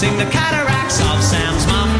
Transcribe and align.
nursing 0.00 0.16
the 0.18 0.30
cataracts 0.30 0.98
of 1.00 1.22
Sam's 1.22 1.66
mum. 1.66 1.90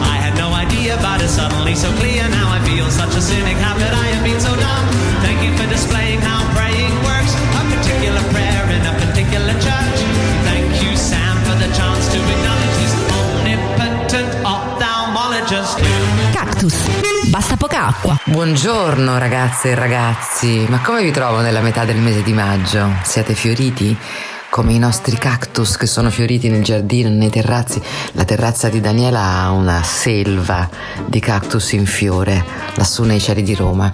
I 0.00 0.16
had 0.16 0.34
no 0.38 0.48
idea, 0.54 0.96
but 1.02 1.20
it's 1.20 1.34
suddenly 1.34 1.74
so 1.74 1.92
clear 2.00 2.28
now. 2.28 2.48
I 2.48 2.60
feel 2.64 2.88
such 2.90 3.14
a 3.14 3.20
cynic. 3.20 3.56
How 3.58 3.74
could 3.74 3.92
I 3.92 4.06
have 4.14 4.24
been 4.24 4.40
so 4.40 4.52
dumb? 4.56 4.86
Thank 5.20 5.42
you 5.44 5.52
for 5.56 5.68
displaying 5.68 6.20
how 6.20 6.40
praying 6.56 6.94
works. 7.04 7.32
A 7.60 7.62
particular 7.76 8.22
prayer 8.32 8.64
in 8.72 8.82
a 8.86 8.94
particular 9.04 9.52
church. 9.60 9.98
Thank 10.48 10.80
you, 10.82 10.96
Sam, 10.96 11.36
for 11.44 11.56
the 11.60 11.68
chance 11.76 12.08
to 12.08 12.18
acknowledge 12.18 12.76
this 12.80 12.94
omnipotent 13.20 14.30
ophthalmologist. 14.44 15.76
Cactus. 16.32 16.76
Basta 17.28 17.56
poca 17.56 17.86
acqua. 17.86 18.18
Buongiorno 18.24 19.18
ragazze 19.18 19.70
e 19.70 19.74
ragazzi, 19.74 20.66
ma 20.68 20.80
come 20.80 21.02
vi 21.02 21.10
trovo 21.10 21.40
nella 21.40 21.60
metà 21.60 21.84
del 21.84 21.98
mese 21.98 22.22
di 22.22 22.32
maggio? 22.32 22.96
Siete 23.04 23.34
fioriti? 23.34 23.96
Come 24.50 24.72
i 24.72 24.78
nostri 24.80 25.16
cactus 25.16 25.76
che 25.76 25.86
sono 25.86 26.10
fioriti 26.10 26.48
nel 26.48 26.64
giardino, 26.64 27.08
nei 27.08 27.30
terrazzi. 27.30 27.80
La 28.12 28.24
terrazza 28.24 28.68
di 28.68 28.80
Daniela 28.80 29.20
ha 29.20 29.50
una 29.52 29.80
selva 29.84 30.68
di 31.06 31.20
cactus 31.20 31.70
in 31.72 31.86
fiore, 31.86 32.44
lassù 32.74 33.04
nei 33.04 33.20
cieli 33.20 33.44
di 33.44 33.54
Roma. 33.54 33.92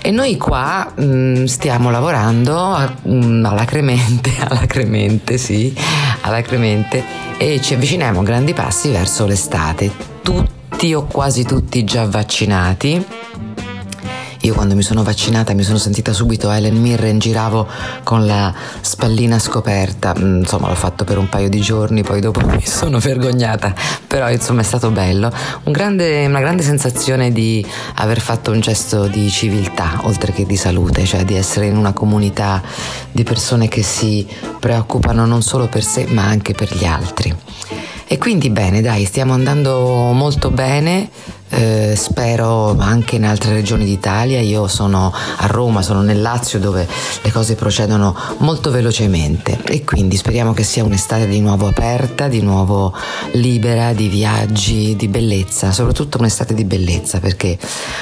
E 0.00 0.10
noi 0.10 0.38
qua 0.38 0.90
mh, 0.96 1.44
stiamo 1.44 1.90
lavorando 1.90 2.78
mh, 3.02 3.44
alacremente, 3.44 4.32
alacremente, 4.38 5.36
sì, 5.38 5.76
alacremente, 6.22 7.04
e 7.36 7.60
ci 7.60 7.74
avviciniamo 7.74 8.20
a 8.20 8.24
grandi 8.24 8.54
passi 8.54 8.88
verso 8.88 9.26
l'estate. 9.26 9.92
Tutti 10.22 10.94
o 10.94 11.04
quasi 11.04 11.44
tutti 11.44 11.84
già 11.84 12.06
vaccinati 12.06 13.04
io 14.42 14.54
quando 14.54 14.74
mi 14.74 14.82
sono 14.82 15.02
vaccinata 15.02 15.52
mi 15.52 15.62
sono 15.62 15.76
sentita 15.76 16.12
subito 16.12 16.50
Helen 16.50 16.80
Mirren, 16.80 17.18
giravo 17.18 17.66
con 18.02 18.24
la 18.24 18.52
spallina 18.80 19.38
scoperta, 19.38 20.14
mm, 20.18 20.38
insomma 20.38 20.68
l'ho 20.68 20.74
fatto 20.74 21.04
per 21.04 21.18
un 21.18 21.28
paio 21.28 21.48
di 21.48 21.60
giorni, 21.60 22.02
poi 22.02 22.20
dopo 22.20 22.40
mi 22.46 22.64
sono 22.64 22.98
vergognata, 22.98 23.74
però 24.06 24.30
insomma 24.30 24.62
è 24.62 24.64
stato 24.64 24.90
bello, 24.90 25.30
un 25.64 25.72
grande, 25.72 26.24
una 26.26 26.40
grande 26.40 26.62
sensazione 26.62 27.32
di 27.32 27.64
aver 27.96 28.20
fatto 28.20 28.50
un 28.50 28.60
gesto 28.60 29.06
di 29.08 29.28
civiltà 29.28 30.00
oltre 30.04 30.32
che 30.32 30.46
di 30.46 30.56
salute, 30.56 31.04
cioè 31.04 31.24
di 31.24 31.34
essere 31.34 31.66
in 31.66 31.76
una 31.76 31.92
comunità 31.92 32.62
di 33.12 33.24
persone 33.24 33.68
che 33.68 33.82
si 33.82 34.26
preoccupano 34.58 35.26
non 35.26 35.42
solo 35.42 35.66
per 35.66 35.84
sé 35.84 36.06
ma 36.08 36.24
anche 36.24 36.54
per 36.54 36.74
gli 36.74 36.84
altri. 36.84 37.36
E 38.12 38.18
quindi 38.18 38.50
bene, 38.50 38.80
dai, 38.80 39.04
stiamo 39.04 39.34
andando 39.34 40.10
molto 40.12 40.50
bene, 40.50 41.08
eh, 41.50 41.94
spero 41.96 42.76
anche 42.78 43.16
in 43.16 43.24
altre 43.24 43.52
regioni 43.52 43.84
d'Italia. 43.84 44.40
Io 44.40 44.68
sono 44.68 45.12
a 45.12 45.46
Roma, 45.46 45.82
sono 45.82 46.02
nel 46.02 46.20
Lazio 46.20 46.58
dove 46.58 46.86
le 47.22 47.30
cose 47.30 47.54
procedono 47.54 48.16
molto 48.38 48.70
velocemente 48.70 49.58
e 49.64 49.84
quindi 49.84 50.16
speriamo 50.16 50.52
che 50.52 50.62
sia 50.62 50.84
un'estate 50.84 51.26
di 51.26 51.40
nuovo 51.40 51.66
aperta, 51.66 52.28
di 52.28 52.40
nuovo 52.40 52.94
libera, 53.32 53.92
di 53.92 54.08
viaggi, 54.08 54.96
di 54.96 55.08
bellezza, 55.08 55.72
soprattutto 55.72 56.18
un'estate 56.18 56.54
di 56.54 56.64
bellezza 56.64 57.18
perché 57.20 57.58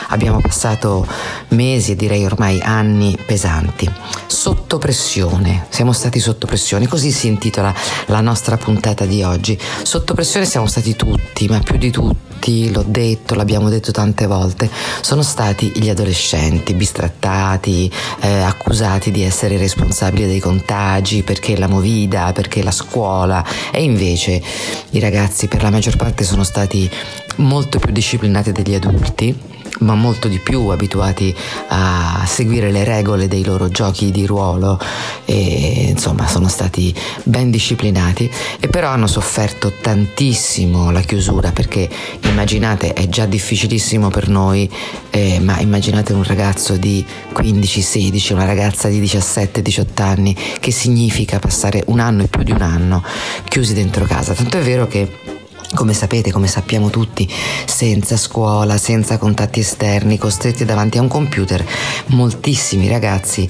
abbiamo 0.08 0.41
passato 0.41 1.06
mesi 1.48 1.92
e 1.92 1.96
direi 1.96 2.24
ormai 2.24 2.60
anni 2.60 3.16
pesanti. 3.26 3.91
Sotto 4.26 4.78
pressione, 4.78 5.66
siamo 5.70 5.92
stati 5.92 6.20
sotto 6.20 6.46
pressione, 6.46 6.86
così 6.86 7.10
si 7.10 7.26
intitola 7.26 7.74
la 8.06 8.20
nostra 8.20 8.56
puntata 8.56 9.04
di 9.04 9.22
oggi. 9.22 9.58
Sotto 9.82 10.14
pressione 10.14 10.46
siamo 10.46 10.66
stati 10.66 10.94
tutti, 10.94 11.48
ma 11.48 11.58
più 11.58 11.76
di 11.76 11.91
tutti, 11.91 12.27
l'ho 12.70 12.84
detto, 12.86 13.34
l'abbiamo 13.34 13.69
detto 13.69 13.92
tante 13.92 14.27
volte, 14.27 14.70
sono 15.00 15.22
stati 15.22 15.72
gli 15.75 15.89
adolescenti 15.89 16.75
bistrattati, 16.75 17.91
eh, 18.20 18.41
accusati 18.41 19.11
di 19.11 19.22
essere 19.22 19.56
responsabili 19.56 20.27
dei 20.27 20.41
contagi 20.41 21.22
perché 21.22 21.56
la 21.56 21.69
movida, 21.69 22.33
perché 22.33 22.62
la 22.62 22.71
scuola. 22.71 23.44
E 23.72 23.82
invece 23.82 24.43
i 24.91 25.00
ragazzi 25.00 25.48
per 25.48 25.62
la 25.62 25.71
maggior 25.71 25.97
parte 25.97 26.25
sono 26.25 26.44
stati 26.44 26.91
molto 27.37 27.78
più 27.78 27.93
disciplinati 27.93 28.53
degli 28.53 28.75
adulti 28.75 29.57
ma 29.78 29.94
molto 29.94 30.28
di 30.28 30.39
più 30.39 30.66
abituati 30.69 31.34
a 31.69 32.25
seguire 32.27 32.71
le 32.71 32.84
regole 32.84 33.28
dei 33.28 33.44
loro 33.44 33.69
giochi 33.69 34.11
di 34.11 34.27
ruolo. 34.27 34.78
E 35.25 35.87
insomma 35.91 36.27
sono 36.27 36.49
stati 36.49 36.94
ben 37.25 37.50
disciplinati 37.50 38.31
e 38.61 38.69
però 38.69 38.89
hanno 38.89 39.06
sofferto 39.06 39.72
tantissimo 39.81 40.91
la 40.91 41.00
chiusura 41.00 41.53
perché 41.53 41.89
immaginate 42.22 42.93
è 42.93 43.09
già 43.09 43.27
difficilissimo 43.27 44.09
per 44.09 44.28
noi 44.28 44.71
eh, 45.11 45.39
ma 45.41 45.59
immaginate 45.61 46.12
un 46.12 46.22
ragazzo 46.22 46.77
di 46.77 47.05
15-16 47.34 48.33
una 48.33 48.45
ragazza 48.45 48.89
di 48.89 49.00
17-18 49.00 50.03
anni 50.03 50.37
che 50.60 50.71
significa 50.71 51.39
passare 51.39 51.83
un 51.87 52.00
anno 52.00 52.22
e 52.22 52.28
più 52.28 52.43
di 52.43 52.53
un 52.53 52.62
anno 52.62 53.03
chiusi 53.49 53.75
dentro 53.75 54.05
casa. 54.05 54.33
Tanto 54.34 54.59
è 54.59 54.62
vero 54.62 54.87
che 54.87 55.38
come 55.74 55.92
sapete, 55.92 56.32
come 56.32 56.46
sappiamo 56.46 56.90
tutti, 56.90 57.28
senza 57.66 58.16
scuola, 58.16 58.78
senza 58.78 59.18
contatti 59.18 59.60
esterni, 59.60 60.18
costretti 60.18 60.64
davanti 60.64 60.98
a 60.98 61.02
un 61.02 61.08
computer, 61.08 61.64
moltissimi 62.06 62.88
ragazzi 62.88 63.48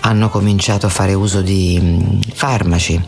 hanno 0.00 0.28
cominciato 0.28 0.86
a 0.86 0.90
fare 0.90 1.14
uso 1.14 1.42
di 1.42 1.78
mm, 1.80 2.20
farmaci, 2.34 3.00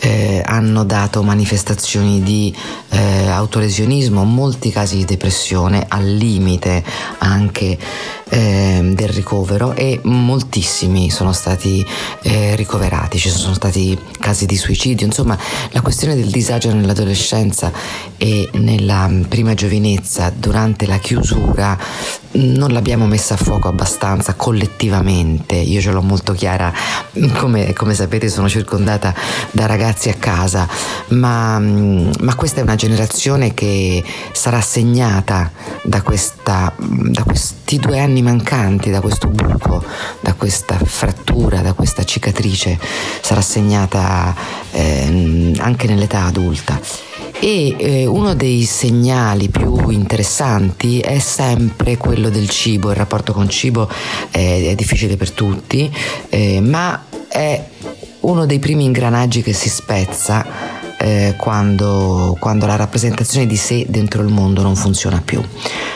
eh, 0.00 0.42
hanno 0.44 0.84
dato 0.84 1.22
manifestazioni 1.22 2.22
di 2.22 2.54
eh, 2.90 3.28
autolesionismo, 3.28 4.24
molti 4.24 4.70
casi 4.70 4.96
di 4.96 5.04
depressione, 5.04 5.84
al 5.88 6.04
limite 6.04 6.82
anche 7.18 7.78
eh, 8.30 8.92
del 8.94 9.08
ricovero 9.08 9.74
e 9.74 10.00
moltissimi 10.04 11.10
sono 11.10 11.32
stati 11.32 11.84
eh, 12.22 12.54
ricoverati, 12.56 13.18
ci 13.18 13.28
sono 13.28 13.54
stati 13.54 13.98
casi 14.18 14.46
di 14.46 14.56
suicidio, 14.56 15.06
insomma 15.06 15.36
la 15.70 15.80
questione 15.80 16.14
del 16.14 16.30
disagio 16.30 16.72
nell'adolescenza 16.72 17.72
e 18.16 18.48
nella 18.54 19.10
prima 19.28 19.54
giovinezza 19.54 20.32
durante 20.34 20.86
la 20.86 20.98
chiusura 20.98 21.78
non 22.32 22.70
l'abbiamo 22.70 23.06
messa 23.06 23.34
a 23.34 23.36
fuoco 23.36 23.68
abbastanza 23.68 24.34
collettivamente, 24.34 25.56
io 25.56 25.80
ce 25.80 25.90
l'ho 25.90 26.02
molto 26.02 26.32
chiara, 26.32 26.72
come, 27.34 27.72
come 27.72 27.94
sapete 27.94 28.28
sono 28.28 28.48
circondata 28.48 29.14
da 29.50 29.66
ragazzi 29.66 30.08
a 30.08 30.14
casa, 30.14 30.68
ma, 31.08 31.58
ma, 31.58 32.34
questa 32.36 32.60
è 32.60 32.62
una 32.62 32.76
generazione 32.76 33.52
che 33.52 34.02
sarà 34.32 34.60
segnata 34.60 35.50
da, 35.82 36.02
questa, 36.02 36.72
da 36.76 37.24
questi 37.24 37.78
due 37.78 37.98
anni 37.98 38.22
mancanti, 38.22 38.90
da 38.90 39.00
questo 39.00 39.26
buco, 39.26 39.84
da 40.20 40.34
questa 40.34 40.78
frattura, 40.82 41.60
da 41.62 41.72
questa 41.72 42.04
cicatrice, 42.04 42.78
sarà 43.20 43.40
segnata 43.40 44.34
eh, 44.70 45.52
anche 45.58 45.86
nell'età 45.88 46.24
adulta. 46.24 46.78
E 47.42 47.74
eh, 47.78 48.06
uno 48.06 48.34
dei 48.34 48.64
segnali 48.64 49.48
più 49.48 49.88
interessanti 49.88 51.00
è 51.00 51.18
sempre 51.18 51.96
quello 51.96 52.19
del 52.28 52.48
cibo, 52.50 52.90
il 52.90 52.96
rapporto 52.96 53.32
con 53.32 53.48
cibo 53.48 53.88
è, 54.30 54.68
è 54.70 54.74
difficile 54.74 55.16
per 55.16 55.30
tutti, 55.30 55.90
eh, 56.28 56.60
ma 56.60 57.04
è 57.28 57.64
uno 58.20 58.44
dei 58.44 58.58
primi 58.58 58.84
ingranaggi 58.84 59.42
che 59.42 59.52
si 59.52 59.68
spezza 59.68 60.44
eh, 60.98 61.34
quando, 61.38 62.36
quando, 62.38 62.66
la 62.66 62.76
rappresentazione 62.76 63.46
di 63.46 63.56
sé 63.56 63.86
dentro 63.88 64.22
il 64.22 64.28
mondo 64.28 64.60
non 64.62 64.76
funziona 64.76 65.22
più. 65.24 65.42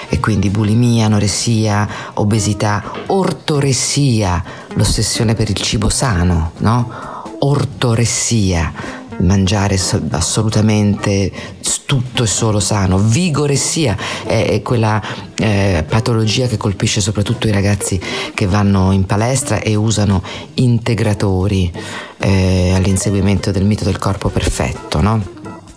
E 0.09 0.21
quindi 0.21 0.49
bulimia, 0.49 1.07
anoressia, 1.07 1.87
obesità, 2.15 2.83
ortoressia, 3.09 4.43
l'ossessione 4.75 5.35
per 5.35 5.51
il 5.51 5.57
cibo 5.57 5.91
sano, 5.91 6.53
no? 6.59 7.13
Ortoressia 7.41 9.04
mangiare 9.21 9.79
assolutamente 10.11 11.31
tutto 11.87 12.23
e 12.23 12.27
solo 12.27 12.61
sano. 12.61 12.99
Vigoressia 12.99 13.97
è, 14.25 14.61
quella 14.63 15.03
eh, 15.37 15.85
patologia 15.89 16.47
che 16.47 16.57
colpisce 16.57 17.01
soprattutto 17.01 17.47
i 17.47 17.53
ragazzi 17.53 18.01
che 18.35 18.47
vanno 18.47 18.93
in 18.93 19.05
palestra 19.05 19.61
e 19.61 19.75
usano 19.75 20.23
integratori 20.55 21.71
eh, 22.19 22.73
all'inseguimento 22.75 23.51
del 23.51 23.65
mito 23.65 23.85
del 23.85 23.99
corpo 23.99 24.29
perfetto, 24.29 25.01
no? 25.01 25.34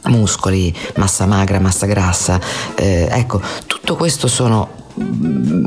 Muscoli, 0.08 0.74
massa 0.96 1.26
magra, 1.26 1.60
massa 1.60 1.86
grassa. 1.86 2.40
Eh, 2.76 3.08
ecco, 3.10 3.42
tutto 3.66 3.96
questo 3.96 4.28
sono 4.28 4.78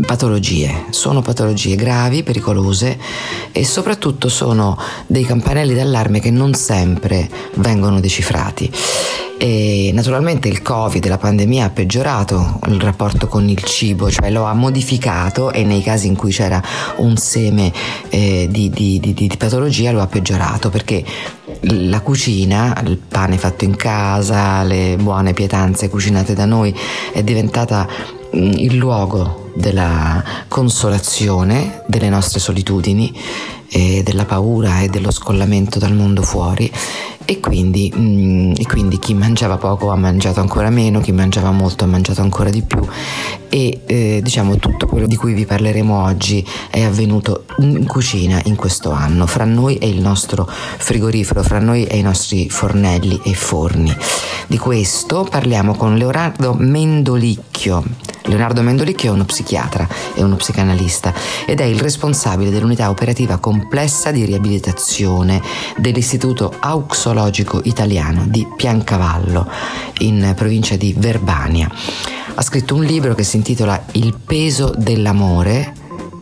patologie, 0.04 0.87
sono 0.90 1.22
patologie 1.22 1.76
gravi, 1.76 2.22
pericolose 2.22 2.98
e 3.52 3.64
soprattutto 3.64 4.28
sono 4.28 4.76
dei 5.06 5.25
campanelli 5.25 5.75
d'allarme 5.75 6.20
che 6.20 6.31
non 6.31 6.54
sempre 6.54 7.28
vengono 7.54 8.00
decifrati. 8.00 8.70
E 9.42 9.90
naturalmente 9.94 10.48
il 10.48 10.60
Covid, 10.60 11.06
la 11.06 11.16
pandemia 11.16 11.64
ha 11.64 11.70
peggiorato 11.70 12.58
il 12.66 12.78
rapporto 12.78 13.26
con 13.26 13.48
il 13.48 13.62
cibo, 13.62 14.10
cioè 14.10 14.31
lo 14.31 14.44
ha 14.44 14.52
modificato 14.52 15.50
e 15.50 15.64
nei 15.64 15.81
casi 15.81 16.08
in 16.08 16.16
cui 16.16 16.31
c'era 16.31 16.62
un 16.96 17.16
seme 17.16 17.72
eh, 18.10 18.48
di, 18.50 18.69
di, 18.69 19.00
di, 19.00 19.14
di 19.14 19.31
patologia 19.38 19.92
lo 19.92 20.02
ha 20.02 20.06
peggiorato 20.06 20.69
perché 20.69 21.02
la 21.61 22.01
cucina, 22.01 22.81
il 22.87 22.97
pane 22.97 23.39
fatto 23.39 23.65
in 23.65 23.77
casa, 23.77 24.62
le 24.62 24.97
buone 24.99 25.33
pietanze 25.33 25.89
cucinate 25.89 26.35
da 26.35 26.45
noi 26.45 26.75
è 27.12 27.23
diventata 27.23 27.87
Mm, 28.37 28.53
il 28.53 28.77
luogo 28.77 29.51
della 29.57 30.23
consolazione 30.47 31.83
delle 31.89 32.09
nostre 32.09 32.39
solitudini 32.39 33.12
e 33.69 34.03
della 34.05 34.25
paura 34.25 34.81
e 34.81 34.89
dello 34.89 35.11
scollamento 35.11 35.81
dal 35.81 35.95
mondo 35.95 36.23
fuori 36.23 36.71
e 37.31 37.38
quindi, 37.38 37.93
mm, 37.97 38.55
e 38.56 38.67
quindi 38.67 38.99
chi 38.99 39.15
mangiava 39.15 39.56
poco 39.56 39.91
ha 39.91 39.94
mangiato 39.94 40.41
ancora 40.41 40.69
meno, 40.69 40.99
chi 40.99 41.12
mangiava 41.12 41.53
molto 41.53 41.85
ha 41.85 41.87
mangiato 41.87 42.23
ancora 42.23 42.50
di 42.50 42.62
più 42.62 42.85
e 43.49 43.82
eh, 43.87 44.21
diciamo 44.21 44.56
tutto 44.56 44.88
quello 44.88 45.06
di 45.06 45.15
cui 45.15 45.32
vi 45.32 45.47
parleremo 45.47 46.03
oggi 46.03 46.44
è 46.69 46.82
avvenuto 46.82 47.44
in 47.59 47.87
cucina 47.87 48.41
in 48.47 48.56
questo 48.56 48.91
anno, 48.91 49.27
fra 49.27 49.44
noi 49.44 49.77
e 49.77 49.88
il 49.88 50.00
nostro 50.00 50.44
frigorifero, 50.49 51.44
fra 51.44 51.61
noi 51.61 51.85
e 51.85 51.99
i 51.99 52.03
nostri 52.03 52.50
fornelli 52.50 53.21
e 53.23 53.33
forni. 53.35 53.94
Di 54.49 54.59
questo 54.59 55.23
parliamo 55.23 55.76
con 55.76 55.97
Leonardo 55.97 56.55
Mendolicchio. 57.61 57.85
Leonardo 58.25 58.62
Mendolicchio 58.62 59.11
è 59.11 59.15
uno 59.15 59.25
psichiatra 59.25 59.87
e 60.15 60.23
uno 60.23 60.37
psicanalista 60.37 61.12
ed 61.47 61.61
è 61.61 61.65
il 61.65 61.81
responsabile 61.81 62.51
dell'unità 62.51 62.89
operativa 62.89 63.39
complessa 63.39 64.11
di 64.11 64.25
riabilitazione 64.25 65.43
dell'Istituto 65.77 66.55
Auxologico 66.59 67.61
Italiano 67.65 68.25
di 68.27 68.47
Piancavallo 68.57 69.47
in 69.99 70.33
provincia 70.37 70.77
di 70.77 70.95
Verbania. 70.97 71.71
Ha 72.35 72.43
scritto 72.43 72.75
un 72.75 72.85
libro 72.85 73.15
che 73.15 73.25
si 73.25 73.37
intitola 73.37 73.83
Il 73.93 74.15
peso 74.25 74.73
dell'amore 74.77 75.75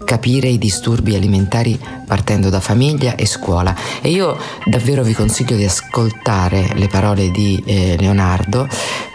capire 0.09 0.49
i 0.49 0.57
disturbi 0.57 1.15
alimentari 1.15 1.79
partendo 2.07 2.49
da 2.49 2.61
famiglia 2.61 3.15
e 3.15 3.27
scuola 3.27 3.77
e 4.01 4.09
io 4.09 4.39
davvero 4.65 5.03
vi 5.03 5.13
consiglio 5.13 5.55
di 5.55 5.67
ascoltare 5.67 6.71
le 6.77 6.89
parole 6.89 7.31
di 7.31 7.63
eh, 7.67 7.95
Leonardo 7.99 8.67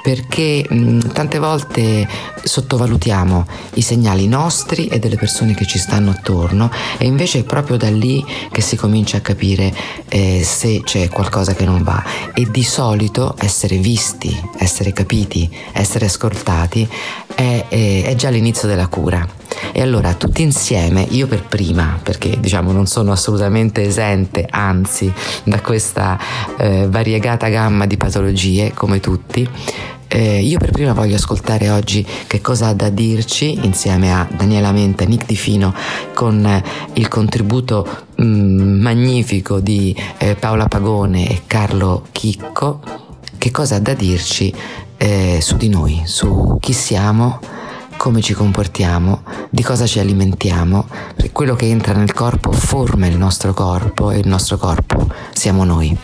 perché 0.04 0.64
mh, 0.70 1.12
tante 1.12 1.40
volte 1.40 2.08
sottovalutiamo 2.44 3.48
i 3.74 3.82
segnali 3.82 4.28
nostri 4.28 4.86
e 4.86 5.00
delle 5.00 5.16
persone 5.16 5.56
che 5.56 5.66
ci 5.66 5.80
stanno 5.80 6.12
attorno 6.12 6.70
e 7.00 7.08
invece 7.08 7.40
è 7.40 7.44
proprio 7.44 7.76
da 7.76 7.90
lì 7.90 8.24
che 8.52 8.62
si 8.62 8.76
comincia 8.76 9.18
a 9.18 9.22
capire 9.22 9.74
eh, 10.10 10.44
se 10.44 10.82
c'è 10.84 11.10
qualcosa 11.10 11.56
che 11.56 11.66
non 11.66 11.82
va 11.82 12.04
e 12.36 12.46
di 12.52 12.64
solito 12.64 13.34
essere 13.40 13.78
visti, 13.78 14.40
essere 14.60 14.94
capiti, 14.94 15.50
essere 15.72 16.06
ascoltati 16.06 16.88
è, 17.34 17.66
è, 17.68 18.04
è 18.04 18.14
già 18.14 18.30
l'inizio 18.30 18.68
della 18.68 18.86
cura. 18.86 19.42
E 19.72 19.82
allora 19.82 20.14
tutti 20.14 20.42
insieme, 20.42 21.06
io 21.10 21.28
per 21.28 21.44
prima, 21.44 22.00
perché 22.02 22.40
diciamo 22.40 22.72
non 22.72 22.86
sono 22.86 23.12
assolutamente 23.12 23.84
esente, 23.84 24.46
anzi, 24.50 25.12
da 25.44 25.60
questa 25.62 26.20
eh, 26.58 26.88
variegata 26.90 27.48
gamma 27.50 27.86
di 27.86 27.98
patologie, 27.98 28.72
come 28.74 29.00
tutti, 29.00 29.48
eh, 30.14 30.42
io 30.42 30.60
per 30.60 30.70
prima 30.70 30.94
voglio 30.94 31.16
ascoltare 31.16 31.72
oggi 31.72 32.06
che 32.28 32.40
cosa 32.40 32.68
ha 32.68 32.74
da 32.76 32.90
dirci 32.90 33.66
insieme 33.66 34.14
a 34.14 34.28
Daniela 34.32 34.72
Menta, 34.72 35.06
Nick 35.06 35.26
Di 35.26 35.36
Fino, 35.36 35.74
con 36.14 36.46
eh, 36.46 36.64
il 36.94 37.08
contributo 37.08 37.88
mh, 38.18 38.24
mm, 38.24 38.82
magnifico 38.82 39.60
di 39.60 39.96
eh, 40.20 40.36
Paola 40.36 40.68
Pagone 40.68 41.28
e 41.28 41.42
Carlo 41.48 42.06
Chicco, 42.12 42.80
che 43.40 43.50
cosa 43.50 43.78
ha 43.78 43.80
da 43.80 43.96
dirci 43.96 44.54
eh, 44.98 45.40
su 45.42 45.58
di 45.58 45.70
noi, 45.70 46.04
su 46.06 46.58
chi 46.60 46.74
siamo 46.74 47.40
come 48.04 48.20
ci 48.20 48.34
comportiamo, 48.34 49.24
di 49.50 49.64
cosa 49.64 49.86
ci 49.86 49.98
alimentiamo, 49.98 50.86
perché 51.16 51.32
quello 51.32 51.56
che 51.56 51.68
entra 51.68 51.94
nel 51.94 52.12
corpo 52.12 52.52
forma 52.52 53.08
il 53.08 53.18
nostro 53.18 53.54
corpo 53.54 54.12
e 54.12 54.18
il 54.18 54.28
nostro 54.28 54.58
corpo 54.58 55.08
siamo 55.32 55.64
noi. 55.64 55.98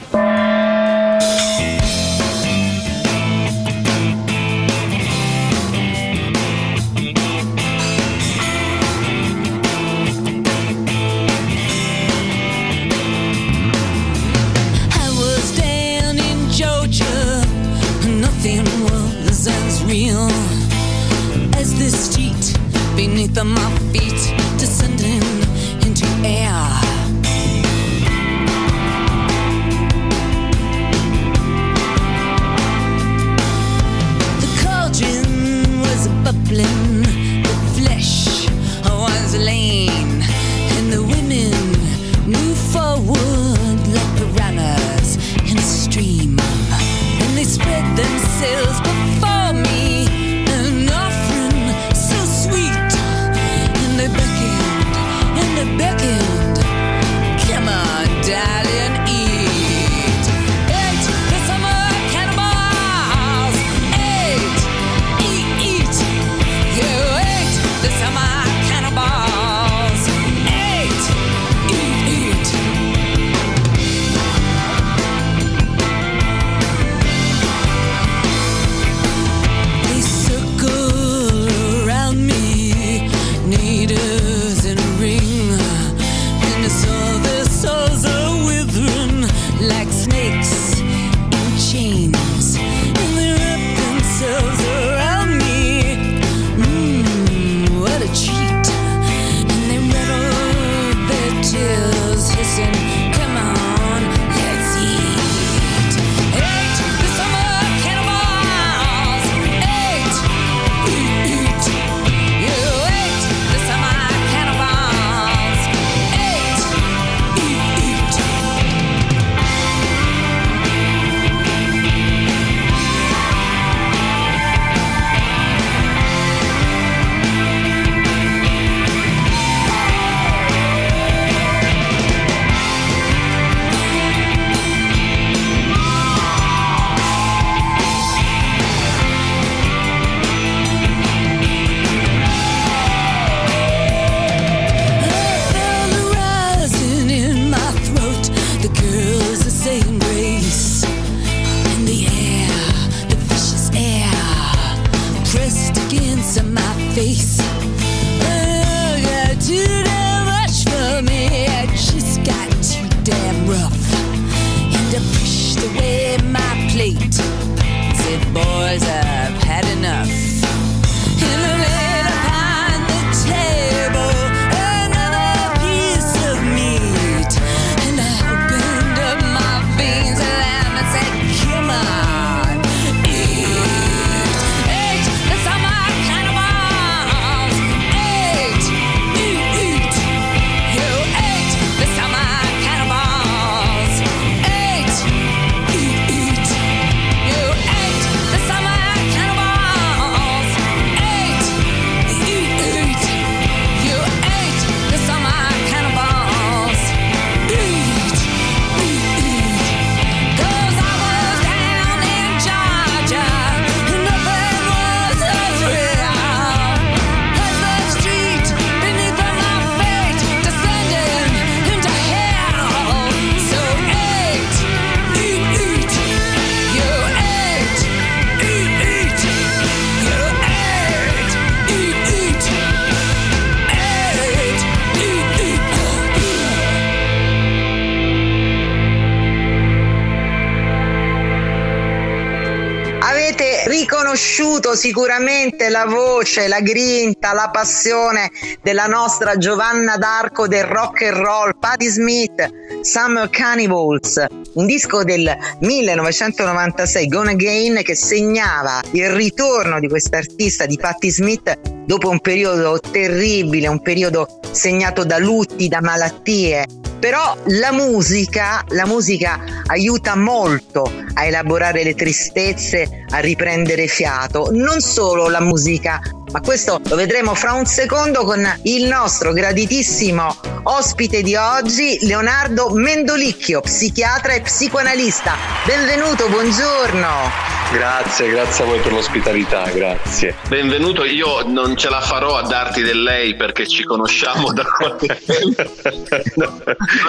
Sicuramente 244.80 245.68
la 245.68 245.86
voce, 245.86 246.48
la 246.48 246.62
grinta, 246.62 247.34
la 247.34 247.50
passione 247.52 248.32
della 248.62 248.86
nostra 248.86 249.36
Giovanna 249.36 249.98
d'Arco 249.98 250.48
del 250.48 250.64
rock 250.64 251.02
and 251.02 251.18
roll, 251.18 251.52
Patti 251.60 251.88
Smith, 251.88 252.50
Summer 252.80 253.30
Cannibals, 253.30 254.26
un 254.54 254.66
disco 254.66 255.04
del 255.04 255.36
1996, 255.60 257.08
Gone 257.08 257.32
Again, 257.32 257.82
che 257.84 257.96
segnava 257.96 258.82
il 258.92 259.10
ritorno 259.10 259.80
di 259.80 259.88
quest'artista 259.88 260.66
di 260.66 260.78
Patti 260.78 261.10
Smith 261.12 261.60
dopo 261.86 262.10
un 262.10 262.20
periodo 262.20 262.80
terribile, 262.80 263.68
un 263.68 263.82
periodo 263.82 264.40
segnato 264.52 265.04
da 265.04 265.18
lutti, 265.18 265.68
da 265.68 265.82
malattie 265.82 266.66
però 267.00 267.38
la 267.46 267.72
musica, 267.72 268.62
la 268.70 268.86
musica 268.86 269.40
aiuta 269.68 270.18
molto 270.18 270.92
a 271.14 271.26
elaborare 271.26 271.82
le 271.84 271.96
tristezze, 271.96 273.06
a 273.10 273.20
riprendere 273.20 273.88
fiato. 273.88 274.50
Non 274.52 274.82
solo 274.82 275.30
la 275.30 275.40
musica, 275.40 276.02
ma 276.32 276.42
questo 276.42 276.80
lo 276.84 276.96
vedremo 276.96 277.34
fra 277.34 277.54
un 277.54 277.66
secondo 277.66 278.24
con 278.24 278.46
il 278.64 278.86
nostro 278.86 279.34
graditissimo 279.34 280.60
ospite 280.64 281.22
di 281.22 281.36
oggi, 281.36 281.98
Leonardo 282.02 282.70
Mendolicchio, 282.70 283.62
psichiatra 283.62 284.34
e 284.34 284.42
psicoanalista. 284.42 285.36
Benvenuto, 285.66 286.28
buongiorno. 286.30 287.58
Grazie, 287.72 288.30
grazie 288.30 288.64
a 288.64 288.68
voi 288.68 288.80
per 288.80 288.92
l'ospitalità, 288.92 289.70
grazie. 289.70 290.36
Benvenuto, 290.48 291.04
io 291.06 291.44
non 291.48 291.78
ce 291.78 291.90
la 291.90 292.02
farò 292.02 292.36
a 292.38 292.42
darti 292.42 292.82
del 292.82 293.04
lei 293.04 293.36
perché 293.36 293.68
ci 293.68 293.84
conosciamo 293.84 294.52
da 294.52 294.64
qualche 294.64 295.22
tempo. 295.24 295.64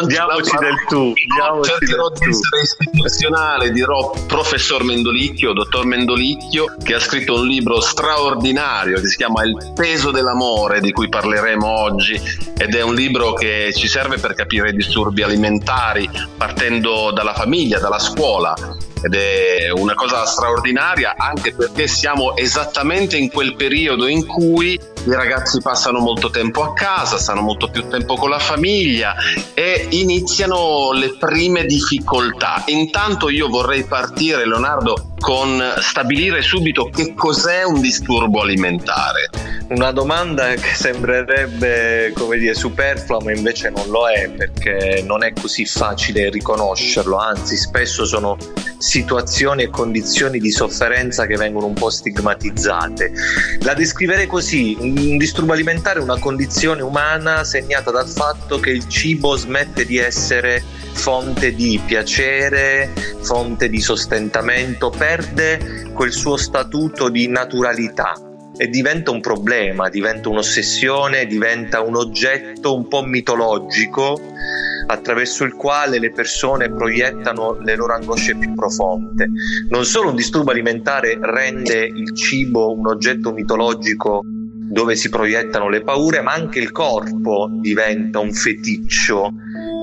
diamoci 0.07 0.57
del 0.59 0.85
tu, 0.87 1.15
diamoci 1.35 1.71
Cercherò 1.71 2.11
di 2.11 2.29
essere 2.29 2.63
istituzionale, 2.63 3.71
dirò 3.71 4.11
professor 4.27 4.85
Mendolicchio, 4.85 5.55
dottor 5.55 5.87
Mendolicchio, 5.87 6.77
che 6.83 6.95
ha 6.95 7.01
scritto 7.01 7.41
un 7.41 7.47
libro 7.47 7.81
straordinario 7.81 9.01
che 9.01 9.09
si 9.11 9.17
chiama 9.17 9.45
Il 9.45 9.73
peso 9.75 10.11
dell'amore, 10.11 10.81
di 10.81 10.93
cui 10.93 11.09
parleremo 11.09 11.67
oggi, 11.67 12.21
ed 12.57 12.75
è 12.75 12.83
un 12.83 12.95
libro 12.95 13.33
che 13.35 13.73
ci 13.75 13.89
serve 13.89 14.19
per 14.19 14.35
capire 14.35 14.71
i 14.71 14.75
disturbi 14.75 15.23
alimentari, 15.23 16.09
partendo 16.37 17.11
dalla 17.13 17.35
famiglia, 17.35 17.79
dalla 17.79 17.99
scuola 17.99 18.55
ed 19.03 19.15
è 19.15 19.71
una 19.71 19.95
cosa 19.95 20.27
straordinaria 20.27 21.15
anche 21.17 21.55
perché 21.55 21.89
siamo 21.89 22.37
esattamente 22.37 23.17
in 23.17 23.31
quel 23.31 23.57
periodo 23.57 24.07
in 24.07 24.27
cui 24.27 24.73
i 24.73 25.15
ragazzi 25.15 25.61
passano 25.63 26.01
molto 26.01 26.29
tempo 26.29 26.63
a 26.63 26.75
casa, 26.75 27.17
stanno 27.17 27.41
molto 27.41 27.71
più 27.71 27.89
tempo 27.89 28.17
con 28.17 28.29
la 28.29 28.39
famiglia 28.39 29.15
e 29.55 29.87
iniziano 29.91 30.93
le 30.93 31.17
prime 31.17 31.65
difficoltà. 31.65 32.63
Intanto 32.67 33.31
io 33.31 33.49
vorrei 33.49 33.85
partire, 33.85 34.47
Leonardo, 34.47 35.10
con 35.21 35.63
stabilire 35.79 36.43
subito 36.43 36.89
che 36.89 37.15
cos'è 37.15 37.63
un 37.63 37.81
disturbo 37.81 38.41
alimentare. 38.41 39.29
Una 39.69 39.93
domanda 39.93 40.49
che 40.55 40.75
sembrerebbe, 40.75 42.13
come 42.17 42.39
dire, 42.39 42.55
superflua, 42.55 43.23
ma 43.23 43.33
invece 43.33 43.71
non 43.71 43.89
lo 43.89 44.09
è 44.09 44.29
perché 44.31 45.05
non 45.07 45.23
è 45.23 45.33
così 45.33 45.65
facile 45.65 46.31
riconoscerlo, 46.31 47.17
anzi 47.17 47.57
spesso 47.57 48.05
sono 48.05 48.37
situazioni 48.79 49.63
e 49.63 49.69
condizioni 49.69 50.39
di 50.39 50.51
sofferenza 50.51 51.27
che 51.27 51.37
vengono 51.37 51.67
un 51.67 51.75
po' 51.75 51.91
stigmatizzate. 51.91 53.13
La 53.61 53.75
descriverei 53.75 54.27
così, 54.27 54.77
un 54.81 55.19
disturbo 55.19 55.53
alimentare 55.53 56.01
è 56.01 56.03
una 56.03 56.19
condizione 56.19 56.83
umana 56.83 57.45
segnata 57.45 57.91
dal 57.91 58.09
fatto 58.09 58.59
che 58.59 58.71
il 58.71 58.89
cibo 58.89 59.37
smette 59.37 59.85
di 59.85 59.99
essere 59.99 60.65
fonte 61.01 61.55
di 61.55 61.81
piacere, 61.87 62.93
fonte 63.23 63.71
di 63.71 63.81
sostentamento, 63.81 64.91
perde 64.91 65.89
quel 65.95 66.13
suo 66.13 66.37
statuto 66.37 67.09
di 67.09 67.27
naturalità 67.27 68.13
e 68.55 68.69
diventa 68.69 69.11
un 69.11 69.23
problema, 69.23 69.89
diventa 69.89 70.29
un'ossessione, 70.29 71.25
diventa 71.25 71.81
un 71.81 71.97
oggetto 71.97 72.77
un 72.77 72.87
po' 72.87 73.03
mitologico 73.03 74.21
attraverso 74.89 75.45
il 75.45 75.55
quale 75.55 75.99
le 75.99 76.13
persone 76.13 76.71
proiettano 76.71 77.57
le 77.63 77.77
loro 77.77 77.95
angosce 77.95 78.37
più 78.37 78.53
profonde. 78.53 79.27
Non 79.71 79.87
solo 79.87 80.11
un 80.11 80.17
disturbo 80.17 80.51
alimentare 80.51 81.19
rende 81.19 81.83
il 81.83 82.15
cibo 82.15 82.75
un 82.75 82.87
oggetto 82.87 83.33
mitologico 83.33 84.21
dove 84.23 84.97
si 84.97 85.09
proiettano 85.09 85.71
le 85.71 85.83
paure, 85.83 86.21
ma 86.21 86.35
anche 86.35 86.59
il 86.59 86.71
corpo 86.71 87.49
diventa 87.51 88.19
un 88.19 88.33
feticcio 88.33 89.33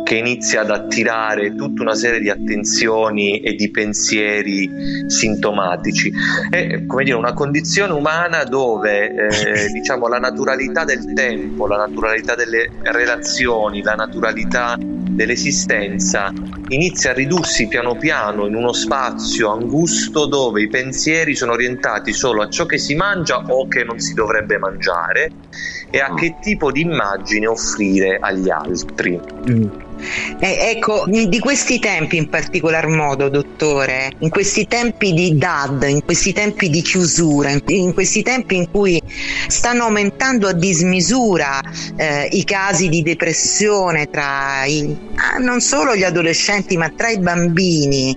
che 0.04 0.16
inizia 0.16 0.62
ad 0.62 0.72
attirare 0.72 1.54
tutta 1.54 1.82
una 1.82 1.94
serie 1.94 2.22
di 2.22 2.30
attenzioni 2.30 3.42
e 3.42 3.56
di 3.56 3.70
pensieri 3.70 4.70
sintomatici. 5.08 6.10
È 6.50 6.86
come 6.86 7.04
dire, 7.04 7.18
una 7.18 7.34
condizione 7.34 7.92
umana 7.92 8.46
dove 8.46 9.14
eh, 9.14 9.68
diciamo, 9.74 10.08
la 10.08 10.20
naturalità 10.20 10.86
del 10.86 11.14
tempo, 11.14 11.68
la 11.68 11.76
naturalità 11.76 12.36
delle 12.36 12.70
relazioni, 12.84 13.82
la 13.82 13.96
naturalità 13.96 14.78
dell'esistenza 14.80 16.32
inizia 16.70 17.10
a 17.10 17.14
ridursi 17.14 17.68
piano 17.68 17.96
piano 17.98 18.46
in 18.46 18.56
uno 18.56 18.72
spazio 18.72 19.52
angusto 19.52 20.26
dove 20.28 20.62
i 20.62 20.68
pensieri 20.68 21.36
sono 21.36 21.54
orientati 21.54 22.14
solo 22.14 22.44
a 22.44 22.50
ciò 22.50 22.66
che 22.66 22.78
si 22.78 22.94
mangia 22.96 23.44
o 23.48 23.68
che 23.68 23.84
non 23.84 24.00
si 24.00 24.14
dovrebbe 24.14 24.58
mangiare 24.58 25.32
e 25.90 26.00
a 26.00 26.14
che 26.14 26.36
tipo 26.42 26.72
di 26.72 26.82
immagine 26.82 27.48
offrire 27.48 28.18
agli 28.20 28.50
altri. 28.50 29.20
Eh, 30.40 30.76
ecco, 30.76 31.06
di 31.08 31.40
questi 31.40 31.80
tempi 31.80 32.18
in 32.18 32.30
particolar 32.30 32.88
modo, 32.88 33.30
dottore, 33.30 34.12
in 34.20 34.30
questi 34.30 34.68
tempi 34.68 35.14
di 35.14 35.38
DAD, 35.38 35.84
in 35.88 36.04
questi 36.04 36.34
tempi 36.34 36.70
di 36.70 36.82
chiusura, 36.82 37.52
in 37.68 37.94
questi 37.94 38.22
tempi 38.22 38.56
in 38.56 38.70
cui 38.70 39.02
stanno 39.48 39.84
aumentando 39.84 40.48
a 40.48 40.54
dismisura 40.54 41.60
eh, 41.96 42.28
i 42.32 42.44
casi 42.44 42.90
di 42.90 43.02
depressione 43.02 44.10
tra 44.10 44.66
i, 44.66 44.96
ah, 45.16 45.38
non 45.40 45.62
solo 45.62 45.96
gli 45.96 46.04
adolescenti, 46.04 46.78
ma 46.78 46.92
tra 46.96 47.10
i 47.10 47.20
bambini, 47.20 48.16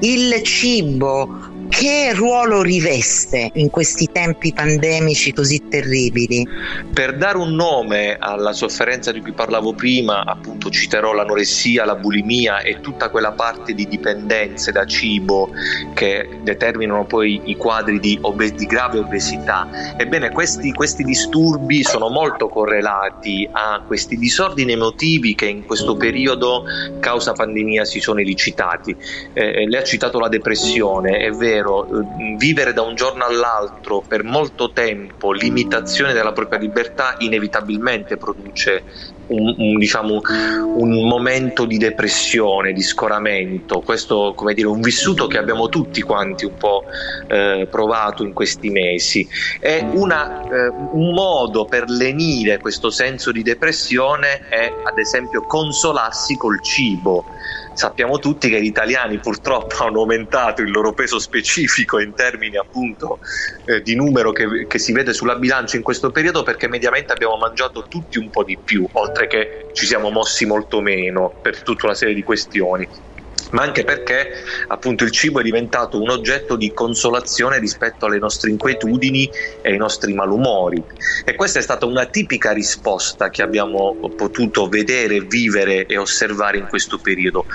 il 0.00 0.42
cibo, 0.42 1.49
che 1.70 2.12
ruolo 2.14 2.62
riveste 2.62 3.48
in 3.54 3.70
questi 3.70 4.08
tempi 4.10 4.52
pandemici 4.52 5.32
così 5.32 5.68
terribili? 5.68 6.46
Per 6.92 7.16
dare 7.16 7.38
un 7.38 7.54
nome 7.54 8.16
alla 8.18 8.52
sofferenza 8.52 9.12
di 9.12 9.20
cui 9.20 9.32
parlavo 9.32 9.72
prima, 9.72 10.24
appunto 10.24 10.68
citerò 10.68 11.12
l'anoressia, 11.12 11.84
la 11.84 11.94
bulimia 11.94 12.60
e 12.60 12.80
tutta 12.80 13.08
quella 13.08 13.32
parte 13.32 13.72
di 13.72 13.86
dipendenze 13.86 14.72
da 14.72 14.84
cibo 14.84 15.50
che 15.94 16.40
determinano 16.42 17.06
poi 17.06 17.40
i 17.44 17.56
quadri 17.56 18.00
di, 18.00 18.18
obes- 18.20 18.54
di 18.54 18.66
grave 18.66 18.98
obesità. 18.98 19.68
Ebbene, 19.96 20.30
questi, 20.30 20.72
questi 20.72 21.04
disturbi 21.04 21.84
sono 21.84 22.08
molto 22.08 22.48
correlati 22.48 23.48
a 23.50 23.82
questi 23.86 24.18
disordini 24.18 24.72
emotivi 24.72 25.36
che 25.36 25.46
in 25.46 25.64
questo 25.64 25.96
periodo, 25.96 26.64
causa 26.98 27.32
pandemia, 27.32 27.84
si 27.84 28.00
sono 28.00 28.18
elicitati. 28.18 28.94
Eh, 29.32 29.68
lei 29.68 29.80
ha 29.80 29.84
citato 29.84 30.18
la 30.18 30.28
depressione, 30.28 31.18
è 31.18 31.30
vero 31.30 31.59
vero, 31.60 31.86
eh, 31.86 32.36
vivere 32.36 32.72
da 32.72 32.82
un 32.82 32.94
giorno 32.94 33.24
all'altro 33.24 34.02
per 34.06 34.24
molto 34.24 34.72
tempo 34.72 35.32
limitazione 35.32 36.12
della 36.12 36.32
propria 36.32 36.58
libertà 36.58 37.16
inevitabilmente 37.18 38.16
produce 38.16 38.82
un, 39.28 39.54
un, 39.56 39.78
diciamo, 39.78 40.20
un 40.74 41.06
momento 41.06 41.64
di 41.64 41.78
depressione, 41.78 42.72
di 42.72 42.82
scoramento. 42.82 43.80
Questo 43.80 44.32
come 44.34 44.54
dire, 44.54 44.66
un 44.66 44.80
vissuto 44.80 45.26
che 45.26 45.38
abbiamo 45.38 45.68
tutti 45.68 46.02
quanti 46.02 46.44
un 46.44 46.56
po' 46.56 46.84
eh, 47.28 47.68
provato 47.70 48.24
in 48.24 48.32
questi 48.32 48.70
mesi. 48.70 49.26
È 49.58 49.86
una, 49.92 50.42
eh, 50.42 50.68
un 50.92 51.12
modo 51.14 51.66
per 51.66 51.88
lenire 51.88 52.58
questo 52.58 52.90
senso 52.90 53.30
di 53.30 53.42
depressione 53.42 54.48
è 54.48 54.72
ad 54.84 54.98
esempio 54.98 55.42
consolarsi 55.42 56.36
col 56.36 56.60
cibo 56.62 57.24
sappiamo 57.72 58.18
tutti 58.18 58.48
che 58.48 58.60
gli 58.60 58.66
italiani 58.66 59.18
purtroppo 59.18 59.82
hanno 59.82 60.00
aumentato 60.00 60.62
il 60.62 60.70
loro 60.70 60.92
peso 60.92 61.18
specifico 61.18 62.00
in 62.00 62.14
termini 62.14 62.56
appunto 62.56 63.18
eh, 63.64 63.80
di 63.80 63.94
numero 63.94 64.32
che, 64.32 64.66
che, 64.66 64.78
si 64.78 64.92
vede 64.92 65.12
sulla 65.12 65.36
bilancia 65.36 65.76
in 65.76 65.82
questo 65.82 66.10
periodo 66.10 66.42
perché 66.42 66.68
mediamente 66.68 67.12
abbiamo 67.12 67.36
mangiato 67.36 67.86
tutti 67.88 68.18
un 68.18 68.30
po' 68.30 68.44
di 68.44 68.58
più, 68.62 68.86
oltre 68.92 69.26
che 69.26 69.66
ci 69.72 69.86
siamo 69.86 70.10
mossi 70.10 70.46
molto 70.46 70.80
meno 70.80 71.38
per 71.40 71.62
tutta 71.62 71.86
una 71.86 71.94
serie 71.94 72.14
di 72.14 72.22
questioni 72.22 72.86
ma 73.50 73.62
anche 73.62 73.84
perché 73.84 74.30
appunto 74.68 75.04
il 75.04 75.10
cibo 75.10 75.40
è 75.40 75.42
diventato 75.42 76.00
un 76.00 76.10
oggetto 76.10 76.56
di 76.56 76.72
consolazione 76.72 77.58
rispetto 77.58 78.06
alle 78.06 78.18
nostre 78.18 78.50
inquietudini 78.50 79.30
e 79.62 79.70
ai 79.70 79.76
nostri 79.76 80.12
malumori. 80.14 80.82
E 81.24 81.34
questa 81.34 81.58
è 81.58 81.62
stata 81.62 81.86
una 81.86 82.06
tipica 82.06 82.52
risposta 82.52 83.30
che 83.30 83.42
abbiamo 83.42 83.96
potuto 84.16 84.68
vedere, 84.68 85.20
vivere 85.20 85.86
e 85.86 85.96
osservare 85.96 86.58
in 86.58 86.66
questo 86.68 86.98
periodo. 86.98 87.46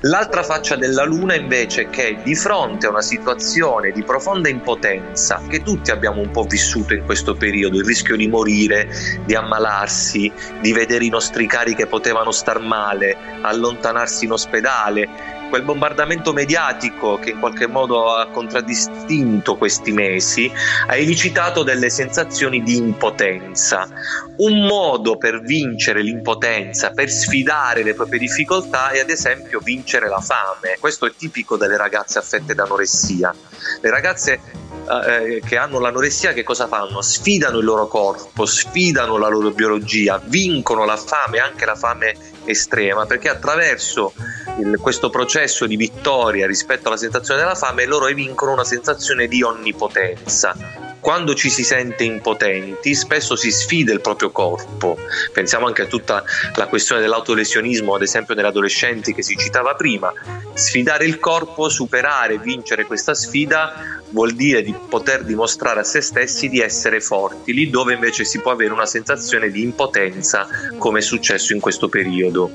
L'altra 0.00 0.42
faccia 0.42 0.76
della 0.76 1.04
luna 1.04 1.34
invece 1.34 1.82
è 1.82 1.90
che 1.90 2.18
di 2.22 2.34
fronte 2.34 2.86
a 2.86 2.90
una 2.90 3.02
situazione 3.02 3.92
di 3.92 4.02
profonda 4.02 4.48
impotenza 4.48 5.42
che 5.48 5.62
tutti 5.62 5.90
abbiamo 5.90 6.20
un 6.20 6.30
po' 6.30 6.44
vissuto 6.44 6.94
in 6.94 7.04
questo 7.04 7.34
periodo, 7.34 7.78
il 7.78 7.84
rischio 7.84 8.16
di 8.16 8.28
morire, 8.28 8.88
di 9.24 9.34
ammalarsi, 9.34 10.30
di 10.60 10.72
vedere 10.72 11.04
i 11.04 11.08
nostri 11.08 11.46
cari 11.46 11.74
che 11.74 11.86
potevano 11.86 12.30
star 12.30 12.60
male, 12.60 13.16
allontanarsi 13.42 14.24
in 14.24 14.32
ospedale, 14.32 15.33
quel 15.48 15.62
bombardamento 15.62 16.32
mediatico 16.32 17.18
che 17.18 17.30
in 17.30 17.38
qualche 17.38 17.66
modo 17.66 18.14
ha 18.14 18.26
contraddistinto 18.28 19.56
questi 19.56 19.92
mesi 19.92 20.50
ha 20.86 20.96
elicitato 20.96 21.62
delle 21.62 21.90
sensazioni 21.90 22.62
di 22.62 22.76
impotenza. 22.76 23.88
Un 24.36 24.66
modo 24.66 25.16
per 25.16 25.40
vincere 25.40 26.02
l'impotenza, 26.02 26.90
per 26.90 27.10
sfidare 27.10 27.82
le 27.82 27.94
proprie 27.94 28.18
difficoltà 28.18 28.90
è 28.90 29.00
ad 29.00 29.10
esempio 29.10 29.60
vincere 29.60 30.08
la 30.08 30.20
fame. 30.20 30.76
Questo 30.80 31.06
è 31.06 31.12
tipico 31.14 31.56
delle 31.56 31.76
ragazze 31.76 32.18
affette 32.18 32.54
da 32.54 32.64
anoressia. 32.64 33.34
Le 33.80 33.90
ragazze 33.90 34.40
eh, 34.86 35.40
che 35.44 35.56
hanno 35.56 35.78
l'anoressia 35.78 36.32
che 36.32 36.42
cosa 36.42 36.66
fanno? 36.66 37.00
Sfidano 37.00 37.58
il 37.58 37.64
loro 37.64 37.86
corpo, 37.86 38.44
sfidano 38.44 39.16
la 39.16 39.28
loro 39.28 39.50
biologia, 39.50 40.20
vincono 40.24 40.84
la 40.84 40.96
fame, 40.96 41.38
anche 41.38 41.64
la 41.64 41.74
fame 41.74 42.16
estrema, 42.44 43.06
perché 43.06 43.28
attraverso 43.28 44.14
il, 44.58 44.78
questo 44.80 45.10
processo 45.10 45.66
di 45.66 45.76
vittoria 45.76 46.46
rispetto 46.46 46.88
alla 46.88 46.96
sensazione 46.96 47.40
della 47.40 47.54
fame 47.54 47.84
loro 47.86 48.06
vincono 48.06 48.52
una 48.52 48.64
sensazione 48.64 49.26
di 49.26 49.42
onnipotenza. 49.42 50.93
Quando 51.04 51.34
ci 51.34 51.50
si 51.50 51.64
sente 51.64 52.02
impotenti, 52.02 52.94
spesso 52.94 53.36
si 53.36 53.52
sfida 53.52 53.92
il 53.92 54.00
proprio 54.00 54.30
corpo. 54.30 54.96
Pensiamo 55.34 55.66
anche 55.66 55.82
a 55.82 55.84
tutta 55.84 56.24
la 56.54 56.66
questione 56.66 57.02
dell'autolesionismo, 57.02 57.94
ad 57.94 58.00
esempio 58.00 58.34
negli 58.34 58.46
adolescenti 58.46 59.12
che 59.12 59.22
si 59.22 59.36
citava 59.36 59.74
prima. 59.74 60.10
Sfidare 60.54 61.04
il 61.04 61.18
corpo, 61.18 61.68
superare, 61.68 62.38
vincere 62.38 62.86
questa 62.86 63.12
sfida 63.12 64.00
vuol 64.14 64.32
dire 64.32 64.62
di 64.62 64.72
poter 64.88 65.24
dimostrare 65.24 65.80
a 65.80 65.84
se 65.84 66.00
stessi 66.00 66.48
di 66.48 66.60
essere 66.60 67.00
forti, 67.00 67.52
lì 67.52 67.68
dove 67.68 67.94
invece 67.94 68.24
si 68.24 68.40
può 68.40 68.52
avere 68.52 68.72
una 68.72 68.86
sensazione 68.86 69.50
di 69.50 69.60
impotenza 69.60 70.46
come 70.78 71.00
è 71.00 71.02
successo 71.02 71.52
in 71.52 71.60
questo 71.60 71.88
periodo. 71.88 72.50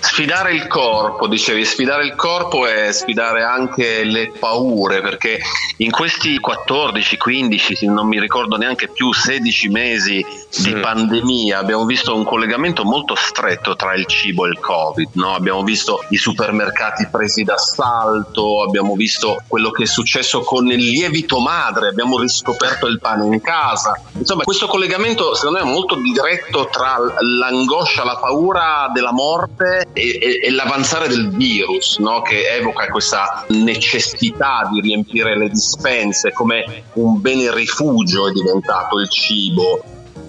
Sfidare 0.00 0.52
il 0.52 0.66
corpo, 0.66 1.28
dicevi, 1.28 1.64
sfidare 1.64 2.04
il 2.04 2.16
corpo 2.16 2.66
e 2.66 2.92
sfidare 2.92 3.44
anche 3.44 4.02
le 4.02 4.32
paure, 4.38 5.00
perché 5.00 5.38
in 5.78 5.92
questi 5.92 6.38
14, 6.38 7.16
15, 7.16 7.85
non 7.86 8.06
mi 8.06 8.20
ricordo 8.20 8.56
neanche 8.56 8.88
più, 8.88 9.12
16 9.12 9.68
mesi 9.68 10.24
di 10.62 10.74
mm. 10.74 10.80
pandemia 10.80 11.58
abbiamo 11.58 11.84
visto 11.84 12.14
un 12.14 12.24
collegamento 12.24 12.84
molto 12.84 13.14
stretto 13.14 13.76
tra 13.76 13.94
il 13.94 14.06
cibo 14.06 14.46
e 14.46 14.50
il 14.50 14.58
Covid, 14.58 15.10
no? 15.12 15.34
abbiamo 15.34 15.62
visto 15.62 16.04
i 16.10 16.16
supermercati 16.16 17.08
presi 17.10 17.42
d'assalto, 17.42 18.62
abbiamo 18.62 18.94
visto 18.94 19.42
quello 19.46 19.70
che 19.70 19.84
è 19.84 19.86
successo 19.86 20.40
con 20.40 20.66
il 20.68 20.82
lievito 20.82 21.40
madre, 21.40 21.88
abbiamo 21.88 22.18
riscoperto 22.18 22.86
il 22.86 22.98
pane 23.00 23.26
in 23.26 23.40
casa. 23.40 24.00
Insomma, 24.18 24.44
questo 24.44 24.66
collegamento 24.66 25.34
secondo 25.34 25.62
me 25.62 25.68
è 25.68 25.72
molto 25.72 25.96
diretto 25.96 26.68
tra 26.70 26.96
l'angoscia, 27.20 28.04
la 28.04 28.16
paura 28.16 28.90
della 28.92 29.12
morte 29.12 29.86
e, 29.92 30.18
e, 30.20 30.40
e 30.42 30.50
l'avanzare 30.50 31.08
del 31.08 31.30
virus, 31.30 31.98
no? 31.98 32.22
che 32.22 32.48
evoca 32.48 32.88
questa 32.88 33.44
necessità 33.48 34.68
di 34.72 34.80
riempire 34.80 35.36
le 35.36 35.48
dispense 35.48 36.32
come 36.32 36.84
un 36.94 37.20
bene 37.20 37.54
rifugio 37.54 38.28
è 38.28 38.32
diventato 38.32 38.98
il 38.98 39.08
cibo 39.08 39.82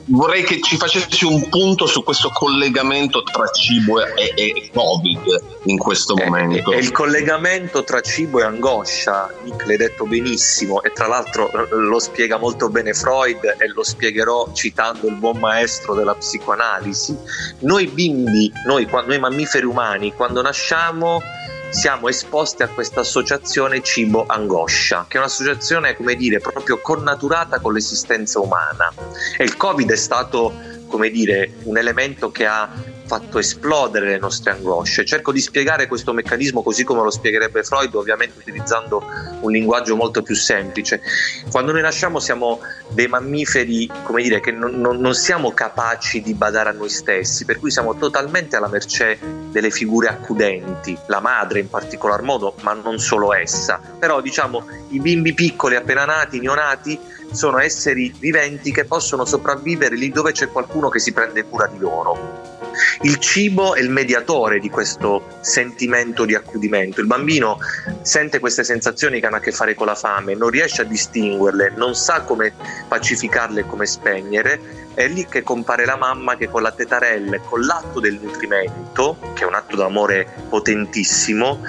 vorrei 0.07 0.43
che 0.43 0.61
ci 0.61 0.77
facessi 0.77 1.25
un 1.25 1.49
punto 1.49 1.85
su 1.85 2.03
questo 2.03 2.29
collegamento 2.29 3.23
tra 3.23 3.47
cibo 3.47 4.05
e, 4.05 4.33
e 4.35 4.69
Covid 4.73 5.43
in 5.65 5.77
questo 5.77 6.15
eh, 6.15 6.25
momento. 6.25 6.71
E 6.71 6.77
il 6.77 6.91
collegamento 6.91 7.83
tra 7.83 8.01
cibo 8.01 8.39
e 8.39 8.43
angoscia, 8.43 9.33
Nick 9.43 9.65
l'hai 9.65 9.77
detto 9.77 10.05
benissimo 10.05 10.81
e 10.83 10.91
tra 10.91 11.07
l'altro 11.07 11.51
eh, 11.51 11.67
lo 11.75 11.99
spiega 11.99 12.37
molto 12.37 12.69
bene 12.69 12.93
Freud 12.93 13.55
e 13.57 13.67
lo 13.67 13.83
spiegherò 13.83 14.51
citando 14.53 15.07
il 15.07 15.15
buon 15.15 15.37
maestro 15.37 15.93
della 15.93 16.15
psicoanalisi. 16.15 17.17
Noi 17.59 17.87
bimbi, 17.87 18.51
noi, 18.65 18.87
noi 19.05 19.19
mammiferi 19.19 19.65
umani, 19.65 20.13
quando 20.13 20.41
nasciamo 20.41 21.21
siamo 21.69 22.07
esposti 22.07 22.63
a 22.63 22.67
questa 22.69 23.01
associazione 23.01 23.81
cibo-angoscia, 23.81 25.05
che 25.07 25.17
è 25.17 25.19
un'associazione, 25.19 25.95
come 25.95 26.15
dire, 26.15 26.39
proprio 26.39 26.79
connaturata 26.79 27.59
con 27.59 27.73
l'esistenza 27.73 28.39
umana. 28.39 28.91
E 29.37 29.43
il 29.43 29.57
Covid 29.57 29.91
è 29.91 29.95
stato, 29.95 30.53
come 30.87 31.09
dire, 31.09 31.53
un 31.63 31.77
elemento 31.77 32.31
che 32.31 32.45
ha 32.45 32.69
fatto 33.07 33.39
esplodere 33.39 34.05
le 34.05 34.19
nostre 34.19 34.51
angosce. 34.51 35.05
Cerco 35.05 35.31
di 35.31 35.39
spiegare 35.39 35.87
questo 35.87 36.13
meccanismo 36.13 36.61
così 36.61 36.83
come 36.83 37.01
lo 37.01 37.09
spiegherebbe 37.09 37.63
Freud, 37.63 37.95
ovviamente 37.95 38.37
utilizzando 38.37 39.01
un 39.39 39.51
linguaggio 39.51 39.95
molto 39.95 40.21
più 40.21 40.35
semplice. 40.35 41.01
Quando 41.49 41.71
noi 41.71 41.81
nasciamo 41.81 42.19
siamo 42.19 42.59
dei 42.89 43.07
mammiferi, 43.07 43.89
come 44.03 44.21
dire, 44.21 44.39
che 44.41 44.51
non, 44.51 44.79
non, 44.79 44.99
non 44.99 45.15
siamo 45.15 45.51
capaci 45.53 46.21
di 46.21 46.33
badare 46.33 46.69
a 46.69 46.73
noi 46.73 46.89
stessi, 46.89 47.45
per 47.45 47.57
cui 47.59 47.71
siamo 47.71 47.95
totalmente 47.97 48.57
alla 48.57 48.67
mercé 48.67 49.17
delle 49.49 49.71
figure 49.71 50.09
accudenti, 50.09 50.97
la 51.07 51.21
madre 51.21 51.59
in 51.59 51.69
particolar 51.69 52.21
modo, 52.21 52.55
ma 52.61 52.73
non 52.73 52.99
solo 52.99 53.33
essa. 53.33 53.79
Però 53.97 54.19
diciamo 54.21 54.67
i 54.89 54.99
bimbi 54.99 55.33
piccoli 55.33 55.75
appena 55.75 56.03
nati, 56.03 56.39
neonati, 56.39 56.99
sono 57.31 57.59
esseri 57.59 58.13
viventi 58.17 58.71
che 58.71 58.85
possono 58.85 59.25
sopravvivere 59.25 59.95
lì 59.95 60.09
dove 60.09 60.31
c'è 60.31 60.49
qualcuno 60.49 60.89
che 60.89 60.99
si 60.99 61.11
prende 61.11 61.43
cura 61.43 61.67
di 61.67 61.79
loro. 61.79 62.55
Il 63.01 63.17
cibo 63.17 63.73
è 63.73 63.81
il 63.81 63.89
mediatore 63.89 64.59
di 64.59 64.69
questo 64.69 65.39
sentimento 65.41 66.25
di 66.25 66.35
accudimento. 66.35 67.01
Il 67.01 67.07
bambino 67.07 67.57
sente 68.01 68.39
queste 68.39 68.63
sensazioni 68.63 69.19
che 69.19 69.25
hanno 69.25 69.37
a 69.37 69.39
che 69.39 69.51
fare 69.51 69.73
con 69.73 69.87
la 69.87 69.95
fame, 69.95 70.35
non 70.35 70.49
riesce 70.49 70.83
a 70.83 70.85
distinguerle, 70.85 71.73
non 71.75 71.95
sa 71.95 72.21
come 72.21 72.53
pacificarle 72.87 73.61
e 73.61 73.65
come 73.65 73.85
spegnere. 73.85 74.85
È 74.93 75.07
lì 75.07 75.25
che 75.25 75.43
compare 75.43 75.85
la 75.85 75.95
mamma 75.95 76.37
che 76.37 76.49
con 76.49 76.61
la 76.61 76.71
tetarella 76.71 77.35
e 77.35 77.41
con 77.43 77.61
l'atto 77.61 77.99
del 77.99 78.19
nutrimento, 78.21 79.17
che 79.33 79.43
è 79.43 79.47
un 79.47 79.55
atto 79.55 79.75
d'amore 79.75 80.27
potentissimo, 80.49 81.61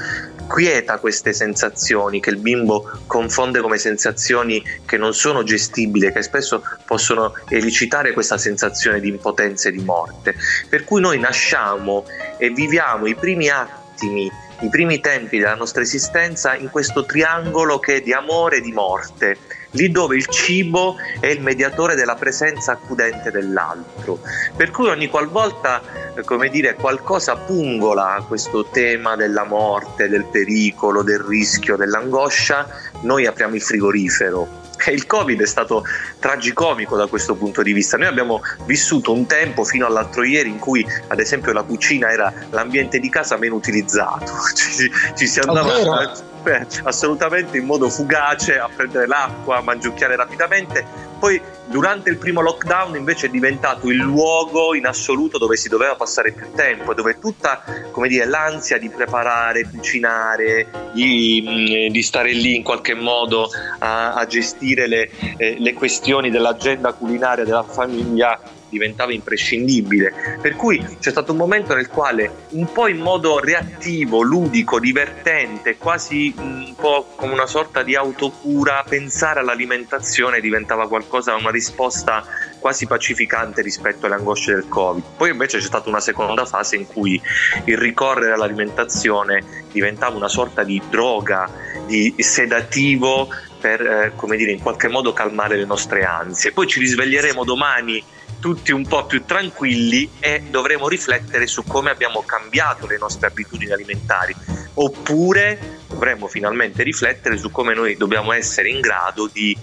quieta 0.48 0.98
queste 0.98 1.32
sensazioni 1.32 2.18
che 2.18 2.30
il 2.30 2.38
bimbo 2.38 2.90
confonde 3.06 3.60
come 3.60 3.78
sensazioni 3.78 4.60
che 4.84 4.96
non 4.96 5.14
sono 5.14 5.44
gestibili, 5.44 6.10
che 6.10 6.22
spesso 6.22 6.64
possono 6.84 7.34
elicitare 7.48 8.12
questa 8.12 8.38
sensazione 8.38 8.98
di 8.98 9.08
impotenza 9.08 9.68
e 9.68 9.72
di 9.72 9.84
morte. 9.84 10.34
Per 10.68 10.82
cui 10.84 11.00
noi 11.00 11.20
nasciamo 11.20 12.04
e 12.38 12.50
viviamo 12.50 13.06
i 13.06 13.14
primi 13.14 13.48
attimi 13.48 14.46
i 14.60 14.68
primi 14.70 14.98
tempi 14.98 15.38
della 15.38 15.54
nostra 15.54 15.82
esistenza 15.82 16.56
in 16.56 16.68
questo 16.70 17.04
triangolo 17.04 17.78
che 17.78 17.96
è 17.96 18.00
di 18.00 18.12
amore 18.12 18.56
e 18.56 18.60
di 18.60 18.72
morte 18.72 19.38
lì 19.72 19.90
dove 19.90 20.16
il 20.16 20.26
cibo 20.26 20.96
è 21.20 21.26
il 21.26 21.40
mediatore 21.40 21.94
della 21.94 22.14
presenza 22.14 22.72
accudente 22.72 23.30
dell'altro. 23.30 24.20
Per 24.56 24.70
cui 24.70 24.88
ogni 24.88 25.08
qualvolta, 25.08 25.82
eh, 26.14 26.22
come 26.22 26.48
dire, 26.48 26.74
qualcosa 26.74 27.36
pungola 27.36 28.24
questo 28.26 28.66
tema 28.66 29.16
della 29.16 29.44
morte, 29.44 30.08
del 30.08 30.24
pericolo, 30.24 31.02
del 31.02 31.20
rischio, 31.20 31.76
dell'angoscia, 31.76 32.66
noi 33.02 33.26
apriamo 33.26 33.54
il 33.54 33.62
frigorifero. 33.62 34.66
E 34.84 34.92
il 34.92 35.06
Covid 35.06 35.42
è 35.42 35.46
stato 35.46 35.84
tragicomico 36.20 36.96
da 36.96 37.08
questo 37.08 37.34
punto 37.34 37.62
di 37.62 37.72
vista. 37.72 37.96
Noi 37.96 38.06
abbiamo 38.06 38.40
vissuto 38.64 39.12
un 39.12 39.26
tempo 39.26 39.64
fino 39.64 39.86
all'altro 39.86 40.22
ieri 40.22 40.48
in 40.48 40.58
cui, 40.60 40.86
ad 41.08 41.18
esempio, 41.18 41.52
la 41.52 41.64
cucina 41.64 42.10
era 42.10 42.32
l'ambiente 42.50 43.00
di 43.00 43.08
casa 43.08 43.36
meno 43.36 43.56
utilizzato. 43.56 44.32
Ci, 44.54 44.90
ci 45.16 45.26
si 45.26 45.40
andava 45.40 46.12
beh, 46.48 46.66
assolutamente 46.84 47.58
in 47.58 47.66
modo 47.66 47.90
fugace 47.90 48.58
a 48.58 48.68
prendere 48.74 49.06
l'acqua, 49.06 49.58
a 49.58 49.60
mangiucchiare 49.60 50.16
rapidamente. 50.16 51.06
Poi 51.18 51.40
durante 51.66 52.08
il 52.10 52.16
primo 52.16 52.40
lockdown 52.40 52.96
invece 52.96 53.26
è 53.26 53.30
diventato 53.30 53.90
il 53.90 53.96
luogo 53.96 54.74
in 54.74 54.86
assoluto 54.86 55.36
dove 55.36 55.56
si 55.56 55.68
doveva 55.68 55.94
passare 55.96 56.32
più 56.32 56.46
tempo, 56.54 56.94
dove 56.94 57.18
tutta 57.18 57.62
dire, 58.06 58.24
l'ansia 58.24 58.78
di 58.78 58.88
preparare, 58.88 59.68
cucinare, 59.68 60.90
di, 60.92 61.44
mm, 61.44 61.92
di, 61.92 62.02
stare 62.02 62.32
lì 62.32 62.56
in 62.56 62.62
qualche 62.62 62.94
modo 62.94 63.50
a, 63.80 64.14
a 64.14 64.26
gestire 64.26 64.86
le, 64.86 65.10
eh, 65.36 65.56
le 65.58 65.72
questioni 65.74 66.30
dell'agenda 66.30 66.92
culinaria 66.92 67.44
della 67.44 67.64
famiglia 67.64 68.40
diventava 68.68 69.12
imprescindibile. 69.12 70.38
Per 70.40 70.56
cui 70.56 70.84
c'è 71.00 71.10
stato 71.10 71.32
un 71.32 71.38
momento 71.38 71.74
nel 71.74 71.88
quale, 71.88 72.46
un 72.50 72.70
po' 72.72 72.88
in 72.88 72.98
modo 72.98 73.38
reattivo, 73.38 74.22
ludico, 74.22 74.78
divertente, 74.78 75.76
quasi 75.76 76.34
un 76.36 76.74
po' 76.76 77.12
come 77.16 77.32
una 77.32 77.46
sorta 77.46 77.82
di 77.82 77.94
autocura, 77.94 78.84
pensare 78.88 79.40
all'alimentazione 79.40 80.40
diventava 80.40 80.88
qualcosa, 80.88 81.34
una 81.34 81.50
risposta 81.50 82.24
quasi 82.58 82.86
pacificante 82.86 83.62
rispetto 83.62 84.06
alle 84.06 84.16
angosce 84.16 84.54
del 84.54 84.68
Covid. 84.68 85.04
Poi 85.16 85.30
invece 85.30 85.58
c'è 85.58 85.64
stata 85.64 85.88
una 85.88 86.00
seconda 86.00 86.44
fase 86.44 86.76
in 86.76 86.86
cui 86.86 87.20
il 87.64 87.76
ricorrere 87.76 88.32
all'alimentazione 88.32 89.66
diventava 89.72 90.16
una 90.16 90.28
sorta 90.28 90.64
di 90.64 90.80
droga, 90.88 91.48
di 91.86 92.14
sedativo 92.18 93.28
per, 93.60 93.80
eh, 93.80 94.12
come 94.14 94.36
dire, 94.36 94.52
in 94.52 94.60
qualche 94.60 94.88
modo 94.88 95.12
calmare 95.12 95.56
le 95.56 95.64
nostre 95.64 96.04
ansie. 96.04 96.52
Poi 96.52 96.66
ci 96.66 96.80
risveglieremo 96.80 97.44
domani 97.44 98.02
tutti 98.40 98.72
un 98.72 98.86
po' 98.86 99.06
più 99.06 99.24
tranquilli 99.24 100.10
e 100.20 100.44
dovremo 100.50 100.88
riflettere 100.88 101.46
su 101.46 101.64
come 101.64 101.90
abbiamo 101.90 102.22
cambiato 102.22 102.86
le 102.86 102.98
nostre 102.98 103.26
abitudini 103.26 103.72
alimentari 103.72 104.34
oppure 104.74 105.78
dovremo 105.88 106.28
finalmente 106.28 106.82
riflettere 106.82 107.36
su 107.36 107.50
come 107.50 107.74
noi 107.74 107.96
dobbiamo 107.96 108.32
essere 108.32 108.68
in 108.68 108.80
grado 108.80 109.28
di 109.32 109.56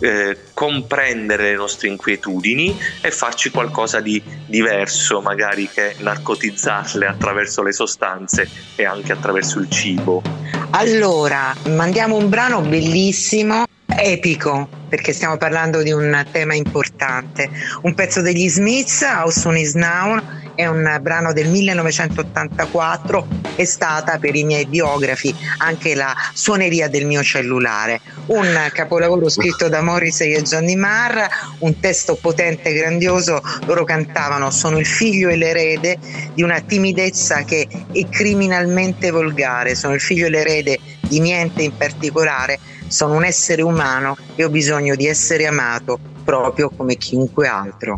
eh, 0.00 0.36
comprendere 0.54 1.50
le 1.50 1.56
nostre 1.56 1.88
inquietudini 1.88 2.76
e 3.00 3.10
farci 3.10 3.50
qualcosa 3.50 4.00
di 4.00 4.22
diverso, 4.46 5.20
magari 5.20 5.68
che 5.68 5.96
narcotizzarle 5.98 7.06
attraverso 7.06 7.62
le 7.62 7.72
sostanze 7.72 8.48
e 8.76 8.84
anche 8.84 9.12
attraverso 9.12 9.58
il 9.58 9.68
cibo. 9.70 10.22
Allora, 10.70 11.54
mandiamo 11.68 12.16
un 12.16 12.28
brano 12.28 12.60
bellissimo, 12.60 13.64
epico, 13.86 14.77
perché 14.88 15.12
stiamo 15.12 15.36
parlando 15.36 15.82
di 15.82 15.92
un 15.92 16.26
tema 16.30 16.54
importante. 16.54 17.48
Un 17.82 17.94
pezzo 17.94 18.20
degli 18.20 18.48
Smiths, 18.48 19.02
How 19.02 19.30
Soon 19.30 19.56
Is 19.56 19.74
Now, 19.74 20.20
è 20.58 20.66
un 20.66 20.98
brano 21.00 21.32
del 21.32 21.48
1984, 21.48 23.28
è 23.54 23.64
stata 23.64 24.18
per 24.18 24.34
i 24.34 24.42
miei 24.42 24.66
biografi 24.66 25.32
anche 25.58 25.94
la 25.94 26.12
suoneria 26.34 26.88
del 26.88 27.06
mio 27.06 27.22
cellulare. 27.22 28.00
Un 28.26 28.68
capolavoro 28.72 29.28
scritto 29.28 29.68
da 29.68 29.82
Morrissey 29.82 30.34
e 30.34 30.42
Johnny 30.42 30.74
Marr, 30.74 31.24
un 31.60 31.78
testo 31.78 32.16
potente 32.16 32.70
e 32.70 32.74
grandioso, 32.74 33.40
loro 33.66 33.84
cantavano 33.84 34.50
Sono 34.50 34.78
il 34.78 34.86
figlio 34.86 35.28
e 35.28 35.36
l'erede 35.36 35.96
di 36.34 36.42
una 36.42 36.60
timidezza 36.60 37.44
che 37.44 37.68
è 37.92 38.08
criminalmente 38.08 39.10
volgare, 39.10 39.76
sono 39.76 39.94
il 39.94 40.00
figlio 40.00 40.26
e 40.26 40.30
l'erede 40.30 40.80
di 41.02 41.20
niente 41.20 41.62
in 41.62 41.76
particolare, 41.76 42.58
sono 42.88 43.14
un 43.14 43.24
essere 43.24 43.62
umano 43.62 44.16
e 44.34 44.44
ho 44.44 44.50
bisogno 44.50 44.94
di 44.94 45.06
essere 45.06 45.46
amato 45.46 45.98
proprio 46.24 46.70
come 46.70 46.96
chiunque 46.96 47.46
altro. 47.46 47.94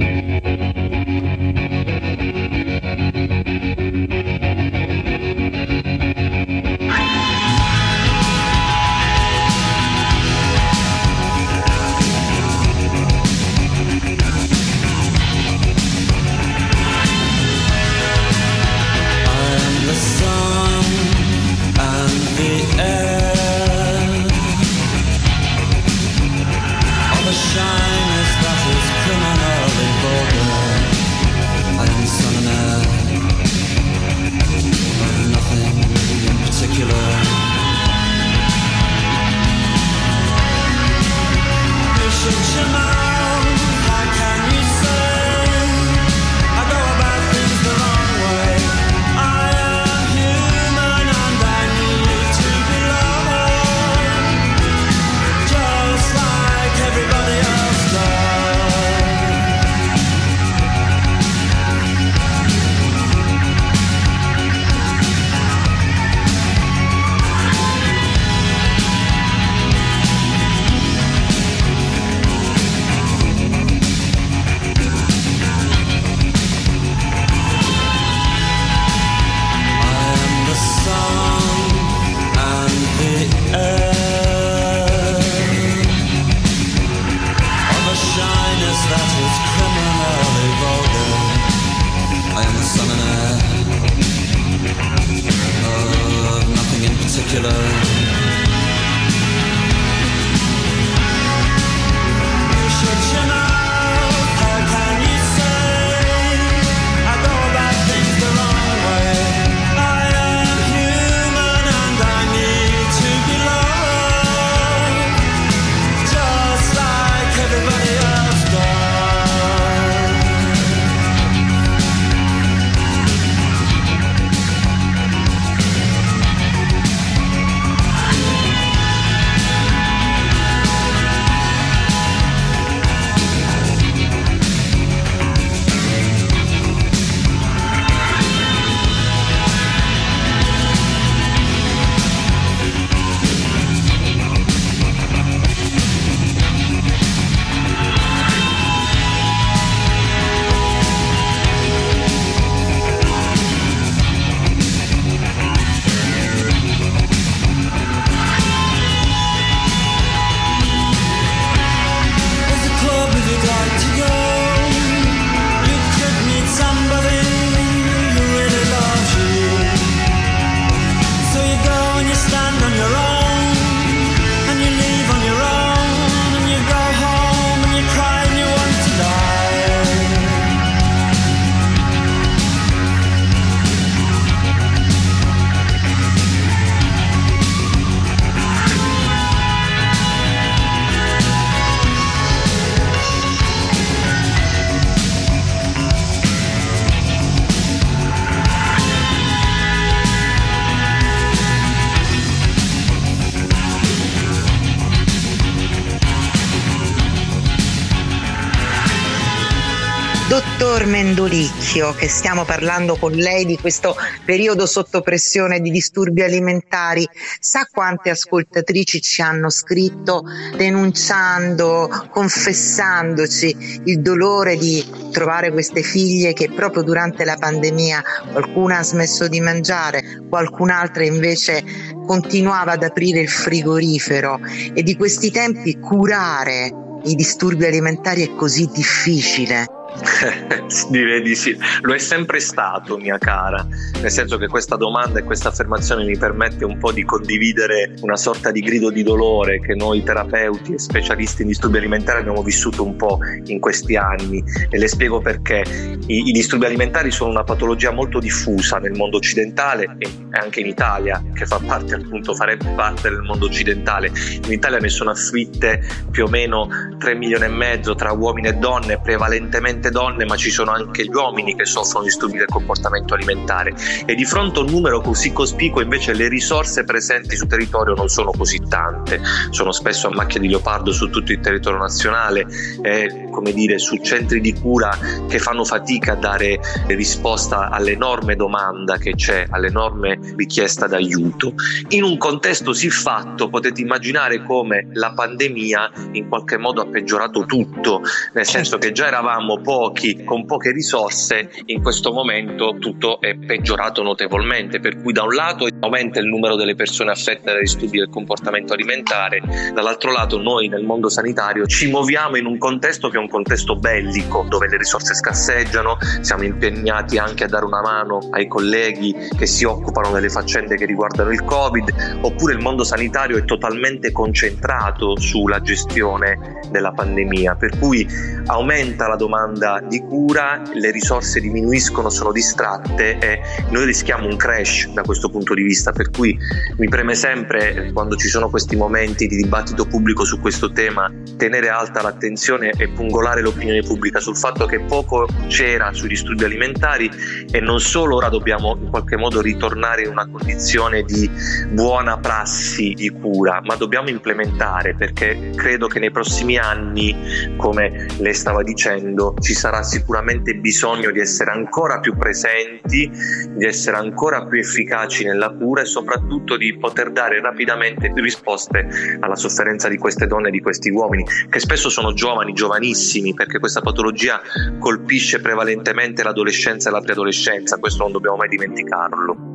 Dottor 211.21 211.29
Mendolicchio, 211.29 211.93
che 211.93 212.09
stiamo 212.09 212.45
parlando 212.47 212.97
con 212.97 213.13
lei 213.13 213.45
di 213.45 213.59
questo 213.59 213.95
periodo 214.25 214.65
sotto 214.65 215.03
pressione 215.03 215.61
di 215.61 215.71
disturbi 215.71 216.23
alimentari, 216.23 217.07
sa 217.39 217.69
quante 217.71 218.09
ascoltatrici 218.09 219.03
ci 219.03 219.21
hanno 219.21 219.51
scritto 219.51 220.23
denunciando, 220.57 222.09
confessandoci 222.11 223.83
il 223.85 224.01
dolore 224.01 224.57
di 224.57 224.83
trovare 225.13 225.53
queste 225.53 225.83
figlie 225.83 226.33
che 226.33 226.51
proprio 226.51 226.83
durante 226.83 227.27
la 227.27 227.37
pandemia 227.37 228.03
qualcuna 228.33 228.79
ha 228.79 228.83
smesso 228.83 229.29
di 229.29 229.41
mangiare, 229.41 230.23
qualcun'altra 230.27 231.05
invece 231.05 231.63
continuava 232.07 232.73
ad 232.73 232.83
aprire 232.83 233.21
il 233.21 233.29
frigorifero 233.29 234.41
e 234.73 234.83
di 234.83 234.97
questi 234.97 235.31
tempi 235.31 235.79
curare 235.79 236.73
i 237.05 237.15
disturbi 237.15 237.67
alimentari 237.67 238.27
è 238.27 238.35
così 238.35 238.71
difficile. 238.73 239.80
Direi 240.89 241.23
di 241.23 241.35
sì, 241.35 241.57
lo 241.83 241.95
è 241.95 241.99
sempre 241.99 242.41
stato, 242.41 242.97
mia 242.97 243.19
cara, 243.19 243.67
nel 244.01 244.11
senso 244.11 244.39
che 244.39 244.47
questa 244.47 244.77
domanda 244.77 245.19
e 245.19 245.25
questa 245.25 245.49
affermazione 245.49 246.05
mi 246.05 246.17
permette 246.17 246.65
un 246.65 246.79
po' 246.79 246.93
di 246.93 247.05
condividere 247.05 247.95
una 248.01 248.17
sorta 248.17 248.51
di 248.51 248.61
grido 248.61 248.91
di 248.91 249.03
dolore 249.03 249.61
che 249.61 249.75
noi 249.75 250.03
terapeuti 250.03 250.75
e 250.75 250.79
specialisti 250.79 251.43
in 251.43 251.49
disturbi 251.49 251.79
alimentari 251.79 252.21
abbiamo 252.21 252.43
vissuto 252.43 252.85
un 252.85 252.97
po' 252.97 253.19
in 253.45 253.59
questi 253.59 253.97
anni 253.97 254.43
e 254.69 254.79
le 254.79 254.89
spiego 254.89 255.21
perché. 255.21 255.65
I, 256.07 256.29
i 256.29 256.33
disturbi 256.33 256.67
alimentari 256.67 257.11
sono 257.11 257.31
una 257.31 257.45
patologia 257.45 257.91
molto 257.91 258.19
diffusa 258.19 258.79
nel 258.79 258.93
mondo 258.93 259.17
occidentale 259.17 259.97
e 259.99 260.09
anche 260.31 260.61
in 260.61 260.67
Italia, 260.67 261.23
che 261.35 261.47
fa 261.47 261.61
parte 261.65 261.95
appunto, 261.95 262.35
farebbe 262.35 262.73
parte 262.75 263.11
del 263.11 263.23
mondo 263.23 263.47
occidentale. 263.47 264.11
In 264.45 264.53
Italia 264.53 264.79
ne 264.79 264.89
sono 264.89 265.11
afflitte 265.11 265.83
più 266.11 266.25
o 266.25 266.29
meno 266.29 266.69
3 266.99 267.15
milioni 267.15 267.45
e 267.45 267.49
mezzo 267.49 267.95
tra 267.95 268.13
uomini 268.13 268.49
e 268.49 268.55
donne, 268.55 269.01
prevalentemente 269.01 269.80
donne, 269.89 270.27
ma 270.27 270.37
ci 270.37 270.51
sono 270.51 270.73
anche 270.73 271.05
gli 271.05 271.15
uomini 271.15 271.57
che 271.57 271.65
soffrono 271.65 272.05
disturbi 272.05 272.37
del 272.37 272.47
comportamento 272.47 273.15
alimentare. 273.15 273.75
E 274.05 274.15
di 274.15 274.27
fronte 274.27 274.59
a 274.59 274.63
un 274.63 274.71
numero 274.71 275.01
così 275.01 275.33
cospicuo 275.33 275.81
invece 275.81 276.13
le 276.13 276.29
risorse 276.29 276.85
presenti 276.85 277.37
sul 277.37 277.49
territorio 277.49 277.95
non 277.95 278.09
sono 278.09 278.33
così 278.33 278.61
tante, 278.69 279.21
sono 279.49 279.73
spesso 279.73 280.09
a 280.09 280.11
macchia 280.11 280.41
di 280.41 280.49
leopardo 280.49 280.93
su 280.93 281.09
tutto 281.09 281.33
il 281.33 281.41
territorio 281.41 281.79
nazionale, 281.79 282.47
eh, 282.83 283.29
come 283.31 283.53
dire, 283.53 283.79
su 283.79 283.97
centri 284.03 284.41
di 284.41 284.53
cura 284.53 284.91
che 285.29 285.39
fanno 285.39 285.65
fatica 285.65 286.13
a 286.13 286.17
dare 286.17 286.61
risposta 286.89 287.71
all'enorme 287.71 288.37
domanda 288.37 288.99
che 288.99 289.15
c'è, 289.15 289.47
all'enorme 289.49 290.19
richiesta 290.37 290.87
d'aiuto. 290.87 291.55
In 291.89 292.03
un 292.03 292.19
contesto 292.19 292.73
siffatto 292.73 293.49
potete 293.49 293.81
immaginare 293.81 294.43
come 294.43 294.89
la 294.93 295.13
pandemia 295.13 295.91
in 296.13 296.29
qualche 296.29 296.57
modo 296.57 296.83
ha 296.83 296.87
peggiorato 296.87 297.45
tutto, 297.45 298.03
nel 298.35 298.47
senso 298.47 298.79
che 298.79 298.93
già 298.93 299.07
eravamo 299.07 299.61
pochi 299.71 300.25
con 300.25 300.47
poche 300.47 300.73
risorse, 300.73 301.49
in 301.67 301.81
questo 301.81 302.11
momento 302.11 302.75
tutto 302.81 303.21
è 303.21 303.37
peggiorato 303.37 304.03
notevolmente, 304.03 304.81
per 304.81 305.01
cui 305.01 305.13
da 305.13 305.23
un 305.23 305.33
lato 305.33 305.69
aumenta 305.79 306.19
il 306.19 306.27
numero 306.27 306.57
delle 306.57 306.75
persone 306.75 307.13
affette 307.13 307.53
da 307.53 307.61
disturbi 307.61 307.99
del 307.99 308.09
comportamento 308.09 308.73
alimentare, 308.73 309.41
dall'altro 309.73 310.11
lato 310.11 310.39
noi 310.39 310.67
nel 310.67 310.83
mondo 310.83 311.09
sanitario 311.09 311.67
ci 311.67 311.89
muoviamo 311.89 312.37
in 312.37 312.47
un 312.47 312.59
contesto 312.59 313.11
che 313.11 313.17
è 313.17 313.21
un 313.21 313.29
contesto 313.29 313.77
bellico, 313.77 314.45
dove 314.49 314.67
le 314.67 314.77
risorse 314.77 315.15
scarseggiano, 315.15 315.99
siamo 316.21 316.43
impegnati 316.43 317.19
anche 317.19 317.45
a 317.45 317.47
dare 317.47 317.65
una 317.65 317.81
mano 317.81 318.19
ai 318.33 318.49
colleghi 318.49 319.15
che 319.39 319.47
si 319.47 319.63
occupano 319.63 320.11
delle 320.11 320.31
faccende 320.31 320.75
che 320.75 320.85
riguardano 320.85 321.31
il 321.31 321.45
Covid, 321.45 322.19
oppure 322.23 322.55
il 322.55 322.61
mondo 322.61 322.83
sanitario 322.83 323.37
è 323.37 323.45
totalmente 323.45 324.11
concentrato 324.11 325.17
sulla 325.17 325.61
gestione 325.61 326.59
della 326.73 326.91
pandemia, 326.91 327.55
per 327.55 327.79
cui 327.79 328.05
aumenta 328.47 329.07
la 329.07 329.15
domanda 329.15 329.59
domanda 329.61 329.81
di 329.87 330.01
cura, 330.01 330.63
le 330.73 330.91
risorse 330.91 331.41
diminuiscono, 331.41 332.09
sono 332.09 332.33
distratte 332.33 333.19
e 333.19 333.43
noi 333.69 333.85
rischiamo 333.85 334.27
un 334.27 334.37
crash 334.37 334.89
da 334.93 335.03
questo 335.03 335.29
punto 335.29 335.53
di 335.55 335.63
vista, 335.63 335.93
per 335.93 336.11
cui 336.11 336.37
mi 336.79 336.89
preme 336.89 337.15
sempre 337.15 337.91
quando 337.93 338.17
ci 338.17 338.29
sono 338.29 338.49
questi 338.49 338.77
momenti 338.77 339.27
di 339.27 339.37
dibattito 339.37 339.85
pubblico 339.85 340.25
su 340.25 340.41
questo 340.41 340.73
tema 340.73 341.13
tenere 341.37 341.69
alta 341.69 342.03
l'attenzione 342.03 342.71
e 342.77 342.89
pungolare 342.89 343.43
l'opinione 343.43 343.83
pubblica 343.83 344.21
sul 344.21 344.37
fatto 344.37 344.67
che 344.67 344.81
poco 344.81 345.27
c'era 345.49 345.93
sui 345.93 346.09
disturbi 346.09 346.45
alimentari 346.45 347.11
e 347.51 347.61
non 347.61 347.81
solo 347.81 348.17
ora 348.17 348.29
dobbiamo 348.29 348.77
in 348.81 348.89
qualche 348.91 349.17
modo 349.17 349.41
ritornare 349.41 350.03
in 350.03 350.11
una 350.11 350.29
condizione 350.29 351.03
di 351.03 351.31
buona 351.71 352.19
prassi 352.19 352.95
di 352.95 353.11
cura, 353.11 353.61
ma 353.65 353.75
dobbiamo 353.77 354.09
implementare 354.09 354.95
perché 354.95 355.51
credo 355.55 355.87
che 355.87 355.99
nei 355.99 356.11
prossimi 356.11 356.57
anni, 356.57 357.17
come 357.57 358.07
lei 358.19 358.35
stava 358.35 358.63
dicendo, 358.63 359.35
ci 359.41 359.50
sarà 359.55 359.83
sicuramente 359.83 360.55
bisogno 360.55 361.11
di 361.11 361.21
essere 361.21 361.51
ancora 361.51 361.99
più 362.01 362.17
presenti, 362.17 363.11
di 363.51 363.65
essere 363.65 363.97
ancora 363.97 364.45
più 364.47 364.59
efficaci 364.59 365.25
nella 365.25 365.51
cura 365.51 365.83
e 365.83 365.87
soprattutto 365.87 366.57
di 366.57 366.77
poter 366.77 367.11
dare 367.11 367.41
rapidamente 367.41 368.13
risposte 368.17 369.19
alla 369.21 369.37
sofferenza 369.37 369.89
di 369.89 369.97
queste 369.97 370.27
donne 370.27 370.49
e 370.49 370.53
di 370.53 370.61
questi 370.61 370.91
uomini, 370.91 371.25
che 371.49 371.61
spesso 371.61 371.89
sono 371.89 372.13
giovani, 372.13 372.53
giovanissimi, 372.53 373.35
perché 373.35 373.59
questa 373.59 373.81
patologia 373.81 374.41
colpisce 374.79 375.41
prevalentemente 375.41 376.23
l'adolescenza 376.23 376.89
e 376.89 376.93
la 376.93 377.01
preadolescenza, 377.01 377.79
questo 377.79 378.03
non 378.03 378.13
dobbiamo 378.13 378.37
mai 378.37 378.49
dimenticarlo. 378.49 379.55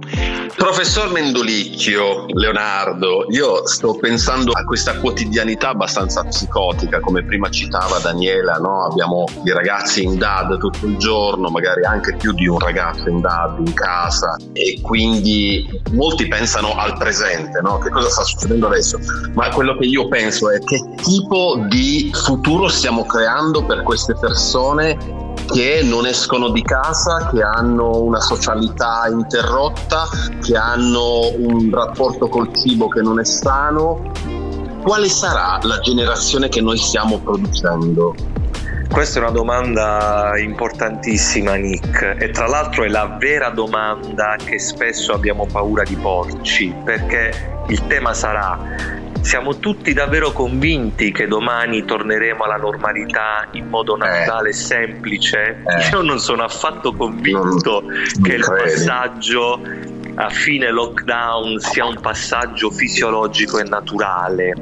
Professor 0.56 1.12
Mendolicchio, 1.12 2.26
Leonardo, 2.28 3.26
io 3.30 3.68
sto 3.68 3.96
pensando 3.96 4.52
a 4.52 4.64
questa 4.64 4.98
quotidianità 5.00 5.70
abbastanza 5.70 6.24
psicotica, 6.24 7.00
come 7.00 7.24
prima 7.24 7.50
citava 7.50 8.00
Daniela, 8.00 8.56
no? 8.56 8.86
abbiamo 8.86 9.26
i 9.44 9.52
ragazzi 9.52 9.85
in 10.04 10.18
DAD 10.18 10.58
tutto 10.58 10.86
il 10.86 10.98
giorno, 10.98 11.50
magari 11.50 11.84
anche 11.86 12.16
più 12.16 12.34
di 12.34 12.48
un 12.48 12.60
ragazzo 12.60 13.10
in 13.10 13.22
DAD 13.22 13.68
in 13.68 13.74
casa 13.74 14.36
e 14.54 14.80
quindi 14.82 15.82
molti 15.92 16.28
pensano 16.28 16.76
al 16.76 16.98
presente, 16.98 17.62
no? 17.62 17.78
che 17.78 17.90
cosa 17.90 18.10
sta 18.10 18.24
succedendo 18.24 18.68
adesso, 18.68 19.00
ma 19.34 19.50
quello 19.50 19.78
che 19.78 19.86
io 19.86 20.08
penso 20.08 20.50
è 20.50 20.60
che 20.60 20.82
tipo 21.02 21.64
di 21.68 22.12
futuro 22.14 22.68
stiamo 22.68 23.06
creando 23.06 23.64
per 23.64 23.84
queste 23.84 24.16
persone 24.16 25.24
che 25.48 25.82
non 25.84 26.06
escono 26.08 26.50
di 26.50 26.64
casa, 26.64 27.30
che 27.32 27.42
hanno 27.42 28.02
una 28.02 28.20
socialità 28.20 29.08
interrotta, 29.08 30.08
che 30.42 30.58
hanno 30.58 31.32
un 31.38 31.70
rapporto 31.72 32.28
col 32.28 32.54
cibo 32.56 32.88
che 32.88 33.02
non 33.02 33.20
è 33.20 33.26
sano. 33.26 34.12
Quale 34.82 35.08
sarà 35.10 35.60
la 35.64 35.80
generazione 35.80 36.50
che 36.50 36.62
noi 36.62 36.78
stiamo 36.78 37.20
producendo? 37.20 38.35
Questa 38.96 39.20
è 39.20 39.22
una 39.22 39.32
domanda 39.32 40.38
importantissima, 40.38 41.56
Nick, 41.56 42.16
e 42.18 42.30
tra 42.30 42.48
l'altro 42.48 42.86
è 42.86 42.88
la 42.88 43.18
vera 43.20 43.50
domanda 43.50 44.38
che 44.42 44.58
spesso 44.58 45.12
abbiamo 45.12 45.46
paura 45.52 45.84
di 45.84 45.98
porci, 45.98 46.74
perché 46.82 47.66
il 47.68 47.88
tema 47.88 48.14
sarà 48.14 49.04
siamo 49.20 49.58
tutti 49.58 49.92
davvero 49.92 50.32
convinti 50.32 51.12
che 51.12 51.28
domani 51.28 51.84
torneremo 51.84 52.46
alla 52.46 52.56
normalità 52.56 53.50
in 53.52 53.68
modo 53.68 53.98
naturale 53.98 54.48
e 54.48 54.52
eh. 54.52 54.54
semplice? 54.54 55.62
Eh. 55.68 55.90
Io 55.92 56.02
non 56.02 56.20
sono 56.20 56.44
affatto 56.44 56.94
convinto 56.94 57.82
non, 57.82 58.02
che 58.24 58.38
non 58.38 58.58
il 58.58 58.64
passaggio 58.64 59.60
a 60.16 60.30
fine 60.30 60.72
lockdown 60.72 61.60
sia 61.60 61.86
un 61.86 62.00
passaggio 62.00 62.72
fisiologico 62.72 63.60
e 63.60 63.64
naturale. 63.64 64.54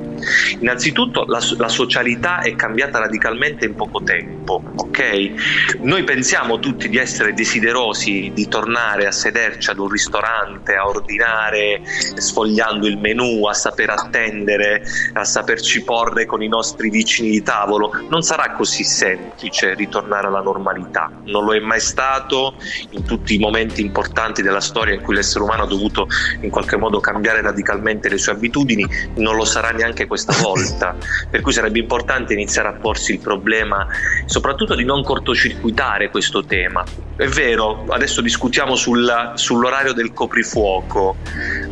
Innanzitutto 0.60 1.26
la, 1.26 1.40
la, 1.58 1.70
socialità 1.70 2.40
è 2.40 2.56
cambiata 2.56 3.00
radicalmente 3.00 3.66
in 3.66 3.76
poco 3.76 4.02
tempo, 4.04 4.62
ok? 4.76 5.78
Noi 5.82 6.04
pensiamo 6.04 6.60
tutti 6.60 6.90
di 6.90 6.98
essere 6.98 7.34
desiderosi 7.34 8.32
di 8.34 8.48
tornare 8.48 9.06
a 9.06 9.12
sederci 9.12 9.70
ad 9.70 9.80
un 9.80 9.90
ristorante, 9.90 10.76
a 10.76 10.88
ordinare 10.88 11.82
sfogliando 11.86 12.88
il 12.88 12.98
menù, 12.98 13.46
a 13.46 13.54
saper 13.54 13.92
attendere, 13.92 14.84
a 15.14 15.24
saperci 15.24 15.84
porre 15.84 16.26
con 16.26 16.42
i 16.42 16.48
nostri 16.48 16.90
vicini 16.90 17.30
di 17.30 17.44
tavolo. 17.44 17.92
Non 18.10 18.22
sarà 18.22 18.52
così 18.52 18.84
semplice 18.84 19.74
ritornare 19.76 20.28
alla 20.28 20.42
normalità, 20.42 21.12
non 21.26 21.46
lo 21.46 21.54
è 21.54 21.60
mai 21.60 21.80
stato 21.80 22.56
in 22.92 23.04
tutti 23.06 23.36
i 23.36 23.38
momenti 23.38 23.82
importanti 23.82 24.42
della 24.42 24.62
storia 24.62 24.94
in 24.94 25.02
cui 25.02 25.16
l'essere 25.16 25.43
umano 25.44 25.64
ha 25.64 25.68
dovuto 25.68 26.08
in 26.42 26.50
qualche 26.50 26.78
modo 26.78 27.00
cambiare 27.00 27.42
radicalmente 27.42 28.10
le 28.10 28.18
sue 28.18 28.34
abitudini, 28.34 28.86
non 29.16 29.36
lo 29.36 29.46
sarà 29.46 29.70
neanche 29.72 30.08
questa 30.08 30.34
volta, 30.42 30.96
per 31.30 31.42
cui 31.42 31.52
sarebbe 31.52 31.80
importante 31.80 32.34
iniziare 32.34 32.70
a 32.70 32.74
porsi 32.74 33.14
il 33.14 33.20
problema 33.20 33.88
soprattutto 34.26 34.76
di 34.76 34.84
non 34.84 35.04
cortocircuitare 35.04 36.10
questo 36.10 36.44
tema. 36.46 36.84
È 37.16 37.28
vero, 37.28 37.86
adesso 37.90 38.22
discutiamo 38.22 38.76
sulla, 38.76 39.34
sull'orario 39.36 39.94
del 39.94 40.14
coprifuoco, 40.14 41.18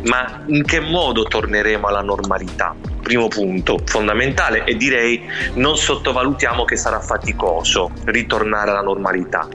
ma 0.04 0.44
in 0.46 0.64
che 0.64 0.78
modo 0.78 1.24
torneremo 1.24 1.88
alla 1.88 2.02
normalità? 2.02 2.76
primo 3.02 3.28
punto 3.28 3.78
fondamentale 3.84 4.64
e 4.64 4.76
direi 4.76 5.28
non 5.54 5.76
sottovalutiamo 5.76 6.64
che 6.64 6.76
sarà 6.76 7.00
faticoso 7.00 7.90
ritornare 8.04 8.70
alla 8.70 8.80
normalità. 8.80 9.46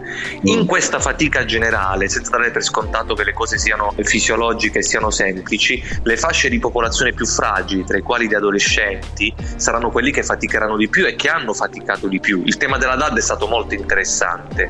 In 0.44 0.66
questa 0.66 1.00
fatica 1.00 1.46
generale, 1.46 2.10
senza 2.10 2.32
dare 2.32 2.52
per 2.52 2.64
scontato 2.64 3.16
che 3.16 3.24
le 3.24 3.34
cose 3.34 3.58
siano 3.58 3.94
fisiologiche 4.04 4.80
e 4.80 4.84
siano 4.84 5.10
semplici, 5.10 5.82
le 6.04 6.18
fasce 6.18 6.50
di 6.50 6.60
popolazione 6.60 7.14
più 7.14 7.26
fragili, 7.26 7.86
tra 7.86 7.98
i 7.98 8.02
quali 8.02 8.28
gli 8.28 8.36
adolescenti, 8.36 9.34
saranno 9.56 9.90
quelli 9.90 10.12
che 10.12 10.24
faticheranno 10.24 10.76
di 10.76 10.90
più 10.90 11.06
e 11.08 11.16
che 11.16 11.30
hanno 11.30 11.54
faticato 11.54 12.08
di 12.08 12.20
più. 12.20 12.44
Il 12.46 12.58
tema 12.58 12.78
della 12.78 12.96
DAD 12.96 13.18
è 13.18 13.22
stato 13.22 13.48
molto 13.48 13.74
interessante. 13.74 14.70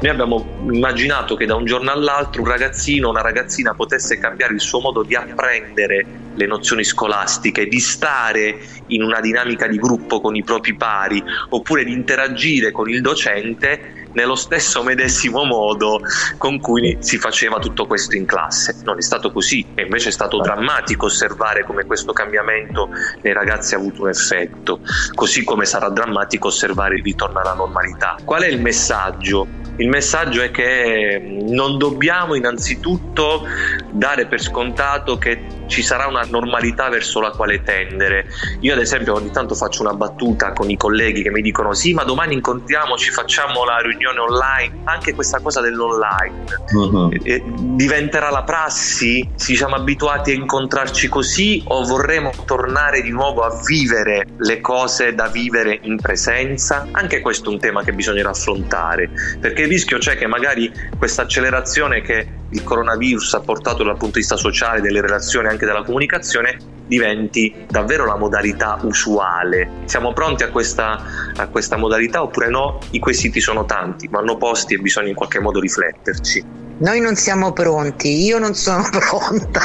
Noi 0.00 0.10
abbiamo 0.10 0.53
immaginato 0.60 1.36
che 1.36 1.46
da 1.46 1.54
un 1.54 1.64
giorno 1.64 1.90
all'altro 1.90 2.42
un 2.42 2.48
ragazzino 2.48 3.08
o 3.08 3.10
una 3.10 3.20
ragazzina 3.20 3.74
potesse 3.74 4.18
cambiare 4.18 4.54
il 4.54 4.60
suo 4.60 4.80
modo 4.80 5.02
di 5.02 5.14
apprendere 5.14 6.06
le 6.34 6.46
nozioni 6.46 6.84
scolastiche, 6.84 7.66
di 7.66 7.80
stare 7.80 8.58
in 8.88 9.02
una 9.02 9.20
dinamica 9.20 9.66
di 9.66 9.78
gruppo 9.78 10.20
con 10.20 10.34
i 10.34 10.42
propri 10.42 10.74
pari, 10.74 11.22
oppure 11.50 11.84
di 11.84 11.92
interagire 11.92 12.72
con 12.72 12.88
il 12.88 13.00
docente 13.00 14.02
nello 14.14 14.34
stesso 14.36 14.82
medesimo 14.82 15.44
modo 15.44 16.00
con 16.38 16.60
cui 16.60 16.96
si 17.00 17.18
faceva 17.18 17.58
tutto 17.58 17.86
questo 17.86 18.16
in 18.16 18.26
classe. 18.26 18.76
Non 18.84 18.98
è 18.98 19.02
stato 19.02 19.30
così 19.30 19.66
e 19.74 19.82
invece 19.82 20.08
è 20.08 20.12
stato 20.12 20.38
drammatico 20.38 21.06
osservare 21.06 21.64
come 21.64 21.84
questo 21.84 22.12
cambiamento 22.12 22.90
nei 23.22 23.32
ragazzi 23.32 23.74
ha 23.74 23.78
avuto 23.78 24.02
un 24.02 24.08
effetto, 24.08 24.80
così 25.14 25.44
come 25.44 25.64
sarà 25.64 25.88
drammatico 25.88 26.48
osservare 26.48 26.96
il 26.96 27.02
ritorno 27.02 27.40
alla 27.40 27.54
normalità. 27.54 28.16
Qual 28.24 28.42
è 28.42 28.48
il 28.48 28.60
messaggio? 28.60 29.63
Il 29.76 29.88
messaggio 29.88 30.40
è 30.42 30.50
che 30.50 31.20
non 31.48 31.78
dobbiamo 31.78 32.34
innanzitutto 32.34 33.44
dare 33.90 34.26
per 34.26 34.40
scontato 34.40 35.18
che 35.18 35.54
ci 35.66 35.82
sarà 35.82 36.06
una 36.06 36.24
normalità 36.28 36.88
verso 36.88 37.20
la 37.20 37.30
quale 37.30 37.62
tendere. 37.62 38.26
Io 38.60 38.74
ad 38.74 38.80
esempio 38.80 39.14
ogni 39.14 39.30
tanto 39.30 39.54
faccio 39.54 39.82
una 39.82 39.94
battuta 39.94 40.52
con 40.52 40.70
i 40.70 40.76
colleghi 40.76 41.22
che 41.22 41.30
mi 41.30 41.40
dicono 41.40 41.72
sì 41.72 41.94
ma 41.94 42.04
domani 42.04 42.34
incontriamoci, 42.34 43.10
facciamo 43.10 43.64
la 43.64 43.78
riunione 43.78 44.18
online, 44.18 44.80
anche 44.84 45.14
questa 45.14 45.40
cosa 45.40 45.60
dell'online 45.60 46.44
uh-huh. 46.72 47.76
diventerà 47.76 48.30
la 48.30 48.42
prassi? 48.42 49.28
Ci 49.36 49.56
siamo 49.56 49.74
abituati 49.74 50.32
a 50.32 50.34
incontrarci 50.34 51.08
così 51.08 51.62
o 51.66 51.84
vorremmo 51.84 52.32
tornare 52.44 53.02
di 53.02 53.10
nuovo 53.10 53.42
a 53.42 53.60
vivere 53.66 54.26
le 54.38 54.60
cose 54.60 55.14
da 55.14 55.28
vivere 55.28 55.78
in 55.82 55.96
presenza? 55.96 56.86
Anche 56.92 57.20
questo 57.20 57.50
è 57.50 57.52
un 57.52 57.58
tema 57.58 57.82
che 57.82 57.92
bisognerà 57.92 58.30
affrontare 58.30 59.10
perché 59.40 59.63
il 59.64 59.70
rischio 59.70 59.98
c'è 59.98 60.16
che 60.16 60.26
magari 60.26 60.72
questa 60.96 61.22
accelerazione 61.22 62.02
che 62.02 62.26
il 62.50 62.62
coronavirus 62.62 63.34
ha 63.34 63.40
portato 63.40 63.82
dal 63.82 63.96
punto 63.96 64.14
di 64.14 64.20
vista 64.20 64.36
sociale, 64.36 64.80
delle 64.80 65.00
relazioni, 65.00 65.48
anche 65.48 65.66
della 65.66 65.82
comunicazione, 65.82 66.56
diventi 66.86 67.64
davvero 67.68 68.04
la 68.04 68.16
modalità 68.16 68.78
usuale. 68.82 69.68
Siamo 69.86 70.12
pronti 70.12 70.44
a 70.44 70.50
questa, 70.50 71.02
a 71.34 71.48
questa 71.48 71.76
modalità 71.76 72.22
oppure 72.22 72.48
no? 72.48 72.78
I 72.90 72.98
quesiti 72.98 73.40
sono 73.40 73.64
tanti, 73.64 74.08
vanno 74.08 74.36
posti 74.36 74.74
e 74.74 74.78
bisogna 74.78 75.08
in 75.08 75.14
qualche 75.14 75.40
modo 75.40 75.60
rifletterci. 75.60 76.63
Noi 76.76 76.98
non 76.98 77.14
siamo 77.14 77.52
pronti, 77.52 78.24
io 78.24 78.38
non 78.38 78.54
sono 78.54 78.82
pronta, 78.90 79.60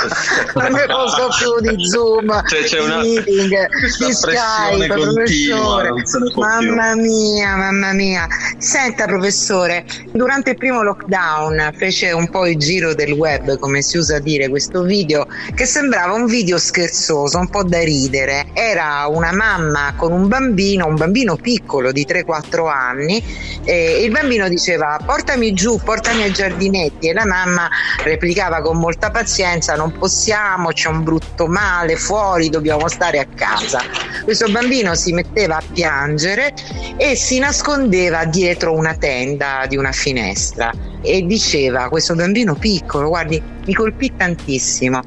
non 0.53 0.71
ne 0.71 0.85
posso 0.85 1.27
più 1.39 1.75
di 1.75 1.87
Zoom, 1.87 2.45
cioè, 2.45 2.63
c'è 2.63 2.79
una, 2.79 2.99
meeting, 2.99 3.67
di 3.97 4.13
Skype, 4.13 4.87
professore. 4.93 5.89
Mamma 6.35 6.95
mia, 6.95 7.55
mamma 7.55 7.93
mia. 7.93 8.27
Senta 8.59 9.05
professore, 9.05 9.85
durante 10.11 10.51
il 10.51 10.57
primo 10.57 10.83
lockdown 10.83 11.71
fece 11.75 12.11
un 12.11 12.29
po' 12.29 12.45
il 12.45 12.57
giro 12.57 12.93
del 12.93 13.13
web, 13.13 13.57
come 13.57 13.81
si 13.81 13.97
usa 13.97 14.19
dire, 14.19 14.47
questo 14.47 14.83
video 14.83 15.25
che 15.55 15.65
sembrava 15.65 16.13
un 16.13 16.27
video 16.27 16.59
scherzoso, 16.59 17.39
un 17.39 17.49
po' 17.49 17.63
da 17.63 17.83
ridere. 17.83 18.49
Era 18.53 19.07
una 19.07 19.31
mamma 19.31 19.93
con 19.95 20.11
un 20.11 20.27
bambino, 20.27 20.85
un 20.85 20.95
bambino 20.95 21.37
piccolo 21.37 21.91
di 21.91 22.05
3-4 22.07 22.69
anni, 22.69 23.23
e 23.63 24.03
il 24.03 24.11
bambino 24.11 24.47
diceva 24.47 24.99
portami 25.03 25.53
giù, 25.53 25.79
portami 25.83 26.21
al 26.23 26.31
giardinetto 26.31 26.97
e 27.07 27.13
la 27.13 27.25
mamma 27.25 27.69
replicava 28.03 28.61
con 28.61 28.77
molta 28.77 29.09
pazienza 29.09 29.75
non 29.75 29.91
possiamo, 29.97 30.69
c'è 30.69 30.89
un 30.89 31.03
brutto 31.03 31.47
male 31.47 31.95
fuori, 31.95 32.49
dobbiamo 32.49 32.87
stare 32.87 33.19
a 33.19 33.25
casa. 33.33 33.81
Questo 34.23 34.49
bambino 34.51 34.95
si 34.95 35.13
metteva 35.13 35.57
a 35.57 35.63
piangere 35.71 36.53
e 36.97 37.15
si 37.15 37.39
nascondeva 37.39 38.25
dietro 38.25 38.73
una 38.73 38.95
tenda 38.95 39.65
di 39.67 39.77
una 39.77 39.91
finestra 39.91 40.71
e 41.01 41.21
diceva 41.25 41.89
questo 41.89 42.15
bambino 42.15 42.55
piccolo, 42.55 43.09
guardi, 43.09 43.41
mi 43.65 43.73
colpì 43.73 44.15
tantissimo, 44.15 45.01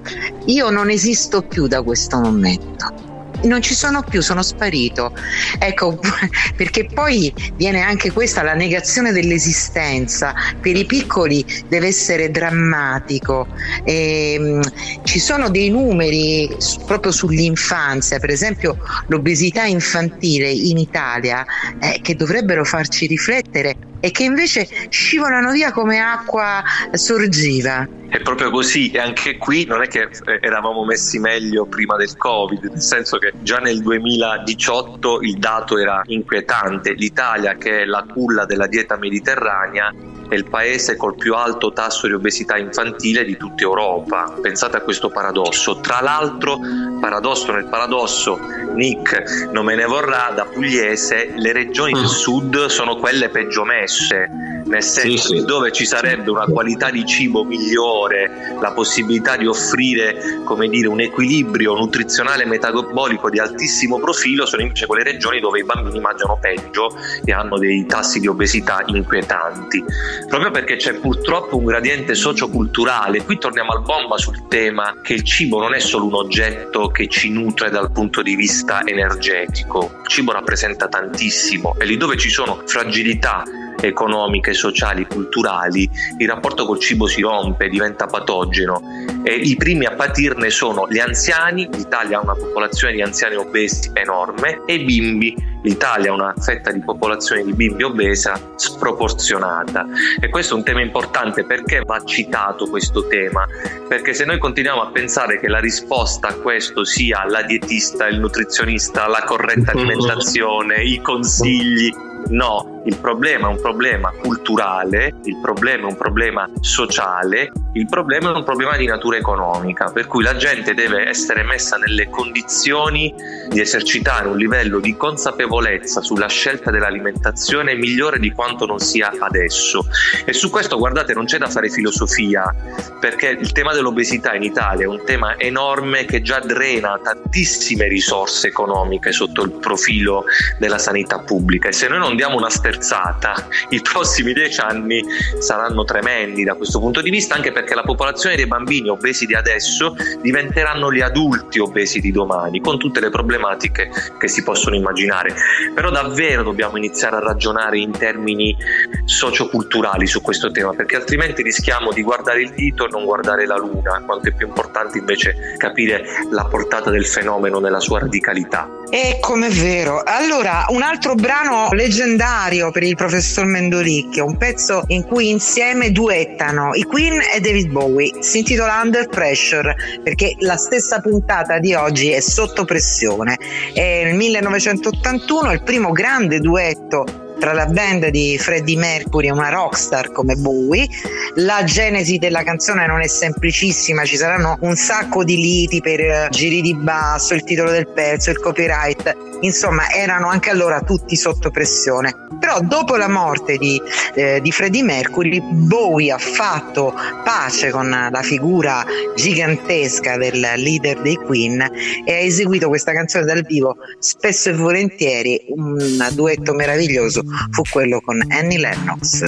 io 0.47 0.71
non 0.71 0.89
esisto 0.91 1.43
più 1.43 1.67
da 1.67 1.83
questo 1.83 2.19
momento 2.19 3.12
non 3.43 3.63
ci 3.63 3.75
sono 3.75 4.03
più, 4.03 4.21
sono 4.21 4.43
sparito. 4.43 5.13
Ecco, 5.59 5.99
perché 6.57 6.87
poi 6.87 7.33
viene 7.57 7.81
anche 7.81 8.13
questa 8.13 8.43
la 8.43 8.55
negazione 8.55 9.13
dell'esistenza. 9.13 10.35
Per 10.61 10.77
i 10.77 10.85
piccoli 10.85 11.45
deve 11.69 11.89
essere 11.89 12.31
drammatico. 12.31 13.47
E, 13.85 14.35
ehm, 14.35 14.61
ci 15.05 15.19
sono 15.19 15.51
dei 15.51 15.71
numeri 15.71 16.49
proprio 16.87 17.13
sull'infanzia, 17.13 18.19
per 18.19 18.31
esempio 18.31 18.79
l'obesità 19.09 19.65
infantile 19.65 20.51
in 20.51 20.79
Italia, 20.79 21.45
eh, 21.81 22.01
che 22.03 22.15
dovrebbero 22.15 22.65
farci 22.65 23.07
riflettere 23.07 23.91
e 24.05 24.11
che 24.11 24.25
invece 24.25 24.67
scivolano 24.89 25.53
via 25.53 25.71
come 25.71 26.01
acqua 26.01 26.61
sorgiva. 26.91 27.87
È 28.09 28.21
proprio 28.21 28.51
così 28.51 28.91
e 28.91 28.99
anche 28.99 29.39
qui 29.39 29.65
non 29.65 29.81
è 29.81 29.87
che 29.87 30.03
eh, 30.03 30.39
eravamo 30.41 30.85
messi 30.85 31.21
meglio 31.21 31.67
prima 31.67 31.97
del 31.97 32.17
Covid, 32.17 32.65
nel 32.65 32.83
senso 32.83 33.19
che 33.19 33.33
già 33.43 33.59
nel 33.59 33.81
2018 33.81 35.21
il 35.23 35.39
dato 35.39 35.79
era 35.79 36.03
inquietante. 36.07 36.95
L'Italia, 36.95 37.55
che 37.55 37.83
è 37.83 37.85
la 37.85 38.05
culla 38.13 38.45
della 38.45 38.67
dieta 38.67 38.99
mediterranea, 38.99 39.95
è 40.33 40.35
il 40.35 40.49
paese 40.49 40.97
col 40.97 41.15
più 41.15 41.35
alto 41.35 41.73
tasso 41.73 42.07
di 42.07 42.15
obesità 42.15 42.57
infantile 42.57 43.23
di 43.25 43.37
tutta 43.37 43.63
Europa. 43.65 44.35
Pensate 44.41 44.79
a 44.79 44.81
questo 44.81 45.11
paradosso. 45.11 45.79
Tra 45.81 46.01
l'altro, 46.01 46.59
paradosso 47.01 47.53
nel 47.53 47.67
paradosso, 47.67 48.39
Nick 48.75 49.51
non 49.53 49.67
me 49.67 49.75
ne 49.75 49.85
vorrà, 49.85 50.33
da 50.35 50.47
pugliese 50.47 51.35
le 51.37 51.53
regioni 51.53 51.93
del 51.93 52.05
mm. 52.05 52.07
sud 52.07 52.67
sono 52.67 52.97
quelle 52.97 53.29
peggio 53.29 53.65
messe 53.65 54.53
nel 54.73 54.83
senso 54.83 55.29
sì, 55.29 55.39
sì. 55.39 55.45
dove 55.45 55.71
ci 55.73 55.85
sarebbe 55.85 56.31
una 56.31 56.47
qualità 56.47 56.91
di 56.91 57.05
cibo 57.05 57.45
migliore, 57.45 58.57
la 58.61 58.73
possibilità 58.73 59.37
di 59.37 59.47
offrire 59.47 60.41
come 60.45 60.69
dire, 60.69 60.89
un 60.89 61.01
equilibrio 61.01 61.75
nutrizionale 61.75 62.47
metabolico 62.47 63.29
di 63.29 63.39
altissimo 63.39 63.99
profilo, 63.99 64.47
sono 64.47 64.63
invece 64.63 64.87
quelle 64.87 65.05
regioni 65.05 65.41
dove 65.41 65.61
i 65.61 65.65
bambini 65.65 66.01
mangiano 66.01 66.39
peggio 66.41 66.97
e 67.25 67.33
hanno 67.33 67.59
dei 67.59 67.85
tassi 67.87 68.21
di 68.21 68.29
obesità 68.29 68.83
inquietanti, 68.87 69.85
proprio 70.29 70.51
perché 70.51 70.77
c'è 70.77 70.95
purtroppo 70.95 71.57
un 71.57 71.65
gradiente 71.65 72.15
socioculturale. 72.15 73.23
Qui 73.23 73.39
torniamo 73.39 73.73
al 73.73 73.83
bomba 73.83 74.17
sul 74.19 74.49
tema 74.49 74.97
che 75.03 75.15
il 75.15 75.23
cibo 75.23 75.61
non 75.61 75.75
è 75.75 75.79
solo 75.79 76.07
un 76.07 76.15
oggetto 76.15 76.89
che 76.89 77.09
ci 77.09 77.31
nutre 77.31 77.71
dal 77.71 77.93
punto 77.93 78.23
di 78.23 78.35
vista 78.35 78.83
energetico, 78.85 80.01
il 80.03 80.09
cibo 80.09 80.33
rappresenta 80.33 80.89
tantissimo 80.89 81.75
e 81.79 81.85
lì 81.85 81.97
dove 81.97 82.17
ci 82.17 82.31
sono 82.31 82.63
fragilità 82.67 83.45
economiche, 83.87 84.53
sociali, 84.53 85.07
culturali, 85.07 85.89
il 86.19 86.29
rapporto 86.29 86.65
col 86.67 86.79
cibo 86.79 87.07
si 87.07 87.21
rompe, 87.23 87.69
diventa 87.69 88.07
patogeno. 88.07 88.81
E 89.23 89.35
i 89.35 89.57
primi 89.57 89.87
a 89.87 89.95
patirne 89.95 90.51
sono 90.51 90.87
gli 90.89 90.99
anziani, 90.99 91.69
l'Italia 91.73 92.19
ha 92.19 92.23
una 92.23 92.35
popolazione 92.35 92.95
di 92.95 93.03
anziani 93.03 93.37
obesi 93.37 93.91
enorme 93.95 94.63
e 94.67 94.75
i 94.75 94.85
bimbi. 94.85 95.51
l'Italia 95.65 96.11
ha 96.11 96.15
una 96.15 96.35
fetta 96.37 96.73
di 96.73 96.81
popolazione 96.81 97.45
di 97.45 97.53
bimbi 97.53 97.85
obesa 97.85 98.39
sproporzionata. 98.57 99.87
E 100.21 100.29
questo 100.29 100.55
è 100.55 100.57
un 100.57 100.65
tema 100.65 100.81
importante 100.81 101.45
perché 101.45 101.83
va 101.85 102.03
citato 102.05 102.69
questo 102.69 103.07
tema? 103.07 103.47
Perché 103.89 104.13
se 104.13 104.25
noi 104.25 104.39
continuiamo 104.39 104.83
a 104.83 104.91
pensare 104.91 105.39
che 105.39 105.47
la 105.47 105.61
risposta 105.61 106.29
a 106.29 106.35
questo 106.35 106.85
sia 106.85 107.25
la 107.27 107.43
dietista, 107.43 108.09
il 108.09 108.19
nutrizionista, 108.19 109.07
la 109.07 109.23
corretta 109.25 109.71
alimentazione, 109.79 110.83
i 110.83 111.01
consigli 111.01 112.11
No, 112.33 112.81
il 112.87 112.97
problema 112.97 113.49
è 113.49 113.51
un 113.51 113.61
problema 113.61 114.11
culturale, 114.11 115.15
il 115.25 115.39
problema 115.43 115.87
è 115.87 115.91
un 115.91 115.99
problema 115.99 116.49
sociale, 116.61 117.53
il 117.75 117.87
problema 117.87 118.33
è 118.33 118.37
un 118.37 118.43
problema 118.43 118.75
di 118.79 118.87
natura 118.87 119.19
economica, 119.19 119.91
per 119.93 120.07
cui 120.07 120.23
la 120.23 120.35
gente 120.37 120.73
deve 120.73 121.07
essere 121.07 121.43
messa 121.43 121.77
nelle 121.77 122.09
condizioni 122.09 123.15
di 123.51 123.61
esercitare 123.61 124.29
un 124.29 124.39
livello 124.39 124.81
di 124.81 124.97
consapevolezza 124.97 126.01
sulla 126.01 126.27
scelta 126.29 126.71
dell'alimentazione 126.71 127.75
migliore 127.75 128.19
di 128.19 128.33
quanto 128.33 128.65
non 128.65 128.79
sia 128.79 129.13
adesso. 129.19 129.85
E 130.25 130.33
su 130.33 130.49
questo, 130.49 130.79
guardate, 130.79 131.13
non 131.13 131.27
c'è 131.27 131.37
da 131.37 131.51
fare 131.51 131.69
filosofia, 131.69 132.51
perché 132.99 133.29
il 133.29 133.53
tema 133.53 133.75
dell'obesità 133.75 134.35
in 134.35 134.43
Italia 134.43 134.87
è 134.87 134.89
un 134.89 135.05
tema 135.05 135.39
enorme 135.39 136.07
che 136.07 136.23
già 136.23 136.41
drena 136.41 136.99
tantissime 137.03 137.89
risorse 137.89 138.49
economiche 138.49 139.13
sotto 139.13 139.43
il 139.43 139.53
profilo 139.53 140.25
della 140.59 140.79
sanità 140.79 141.19
pubblica 141.19 141.69
e 141.69 141.73
se 141.73 141.89
noi 141.89 141.99
non 141.99 142.17
diamo 142.23 142.37
una 142.37 142.51
sterzata, 142.51 143.35
i 143.71 143.81
prossimi 143.81 144.33
dieci 144.33 144.61
anni 144.61 145.03
saranno 145.41 145.83
tremendi 145.83 146.45
da 146.45 146.55
questo 146.55 146.79
punto 146.79 147.01
di 147.01 147.11
vista, 147.11 147.35
anche 147.35 147.51
perché 147.51 147.75
la 147.75 147.83
popolazione 147.83 148.37
dei 148.37 148.47
bambini 148.47 148.89
obesi 148.89 149.27
di 149.27 149.35
adesso 149.35 149.97
diventeranno 150.21 150.93
gli 150.93 151.01
adulti 151.01 151.59
obesi 151.59 151.99
di 151.99 152.13
domani, 152.13 152.61
con 152.61 152.79
tutte 152.79 153.01
le 153.01 153.11
problematiche 153.11 153.91
che 154.21 154.29
si 154.29 154.45
possono 154.45 154.77
immaginare. 154.77 155.35
Però 155.75 155.91
davvero 155.91 156.45
dobbiamo 156.45 156.77
iniziare 156.77 157.17
a 157.17 157.19
ragionare 157.19 157.81
in 157.81 157.91
termini 157.91 158.57
socioculturali 159.05 160.07
su 160.07 160.21
questo 160.21 160.53
tema, 160.53 160.73
perché 160.75 160.95
altrimenti 160.95 161.43
rischiamo 161.43 161.93
di 161.93 162.03
guardare 162.03 162.43
il 162.43 162.53
dito 162.53 162.87
e 162.87 162.89
non 162.89 163.05
guardare 163.05 163.47
la 163.47 163.57
luna, 163.57 164.01
quanto 164.07 164.29
è 164.29 164.33
più 164.33 164.47
importante 164.47 164.99
invece 164.99 165.57
capire 165.57 166.05
la 166.31 166.45
portata 166.45 166.89
del 166.89 167.05
fenomeno 167.05 167.59
nella 167.59 167.81
sua 167.81 167.99
radicalità. 167.99 168.69
E 168.91 169.19
come 169.21 169.47
è 169.47 169.51
vero. 169.51 170.03
Allora, 170.05 170.67
un 170.69 170.83
altro 170.83 171.15
brano 171.15 171.69
leggendario 172.03 172.73
per 172.73 172.83
il 172.83 172.97
professor 172.97 173.45
Mendolicchio, 173.45 174.25
un 174.25 174.37
pezzo 174.37 174.83
in 174.89 175.05
cui 175.05 175.31
insieme 175.31 175.93
duettano 175.93 176.75
i 176.75 176.83
Queen 176.83 177.21
e 177.33 177.39
David 177.39 177.71
Bowie, 177.71 178.23
si 178.23 178.39
intitola 178.39 178.81
Under 178.83 179.09
Pressure, 179.09 179.75
perché 180.03 180.35
la 180.41 180.57
stessa 180.57 181.01
puntata 181.01 181.61
di 181.61 181.75
oggi 181.75 182.11
è 182.11 182.21
sotto 182.21 182.65
pressione. 182.65 183.39
È 183.73 184.03
nel 184.05 184.17
1981 184.17 185.53
il 185.53 185.63
primo 185.63 185.93
grande 185.93 186.41
duetto 186.41 187.32
tra 187.43 187.53
la 187.53 187.67
band 187.67 188.07
di 188.07 188.39
Freddie 188.39 188.77
Mercury 188.77 189.27
e 189.27 189.33
una 189.33 189.49
rockstar 189.49 190.13
come 190.13 190.37
Bowie. 190.37 190.87
La 191.35 191.65
genesi 191.65 192.19
della 192.19 192.45
canzone 192.45 192.87
non 192.87 193.01
è 193.01 193.09
semplicissima, 193.09 194.05
ci 194.05 194.17
saranno 194.17 194.59
un 194.61 194.77
sacco 194.77 195.25
di 195.25 195.35
liti 195.35 195.81
per 195.81 195.99
eh, 195.99 196.29
giri 196.31 196.61
di 196.61 196.77
basso, 196.77 197.35
il 197.35 197.43
titolo 197.43 197.73
del 197.73 197.89
pezzo, 197.89 198.31
il 198.31 198.39
copyright, 198.39 199.17
insomma 199.41 199.91
erano 199.91 200.29
anche 200.29 200.51
allora 200.51 200.83
tutti 200.83 201.17
sotto 201.17 201.51
pressione. 201.51 202.15
Però 202.39 202.61
dopo 202.61 202.95
la 202.95 203.09
morte 203.09 203.57
di, 203.57 203.81
eh, 204.15 204.41
di 204.41 204.53
Freddie 204.53 204.85
Mercury, 204.85 205.41
Bowie 205.41 206.13
ha 206.13 206.19
fatto 206.19 206.95
pace 207.25 207.71
con 207.71 207.89
la 207.89 208.23
figura 208.23 208.85
gigantesca 209.17 210.17
del 210.17 210.39
leader 210.39 211.01
dei 211.01 211.17
Queen 211.17 211.61
e 212.05 212.13
ha 212.13 212.19
eseguito 212.19 212.69
questa 212.69 212.93
canzone 212.93 213.25
dal 213.25 213.43
vivo 213.43 213.77
spesso 213.99 214.51
e 214.51 214.55
volentieri. 214.55 215.45
Un 215.49 216.09
duetto 216.13 216.53
meraviglioso 216.53 217.23
fu 217.51 217.63
quello 217.71 218.01
con 218.01 218.21
Annie 218.29 218.59
Lennox. 218.59 219.25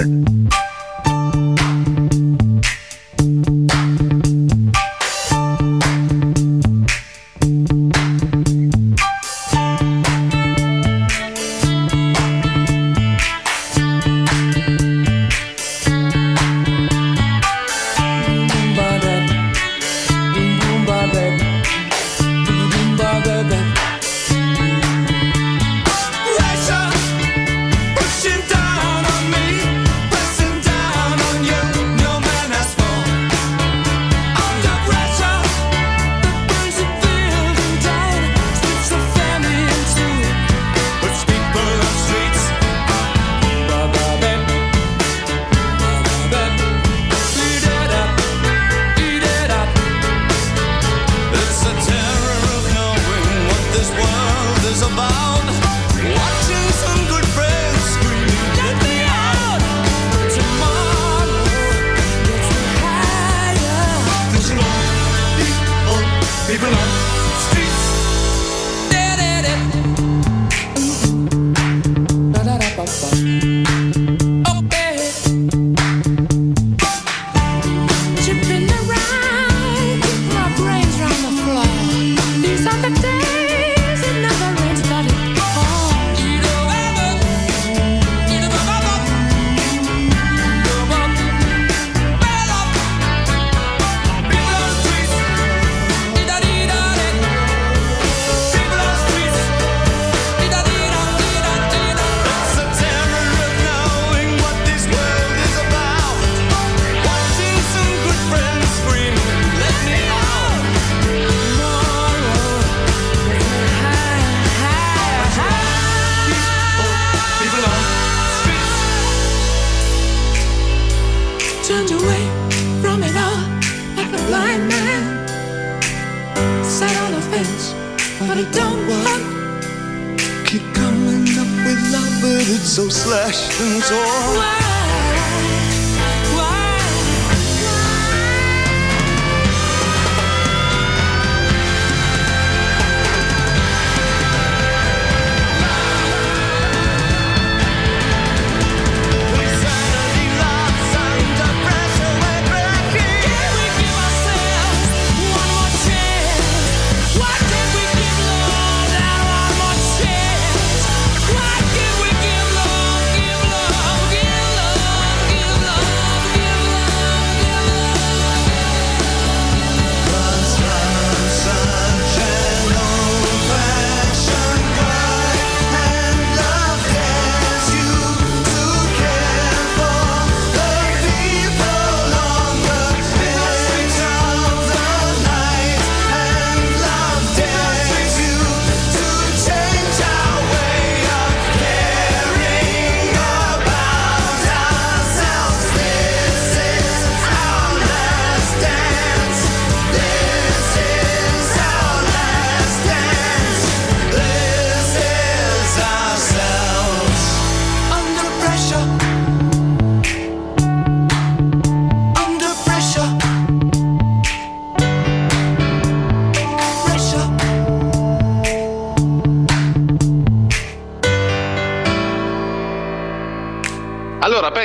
Listen 133.57 133.79
to 133.79 133.94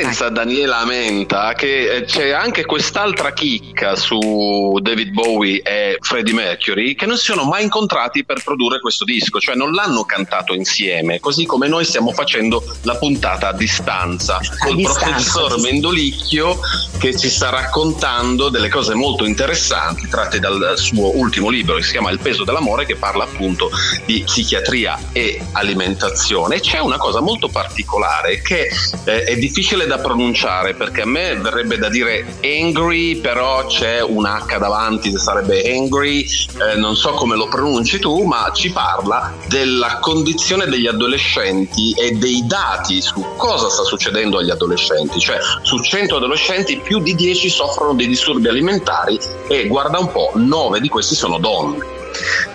pensa 0.01 0.31
Daniela 0.31 0.85
Menta 0.87 1.53
che 1.53 1.97
eh, 1.97 2.05
c'è 2.05 2.31
anche 2.31 2.65
quest'altra 2.65 3.33
chicca 3.33 3.97
su 3.97 4.79
David 4.81 5.11
Bowie 5.11 5.61
e 5.61 5.99
Freddie 6.01 6.33
Mercury 6.33 6.95
che 6.95 7.05
non 7.05 7.19
si 7.19 7.25
sono 7.25 7.45
mai 7.45 7.65
incontrati 7.65 8.25
per 8.25 8.43
produrre 8.43 8.81
questo 8.81 9.05
disco, 9.05 9.39
cioè 9.39 9.55
non 9.55 9.73
l'hanno 9.73 10.05
cantato 10.05 10.55
insieme, 10.55 11.21
così 11.21 11.45
come 11.45 11.69
noi 11.69 11.85
stiamo 11.85 12.13
facendo 12.13 12.65
la 12.83 12.97
puntata 12.97 13.49
a 13.49 13.53
distanza 13.53 14.41
col 14.59 14.77
distanza, 14.77 15.05
professor 15.05 15.61
sì. 15.61 15.71
Mendolicchio 15.71 16.59
che 16.99 17.17
ci 17.17 17.29
sta 17.29 17.51
raccontando 17.51 18.49
delle 18.49 18.71
cose 18.71 18.95
molto 18.95 19.27
interessanti 19.27 20.09
tratte 20.09 20.39
dal 20.39 20.75
suo 20.77 21.17
ultimo 21.17 21.51
libro 21.51 21.77
che 21.77 21.83
si 21.83 21.93
chiama 21.93 22.11
Il 22.11 22.21
peso 22.21 22.45
dell'amore 22.45 22.87
che 22.87 22.97
parla 22.97 23.25
appunto 23.25 23.71
di 24.07 24.23
psichiatria 24.25 24.99
e 25.13 25.41
alimentazione. 25.53 26.61
C'è 26.61 26.79
una 26.79 26.97
cosa 26.97 27.21
molto 27.21 27.49
particolare 27.49 28.41
che 28.41 28.71
eh, 29.05 29.25
è 29.25 29.37
difficile 29.37 29.87
da 29.91 29.99
pronunciare 29.99 30.75
perché 30.75 31.03
a 31.03 31.07
me 31.07 31.35
verrebbe 31.35 31.77
da 31.77 31.89
dire 31.89 32.37
angry, 32.45 33.17
però 33.17 33.67
c'è 33.67 34.01
un 34.01 34.25
H 34.25 34.57
davanti, 34.57 35.19
sarebbe 35.19 35.69
angry, 35.75 36.25
eh, 36.25 36.77
non 36.77 36.95
so 36.95 37.11
come 37.15 37.35
lo 37.35 37.49
pronunci 37.49 37.99
tu, 37.99 38.23
ma 38.23 38.53
ci 38.55 38.71
parla 38.71 39.35
della 39.49 39.99
condizione 40.01 40.67
degli 40.67 40.87
adolescenti 40.87 41.93
e 41.99 42.13
dei 42.13 42.47
dati 42.47 43.03
su 43.03 43.35
cosa 43.37 43.69
sta 43.69 43.83
succedendo 43.83 44.39
agli 44.39 44.51
adolescenti, 44.51 45.19
cioè 45.19 45.39
su 45.63 45.83
100 45.83 46.17
adolescenti 46.17 46.79
più 46.79 47.01
di 47.01 47.17
10 47.17 47.49
soffrono 47.49 47.95
di 47.95 48.07
disturbi 48.07 48.47
alimentari 48.47 49.19
e 49.49 49.67
guarda 49.67 49.99
un 49.99 50.13
po', 50.13 50.31
9 50.37 50.79
di 50.79 50.89
questi 50.89 51.17
sono 51.17 51.39
donne 51.39 51.99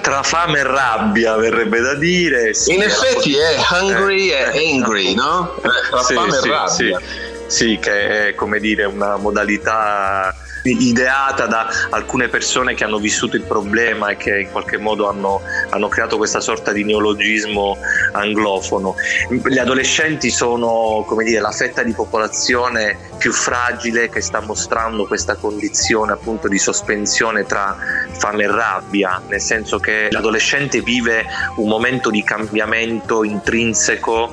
tra 0.02 0.22
fame 0.24 0.60
e 0.60 0.64
rabbia 0.64 1.36
verrebbe 1.36 1.80
da 1.80 1.96
dire. 1.96 2.54
Sì, 2.54 2.74
in 2.74 2.84
effetti 2.84 3.36
è 3.36 3.56
hungry 3.72 4.30
eh, 4.30 4.52
e 4.54 4.72
angry, 4.72 5.14
no? 5.14 5.56
Tra 5.90 6.04
sì, 6.04 6.14
fame 6.14 6.32
sì, 6.32 6.48
e 6.48 6.50
rabbia. 6.50 7.00
Sì. 7.48 7.78
che 7.80 8.30
è 8.30 8.36
come 8.36 8.60
dire 8.60 8.86
una 8.86 9.18
modalità 9.18 10.36
ideata 10.72 11.46
da 11.46 11.68
alcune 11.90 12.28
persone 12.28 12.74
che 12.74 12.84
hanno 12.84 12.98
vissuto 12.98 13.36
il 13.36 13.44
problema 13.44 14.10
e 14.10 14.18
che 14.18 14.40
in 14.40 14.52
qualche 14.52 14.78
modo 14.78 15.08
hanno, 15.08 15.42
hanno 15.70 15.88
creato 15.88 16.18
questa 16.18 16.40
sorta 16.40 16.72
di 16.72 16.84
neologismo 16.84 17.78
anglofono. 18.12 18.96
Gli 19.30 19.58
adolescenti 19.58 20.30
sono 20.30 21.06
dire, 21.24 21.40
la 21.40 21.52
fetta 21.52 21.84
di 21.84 21.94
popolazione 21.94 22.98
più 23.18 23.32
fragile 23.32 24.10
che 24.10 24.22
sta 24.22 24.42
mostrando 24.42 25.06
questa 25.06 25.36
condizione 25.36 26.12
appunto 26.12 26.48
di 26.48 26.58
sospensione 26.58 27.46
tra 27.46 27.76
fame 28.18 28.44
e 28.44 28.48
rabbia, 28.48 29.22
nel 29.28 29.42
senso 29.42 29.80
che 29.80 30.10
l'adolescente 30.12 30.82
vive 30.82 31.26
un 31.56 31.68
momento 31.68 32.10
di 32.10 32.24
cambiamento 32.24 33.24
intrinseco 33.24 34.32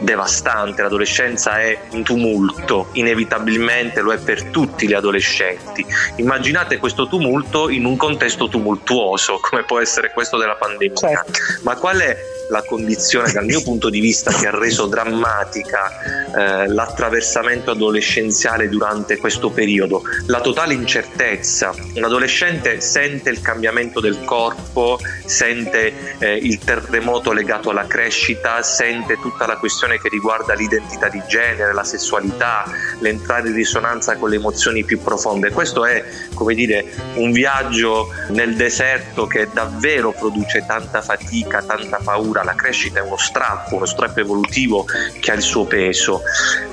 devastante, 0.00 0.82
l'adolescenza 0.82 1.60
è 1.60 1.78
un 1.90 2.02
tumulto, 2.02 2.88
inevitabilmente 2.92 4.00
lo 4.00 4.12
è 4.12 4.18
per 4.18 4.44
tutti 4.44 4.86
gli 4.86 4.94
adolescenti. 4.94 5.71
Immaginate 6.16 6.78
questo 6.78 7.08
tumulto 7.08 7.68
in 7.68 7.84
un 7.84 7.96
contesto 7.96 8.48
tumultuoso, 8.48 9.38
come 9.40 9.62
può 9.64 9.80
essere 9.80 10.12
questo 10.12 10.36
della 10.36 10.56
pandemia. 10.56 10.96
Certo. 10.96 11.38
Ma 11.62 11.76
qual 11.76 11.98
è 11.98 12.16
la 12.52 12.62
condizione 12.62 13.32
dal 13.32 13.46
mio 13.46 13.62
punto 13.62 13.88
di 13.88 13.98
vista 13.98 14.30
che 14.30 14.46
ha 14.46 14.50
reso 14.50 14.86
drammatica 14.86 15.90
eh, 16.36 16.68
l'attraversamento 16.68 17.70
adolescenziale 17.70 18.68
durante 18.68 19.16
questo 19.16 19.50
periodo, 19.50 20.02
la 20.26 20.40
totale 20.42 20.74
incertezza. 20.74 21.74
Un 21.94 22.04
adolescente 22.04 22.82
sente 22.82 23.30
il 23.30 23.40
cambiamento 23.40 24.00
del 24.00 24.22
corpo, 24.24 24.98
sente 25.24 26.16
eh, 26.18 26.36
il 26.36 26.58
terremoto 26.58 27.32
legato 27.32 27.70
alla 27.70 27.86
crescita, 27.86 28.62
sente 28.62 29.16
tutta 29.16 29.46
la 29.46 29.56
questione 29.56 29.98
che 29.98 30.10
riguarda 30.10 30.52
l'identità 30.52 31.08
di 31.08 31.22
genere, 31.26 31.72
la 31.72 31.84
sessualità, 31.84 32.64
l'entrare 33.00 33.48
in 33.48 33.54
risonanza 33.54 34.16
con 34.16 34.28
le 34.28 34.36
emozioni 34.36 34.84
più 34.84 35.00
profonde. 35.00 35.50
Questo 35.52 35.86
è, 35.86 36.04
come 36.34 36.54
dire, 36.54 36.84
un 37.14 37.32
viaggio 37.32 38.08
nel 38.28 38.54
deserto 38.56 39.26
che 39.26 39.48
davvero 39.50 40.12
produce 40.12 40.64
tanta 40.66 41.00
fatica, 41.00 41.62
tanta 41.62 41.98
paura 42.04 42.41
la 42.42 42.54
crescita 42.54 43.00
è 43.00 43.02
uno 43.02 43.16
strappo, 43.16 43.76
uno 43.76 43.86
strappo 43.86 44.20
evolutivo 44.20 44.86
che 45.20 45.30
ha 45.30 45.34
il 45.34 45.42
suo 45.42 45.64
peso. 45.64 46.22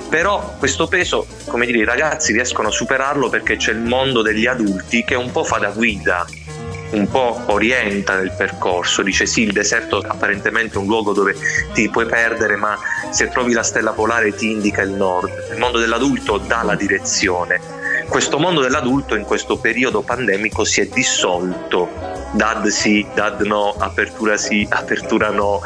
Però 0.08 0.56
questo 0.58 0.88
peso, 0.88 1.26
come 1.46 1.66
dire, 1.66 1.78
i 1.78 1.84
ragazzi 1.84 2.32
riescono 2.32 2.68
a 2.68 2.72
superarlo 2.72 3.28
perché 3.28 3.56
c'è 3.56 3.72
il 3.72 3.78
mondo 3.78 4.22
degli 4.22 4.46
adulti 4.46 5.04
che 5.04 5.14
un 5.14 5.30
po' 5.30 5.44
fa 5.44 5.58
da 5.58 5.70
guida, 5.70 6.26
un 6.90 7.08
po' 7.08 7.40
orienta 7.46 8.16
nel 8.16 8.32
percorso, 8.36 9.02
dice 9.02 9.26
sì, 9.26 9.42
il 9.42 9.52
deserto 9.52 9.98
apparentemente 9.98 10.74
è 10.74 10.78
un 10.78 10.86
luogo 10.86 11.12
dove 11.12 11.34
ti 11.72 11.88
puoi 11.88 12.06
perdere, 12.06 12.56
ma 12.56 12.78
se 13.10 13.28
trovi 13.28 13.52
la 13.52 13.62
stella 13.62 13.92
polare 13.92 14.34
ti 14.34 14.50
indica 14.50 14.82
il 14.82 14.90
nord. 14.90 15.30
Il 15.52 15.58
mondo 15.58 15.78
dell'adulto 15.78 16.38
dà 16.38 16.62
la 16.62 16.74
direzione. 16.74 17.60
Questo 18.08 18.38
mondo 18.38 18.60
dell'adulto 18.60 19.14
in 19.14 19.24
questo 19.24 19.58
periodo 19.58 20.02
pandemico 20.02 20.64
si 20.64 20.80
è 20.80 20.86
dissolto 20.86 21.88
dad 22.32 22.66
sì, 22.66 23.06
dad 23.14 23.40
no, 23.42 23.74
apertura 23.78 24.36
sì, 24.36 24.66
apertura 24.70 25.30
no, 25.30 25.60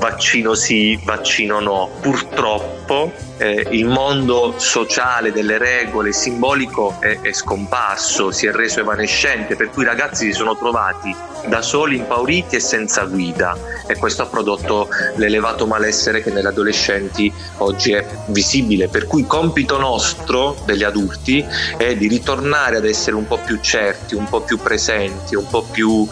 vaccino 0.00 0.54
sì, 0.54 0.98
vaccino 1.04 1.60
no. 1.60 1.90
Purtroppo 2.00 3.12
eh, 3.36 3.66
il 3.70 3.86
mondo 3.86 4.54
sociale 4.56 5.30
delle 5.30 5.58
regole 5.58 6.12
simbolico 6.12 6.96
è, 6.98 7.20
è, 7.20 7.32
scomparso, 7.32 8.32
si 8.32 8.46
è 8.46 8.52
reso 8.52 8.80
evanescente, 8.80 9.54
per 9.54 9.68
cui 9.68 9.82
i 9.82 9.86
ragazzi 9.86 10.24
si 10.24 10.32
sono 10.32 10.56
trovati 10.56 11.14
da 11.48 11.62
soli, 11.62 11.96
impauriti 11.96 12.56
e 12.56 12.60
senza 12.60 13.04
guida. 13.04 13.56
E 13.86 13.96
questo 13.96 14.22
ha 14.22 14.26
prodotto 14.26 14.88
l'elevato 15.16 15.66
malessere 15.66 16.22
che 16.22 16.30
negli 16.30 16.46
adolescenti 16.46 17.32
oggi 17.58 17.92
è 17.92 18.06
visibile, 18.26 18.88
per 18.88 19.06
cui 19.06 19.26
compito 19.26 19.78
nostro 19.78 20.56
degli 20.64 20.84
adulti 20.84 21.44
è 21.76 21.96
di 21.96 22.06
ritornare 22.06 22.76
ad 22.76 22.84
essere 22.84 23.16
un 23.16 23.26
po' 23.26 23.38
più 23.38 23.58
certi, 23.60 24.14
un 24.14 24.28
po' 24.28 24.42
più 24.42 24.58
presenti, 24.58 25.34
un 25.34 25.46
po' 25.48 25.62
più 25.62 26.06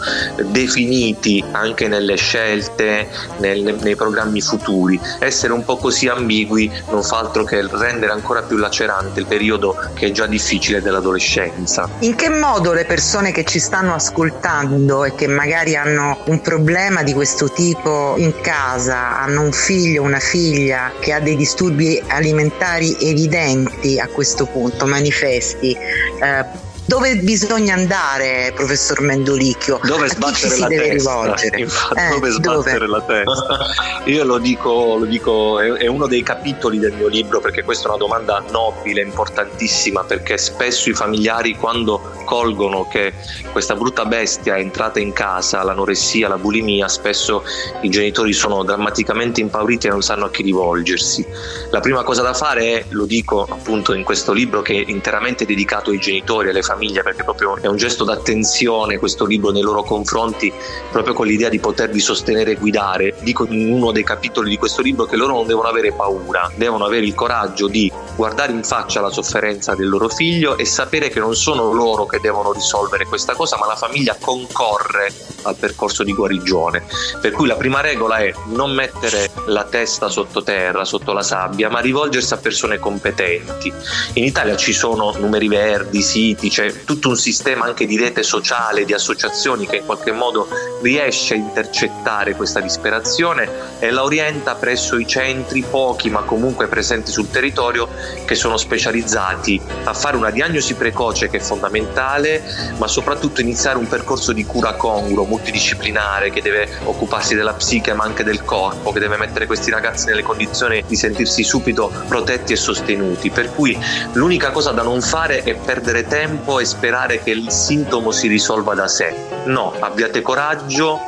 definiti 0.47 1.43
anche 1.51 1.87
nelle 1.87 2.15
scelte, 2.15 3.07
nel, 3.37 3.77
nei 3.81 3.95
programmi 3.95 4.41
futuri, 4.41 4.99
essere 5.19 5.53
un 5.53 5.63
po' 5.63 5.77
così 5.77 6.07
ambigui 6.07 6.71
non 6.89 7.03
fa 7.03 7.19
altro 7.19 7.43
che 7.43 7.65
rendere 7.69 8.11
ancora 8.11 8.41
più 8.41 8.57
lacerante 8.57 9.19
il 9.19 9.25
periodo 9.25 9.75
che 9.93 10.07
è 10.07 10.11
già 10.11 10.25
difficile 10.25 10.81
dell'adolescenza. 10.81 11.89
In 11.99 12.15
che 12.15 12.29
modo 12.29 12.73
le 12.73 12.85
persone 12.85 13.31
che 13.31 13.43
ci 13.43 13.59
stanno 13.59 13.93
ascoltando 13.93 15.03
e 15.05 15.15
che 15.19 15.27
magari 15.27 15.75
hanno 15.75 16.21
un 16.27 16.39
problema 16.39 17.03
di 17.03 17.11
questo 17.11 17.51
tipo 17.51 18.15
in 18.15 18.39
casa, 18.39 19.19
hanno 19.19 19.41
un 19.41 19.51
figlio, 19.51 20.01
una 20.01 20.21
figlia 20.21 20.93
che 20.97 21.11
ha 21.11 21.19
dei 21.19 21.35
disturbi 21.35 22.01
alimentari 22.07 22.95
evidenti 23.01 23.99
a 23.99 24.07
questo 24.07 24.45
punto, 24.45 24.85
manifesti, 24.85 25.73
eh, 25.73 26.45
dove 26.89 27.17
bisogna 27.17 27.75
andare, 27.75 28.51
professor 28.55 28.99
Mendolicchio? 29.01 29.79
Dove 29.83 30.09
sbattere 30.09 30.57
la 30.57 30.67
testa? 30.67 31.35
Infatti, 31.55 31.99
eh, 31.99 32.09
dove 32.09 32.29
sbattere 32.31 32.87
dove? 32.87 32.87
la 32.87 33.01
testa? 33.01 34.03
Io 34.05 34.23
lo 34.23 34.39
dico, 34.39 34.95
lo 34.97 35.05
dico 35.05 35.59
è, 35.59 35.71
è, 35.73 35.85
uno 35.85 36.07
dei 36.07 36.23
capitoli 36.23 36.79
del 36.79 36.93
mio 36.93 37.07
libro 37.07 37.41
perché 37.41 37.63
questa 37.63 37.85
è 37.85 37.89
una 37.89 37.99
domanda 37.99 38.43
nobile, 38.49 39.03
importantissima, 39.03 40.03
perché 40.03 40.39
spesso 40.39 40.89
i 40.89 40.93
familiari 40.93 41.55
quando 41.55 42.01
colgono 42.25 42.87
che 42.87 43.13
questa 43.51 43.75
brutta 43.75 44.05
bestia 44.05 44.55
è 44.55 44.59
entrata 44.59 44.99
in 44.99 45.13
casa, 45.13 45.61
l'anoressia, 45.61 46.27
la 46.27 46.37
bulimia, 46.37 46.87
spesso 46.87 47.43
i 47.81 47.89
genitori 47.89 48.33
sono 48.33 48.63
drammaticamente 48.63 49.41
impauriti 49.41 49.85
e 49.85 49.89
non 49.91 50.01
sanno 50.01 50.25
a 50.25 50.31
chi 50.31 50.41
rivolgersi. 50.41 51.23
La 51.69 51.81
prima 51.81 52.01
cosa 52.01 52.23
da 52.23 52.33
fare 52.33 52.61
è, 52.61 52.85
lo 52.89 53.05
dico 53.05 53.43
appunto 53.47 53.93
in 53.93 54.03
questo 54.03 54.33
libro 54.33 54.63
che 54.63 54.73
è 54.73 54.89
interamente 54.89 55.45
dedicato 55.45 55.91
ai 55.91 55.99
genitori, 55.99 56.49
alle 56.49 56.63
famiglie, 56.63 56.77
famiglia 56.79 57.03
perché 57.03 57.25
proprio 57.25 57.57
è 57.57 57.67
un 57.67 57.75
gesto 57.75 58.05
d'attenzione 58.05 58.97
questo 58.97 59.25
libro 59.25 59.51
nei 59.51 59.61
loro 59.61 59.83
confronti 59.83 60.51
proprio 60.89 61.13
con 61.13 61.27
l'idea 61.27 61.49
di 61.49 61.59
potervi 61.59 61.99
sostenere 61.99 62.51
e 62.51 62.55
guidare. 62.55 63.15
Dico 63.19 63.45
in 63.45 63.73
uno 63.73 63.91
dei 63.91 64.03
capitoli 64.03 64.49
di 64.49 64.57
questo 64.57 64.81
libro 64.81 65.03
che 65.03 65.17
loro 65.17 65.33
non 65.33 65.45
devono 65.45 65.67
avere 65.67 65.91
paura 65.91 66.49
devono 66.55 66.85
avere 66.85 67.05
il 67.05 67.13
coraggio 67.13 67.67
di 67.67 67.91
guardare 68.15 68.53
in 68.53 68.63
faccia 68.63 69.01
la 69.01 69.09
sofferenza 69.09 69.75
del 69.75 69.89
loro 69.89 70.07
figlio 70.07 70.57
e 70.57 70.63
sapere 70.63 71.09
che 71.09 71.19
non 71.19 71.35
sono 71.35 71.73
loro 71.73 72.05
che 72.05 72.19
devono 72.21 72.53
risolvere 72.53 73.05
questa 73.05 73.33
cosa 73.33 73.57
ma 73.57 73.67
la 73.67 73.75
famiglia 73.75 74.15
concorre 74.17 75.11
al 75.43 75.55
percorso 75.55 76.03
di 76.03 76.13
guarigione. 76.13 76.83
Per 77.19 77.31
cui 77.31 77.47
la 77.47 77.55
prima 77.55 77.81
regola 77.81 78.17
è 78.19 78.33
non 78.47 78.71
mettere 78.71 79.29
la 79.47 79.65
testa 79.65 80.07
sottoterra 80.07 80.85
sotto 80.85 81.11
la 81.11 81.23
sabbia 81.23 81.69
ma 81.69 81.79
rivolgersi 81.79 82.33
a 82.33 82.37
persone 82.37 82.77
competenti. 82.77 83.73
In 84.13 84.23
Italia 84.23 84.55
ci 84.55 84.71
sono 84.71 85.13
numeri 85.17 85.49
verdi 85.49 86.01
siti 86.01 86.49
c'è 86.49 86.68
tutto 86.85 87.09
un 87.09 87.17
sistema 87.17 87.65
anche 87.65 87.85
di 87.85 87.97
rete 87.97 88.23
sociale, 88.23 88.85
di 88.85 88.93
associazioni 88.93 89.67
che 89.67 89.77
in 89.77 89.85
qualche 89.85 90.11
modo 90.11 90.47
riesce 90.81 91.33
a 91.33 91.37
intercettare 91.37 92.35
questa 92.35 92.59
disperazione 92.59 93.77
e 93.79 93.91
la 93.91 94.03
orienta 94.03 94.55
presso 94.55 94.97
i 94.97 95.07
centri, 95.07 95.63
pochi 95.69 96.09
ma 96.09 96.21
comunque 96.21 96.67
presenti 96.67 97.11
sul 97.11 97.29
territorio, 97.29 97.87
che 98.25 98.35
sono 98.35 98.57
specializzati 98.57 99.61
a 99.83 99.93
fare 99.93 100.17
una 100.17 100.29
diagnosi 100.29 100.73
precoce 100.73 101.29
che 101.29 101.37
è 101.37 101.41
fondamentale 101.41 102.43
ma 102.77 102.87
soprattutto 102.87 103.41
iniziare 103.41 103.77
un 103.77 103.87
percorso 103.87 104.31
di 104.31 104.45
cura 104.45 104.73
congruo, 104.73 105.25
multidisciplinare, 105.25 106.29
che 106.29 106.41
deve 106.41 106.69
occuparsi 106.83 107.35
della 107.35 107.53
psiche 107.53 107.93
ma 107.93 108.03
anche 108.03 108.23
del 108.23 108.43
corpo, 108.43 108.91
che 108.91 108.99
deve 108.99 109.17
mettere 109.17 109.45
questi 109.45 109.71
ragazzi 109.71 110.05
nelle 110.05 110.23
condizioni 110.23 110.83
di 110.85 110.95
sentirsi 110.95 111.43
subito 111.43 111.91
protetti 112.07 112.53
e 112.53 112.55
sostenuti. 112.55 113.29
Per 113.29 113.53
cui 113.53 113.77
l'unica 114.13 114.51
cosa 114.51 114.71
da 114.71 114.83
non 114.83 115.01
fare 115.01 115.43
è 115.43 115.55
perdere 115.55 116.07
tempo 116.07 116.58
e 116.59 116.65
sperare 116.65 117.21
che 117.23 117.31
il 117.31 117.49
sintomo 117.49 118.11
si 118.11 118.27
risolva 118.27 118.73
da 118.73 118.87
sé. 118.87 119.13
No, 119.45 119.73
abbiate 119.79 120.21
coraggio, 120.21 120.99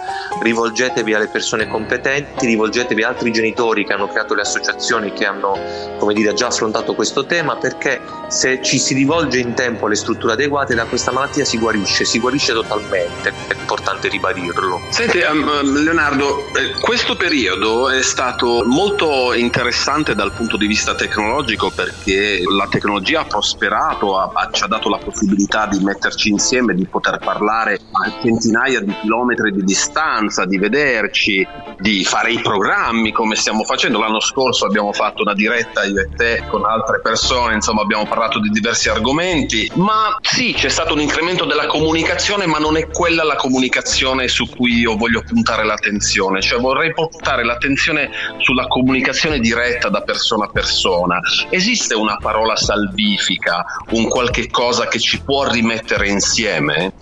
rivolgetevi 0.41 1.13
alle 1.13 1.27
persone 1.27 1.67
competenti, 1.67 2.45
rivolgetevi 2.45 3.03
a 3.03 3.09
altri 3.09 3.31
genitori 3.31 3.85
che 3.85 3.93
hanno 3.93 4.07
creato 4.07 4.33
le 4.33 4.41
associazioni 4.41 5.13
che 5.13 5.25
hanno 5.25 5.91
come 6.01 6.13
dire, 6.15 6.33
già 6.33 6.47
affrontato 6.47 6.95
questo 6.95 7.27
tema 7.27 7.57
perché 7.57 8.01
se 8.27 8.61
ci 8.63 8.79
si 8.79 8.95
rivolge 8.95 9.37
in 9.37 9.53
tempo 9.53 9.85
alle 9.85 9.95
strutture 9.95 10.33
adeguate 10.33 10.73
da 10.73 10.85
questa 10.85 11.11
malattia 11.11 11.45
si 11.45 11.59
guarisce, 11.59 12.05
si 12.05 12.17
guarisce 12.17 12.53
totalmente, 12.53 13.31
è 13.47 13.53
importante 13.53 14.07
ribadirlo. 14.07 14.81
Senti 14.89 15.19
um, 15.19 15.83
Leonardo, 15.83 16.47
eh, 16.55 16.71
questo 16.81 17.15
periodo 17.15 17.89
è 17.89 18.01
stato 18.01 18.63
molto 18.65 19.33
interessante 19.33 20.15
dal 20.15 20.31
punto 20.31 20.57
di 20.57 20.65
vista 20.65 20.95
tecnologico 20.95 21.69
perché 21.69 22.41
la 22.49 22.67
tecnologia 22.67 23.21
ha 23.21 23.25
prosperato, 23.25 24.17
ha, 24.17 24.49
ci 24.51 24.63
ha 24.63 24.67
dato 24.67 24.89
la 24.89 24.97
possibilità 24.97 25.30
di 25.35 25.83
metterci 25.83 26.29
insieme, 26.29 26.73
di 26.73 26.85
poter 26.85 27.19
parlare 27.19 27.75
a 27.75 28.21
centinaia 28.21 28.79
di 28.81 28.93
chilometri 29.01 29.51
di 29.51 29.63
distanza, 29.63 30.45
di 30.45 30.57
vederci, 30.57 31.45
di 31.79 32.03
fare 32.03 32.31
i 32.31 32.39
programmi 32.39 33.11
come 33.11 33.35
stiamo 33.35 33.63
facendo. 33.63 33.99
L'anno 33.99 34.19
scorso 34.19 34.65
abbiamo 34.65 34.93
fatto 34.93 35.21
una 35.23 35.33
diretta 35.33 35.83
io 35.83 35.99
e 35.99 36.09
te 36.15 36.43
con 36.49 36.65
altre 36.65 37.01
persone, 37.01 37.55
insomma 37.55 37.81
abbiamo 37.81 38.05
parlato 38.05 38.39
di 38.39 38.49
diversi 38.49 38.89
argomenti, 38.89 39.71
ma 39.75 40.17
sì 40.21 40.53
c'è 40.53 40.69
stato 40.69 40.93
un 40.93 40.99
incremento 40.99 41.45
della 41.45 41.65
comunicazione, 41.65 42.45
ma 42.45 42.57
non 42.57 42.77
è 42.77 42.87
quella 42.87 43.23
la 43.23 43.35
comunicazione 43.35 44.27
su 44.27 44.47
cui 44.49 44.79
io 44.79 44.95
voglio 44.95 45.23
puntare 45.25 45.63
l'attenzione, 45.63 46.41
cioè 46.41 46.59
vorrei 46.59 46.93
portare 46.93 47.43
l'attenzione 47.43 48.09
sulla 48.37 48.67
comunicazione 48.67 49.39
diretta 49.39 49.89
da 49.89 50.01
persona 50.01 50.45
a 50.45 50.49
persona. 50.49 51.19
Esiste 51.49 51.95
una 51.95 52.17
parola 52.17 52.55
salvifica, 52.55 53.63
un 53.91 54.07
qualche 54.07 54.49
cosa 54.49 54.87
che 54.87 54.99
ci 54.99 55.20
può 55.23 55.49
rimettere 55.49 56.07
insieme? 56.07 56.93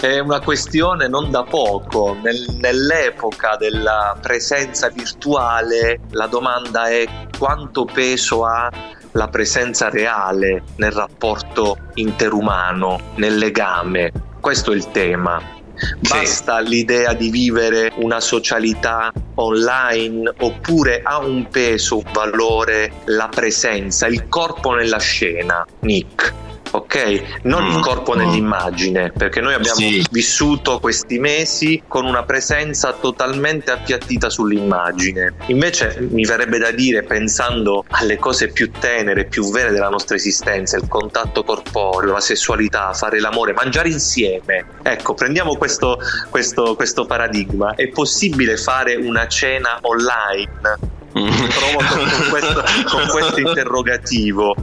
è 0.00 0.18
una 0.18 0.40
questione 0.40 1.08
non 1.08 1.30
da 1.30 1.44
poco. 1.44 2.16
Nel, 2.22 2.56
nell'epoca 2.58 3.56
della 3.56 4.16
presenza 4.20 4.88
virtuale 4.88 6.00
la 6.10 6.26
domanda 6.26 6.88
è 6.88 7.06
quanto 7.38 7.84
peso 7.84 8.44
ha 8.44 8.70
la 9.12 9.28
presenza 9.28 9.88
reale 9.88 10.62
nel 10.76 10.92
rapporto 10.92 11.76
interumano, 11.94 13.12
nel 13.16 13.36
legame. 13.36 14.12
Questo 14.40 14.72
è 14.72 14.76
il 14.76 14.90
tema. 14.90 15.55
Basta 16.00 16.62
sì. 16.62 16.68
l'idea 16.68 17.12
di 17.12 17.30
vivere 17.30 17.92
una 17.96 18.20
socialità 18.20 19.12
online 19.34 20.32
oppure 20.38 21.02
ha 21.02 21.18
un 21.18 21.48
peso, 21.48 21.98
un 21.98 22.10
valore 22.12 22.92
la 23.06 23.28
presenza, 23.28 24.06
il 24.06 24.28
corpo 24.28 24.72
nella 24.72 24.98
scena, 24.98 25.66
Nick? 25.80 26.45
Ok? 26.76 27.40
Non 27.42 27.64
mm. 27.64 27.70
il 27.70 27.80
corpo 27.80 28.14
nell'immagine, 28.14 29.12
perché 29.12 29.40
noi 29.40 29.54
abbiamo 29.54 29.78
sì. 29.78 30.04
vissuto 30.10 30.78
questi 30.78 31.18
mesi 31.18 31.82
con 31.86 32.04
una 32.04 32.22
presenza 32.24 32.92
totalmente 32.92 33.70
appiattita 33.70 34.28
sull'immagine. 34.28 35.34
Invece 35.46 35.98
mi 36.10 36.24
verrebbe 36.24 36.58
da 36.58 36.70
dire, 36.70 37.02
pensando 37.02 37.84
alle 37.88 38.18
cose 38.18 38.48
più 38.48 38.70
tenere, 38.70 39.24
più 39.26 39.50
vere 39.50 39.70
della 39.70 39.88
nostra 39.88 40.16
esistenza, 40.16 40.76
il 40.76 40.88
contatto 40.88 41.42
corporeo, 41.44 42.12
la 42.12 42.20
sessualità, 42.20 42.92
fare 42.92 43.20
l'amore, 43.20 43.52
mangiare 43.52 43.88
insieme. 43.88 44.64
Ecco, 44.82 45.14
prendiamo 45.14 45.56
questo, 45.56 45.98
questo, 46.30 46.74
questo 46.74 47.06
paradigma. 47.06 47.74
È 47.74 47.88
possibile 47.88 48.56
fare 48.56 48.94
una 48.96 49.26
cena 49.28 49.78
online 49.82 50.94
trovo 51.24 51.78
con, 51.88 52.28
questo, 52.30 52.64
con, 52.88 53.08
questo, 53.08 53.40
interrogativo. 53.40 54.54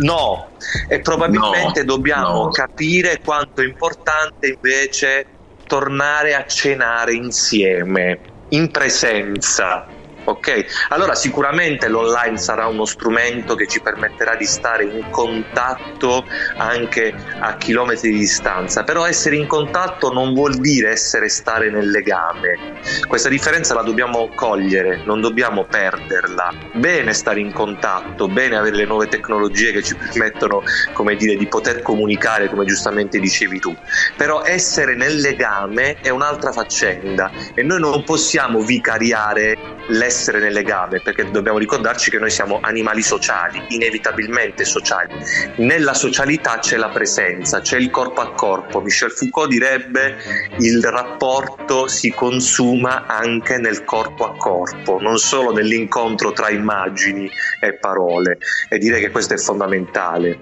No, 0.00 0.48
e 0.88 1.00
probabilmente 1.00 1.80
no, 1.80 1.94
dobbiamo 1.94 2.44
no. 2.44 2.48
capire 2.50 3.20
quanto 3.24 3.60
è 3.60 3.64
importante 3.64 4.48
invece 4.48 5.26
tornare 5.66 6.34
a 6.34 6.46
cenare 6.46 7.12
insieme, 7.12 8.20
in 8.50 8.70
presenza 8.70 9.86
Ok, 10.28 10.66
allora 10.90 11.14
sicuramente 11.14 11.88
l'online 11.88 12.36
sarà 12.36 12.66
uno 12.66 12.84
strumento 12.84 13.54
che 13.54 13.66
ci 13.66 13.80
permetterà 13.80 14.34
di 14.34 14.44
stare 14.44 14.84
in 14.84 15.08
contatto 15.08 16.26
anche 16.58 17.14
a 17.40 17.56
chilometri 17.56 18.10
di 18.10 18.18
distanza, 18.18 18.82
però 18.82 19.06
essere 19.06 19.36
in 19.36 19.46
contatto 19.46 20.12
non 20.12 20.34
vuol 20.34 20.56
dire 20.56 20.90
essere 20.90 21.30
stare 21.30 21.70
nel 21.70 21.88
legame. 21.88 22.78
Questa 23.06 23.30
differenza 23.30 23.72
la 23.72 23.80
dobbiamo 23.80 24.28
cogliere, 24.34 25.00
non 25.06 25.22
dobbiamo 25.22 25.64
perderla. 25.64 26.52
Bene 26.74 27.14
stare 27.14 27.40
in 27.40 27.54
contatto, 27.54 28.28
bene 28.28 28.58
avere 28.58 28.76
le 28.76 28.84
nuove 28.84 29.08
tecnologie 29.08 29.72
che 29.72 29.82
ci 29.82 29.94
permettono, 29.94 30.62
come 30.92 31.16
dire, 31.16 31.36
di 31.36 31.46
poter 31.46 31.80
comunicare, 31.80 32.50
come 32.50 32.66
giustamente 32.66 33.18
dicevi 33.18 33.60
tu. 33.60 33.74
Però 34.14 34.44
essere 34.44 34.94
nel 34.94 35.20
legame 35.22 35.96
è 36.02 36.10
un'altra 36.10 36.52
faccenda 36.52 37.30
e 37.54 37.62
noi 37.62 37.80
non 37.80 38.04
possiamo 38.04 38.60
vicariare 38.60 39.56
l'essere 39.86 40.16
nel 40.26 40.52
legame, 40.52 41.00
perché 41.00 41.30
dobbiamo 41.30 41.58
ricordarci 41.58 42.10
che 42.10 42.18
noi 42.18 42.30
siamo 42.30 42.58
animali 42.60 43.02
sociali, 43.02 43.62
inevitabilmente 43.68 44.64
sociali. 44.64 45.14
Nella 45.56 45.94
socialità 45.94 46.58
c'è 46.58 46.76
la 46.76 46.88
presenza, 46.88 47.60
c'è 47.60 47.78
il 47.78 47.90
corpo 47.90 48.20
a 48.20 48.32
corpo. 48.32 48.80
Michel 48.80 49.10
Foucault 49.10 49.48
direbbe 49.48 50.16
il 50.58 50.82
rapporto 50.82 51.86
si 51.86 52.10
consuma 52.10 53.06
anche 53.06 53.58
nel 53.58 53.84
corpo 53.84 54.24
a 54.24 54.36
corpo, 54.36 54.98
non 55.00 55.18
solo 55.18 55.52
nell'incontro 55.52 56.32
tra 56.32 56.50
immagini 56.50 57.30
e 57.60 57.74
parole. 57.74 58.38
E 58.68 58.78
direi 58.78 59.00
che 59.00 59.10
questo 59.10 59.34
è 59.34 59.38
fondamentale. 59.38 60.40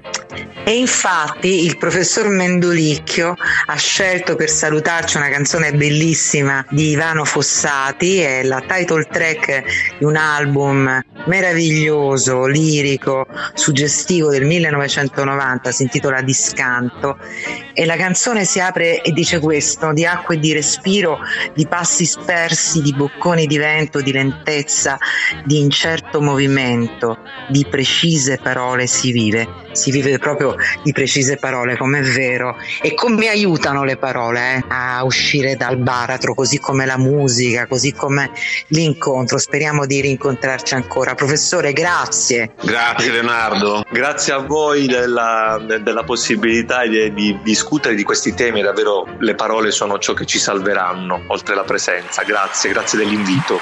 E 0.65 0.77
infatti 0.77 1.65
il 1.65 1.77
professor 1.79 2.29
Mendolicchio 2.29 3.35
ha 3.67 3.77
scelto 3.77 4.37
per 4.37 4.51
salutarci 4.51 5.17
una 5.17 5.29
canzone 5.29 5.73
bellissima 5.73 6.65
di 6.71 6.91
Ivano 6.91 7.25
Fossati, 7.25 8.21
è 8.21 8.43
la 8.43 8.63
title 8.67 9.05
track 9.05 9.66
di 9.99 10.05
un 10.05 10.17
album 10.17 11.03
meraviglioso, 11.27 12.47
lirico, 12.47 13.27
suggestivo 13.55 14.31
del 14.31 14.45
1990, 14.45 15.71
si 15.71 15.83
intitola 15.83 16.23
Discanto. 16.23 17.19
E 17.73 17.85
la 17.85 17.97
canzone 17.97 18.45
si 18.45 18.61
apre 18.61 19.03
e 19.03 19.13
dice 19.13 19.39
questo, 19.39 19.93
di 19.93 20.07
acqua 20.07 20.35
e 20.35 20.39
di 20.39 20.53
respiro, 20.53 21.19
di 21.55 21.67
passi 21.67 22.07
spersi, 22.07 22.81
di 22.81 22.95
bocconi 22.95 23.47
di 23.47 23.59
vento, 23.59 24.01
di 24.01 24.13
lentezza, 24.13 24.99
di 25.45 25.61
incerto 25.61 26.21
movimento, 26.23 27.19
di 27.49 27.67
precise 27.69 28.39
parole 28.39 28.87
si 28.87 29.13
vive. 29.13 29.65
Si 29.73 29.91
vive 29.91 30.19
proprio 30.19 30.57
di 30.83 30.93
precise 30.93 31.37
parole, 31.37 31.77
come 31.77 31.99
è 31.99 32.03
vero, 32.03 32.57
e 32.81 32.95
come 32.95 33.29
aiutano 33.29 33.85
le 33.85 33.99
parole 33.99 34.57
eh, 34.57 34.65
a 34.69 35.05
uscire 35.05 35.55
dal 35.57 35.77
baratro, 35.77 36.35
così 36.35 36.59
come 36.59 36.87
la 36.87 36.97
musica, 36.97 37.67
così 37.67 37.93
come 37.93 38.31
l'incontro. 38.69 39.37
Speriamo 39.57 39.87
di 39.87 40.03
rincontrarci 40.03 40.75
ancora. 40.75 41.15
Professore, 41.15 41.73
grazie. 41.73 42.51
Grazie 42.63 43.11
Leonardo. 43.11 43.87
Grazie 43.91 44.35
a 44.35 44.39
voi 44.41 44.85
della, 44.87 45.59
della 45.81 46.05
possibilità 46.05 46.87
di, 46.87 47.11
di, 47.15 47.39
discutere 47.43 47.95
di 47.95 48.03
questi 48.03 48.35
temi, 48.35 48.61
davvero 48.61 49.07
le 49.19 49.35
parole 49.35 49.71
sono 49.71 49.99
ciò 49.99 50.13
che 50.13 50.27
ci 50.27 50.39
salveranno, 50.39 51.23
oltre 51.29 51.55
la 51.55 51.65
presenza. 51.65 52.23
Grazie, 52.23 52.71
grazie 52.71 52.99
dell'invito. 52.99 53.59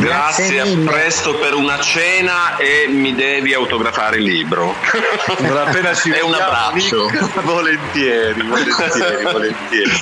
Grazie, 0.00 0.52
grazie 0.52 0.82
a 0.82 0.84
presto 0.84 1.36
per 1.36 1.54
una 1.54 1.78
cena 1.78 2.56
e 2.56 2.88
mi 2.88 3.14
devi 3.14 3.54
autografare 3.54 4.16
il 4.16 4.24
libro. 4.24 4.74
appena 5.76 5.94
ci 5.94 6.10
è 6.10 6.22
un 6.22 6.34
abbraccio 6.34 7.08
volentieri 7.46 8.42
volentieri 8.42 9.22
volentieri 9.30 9.92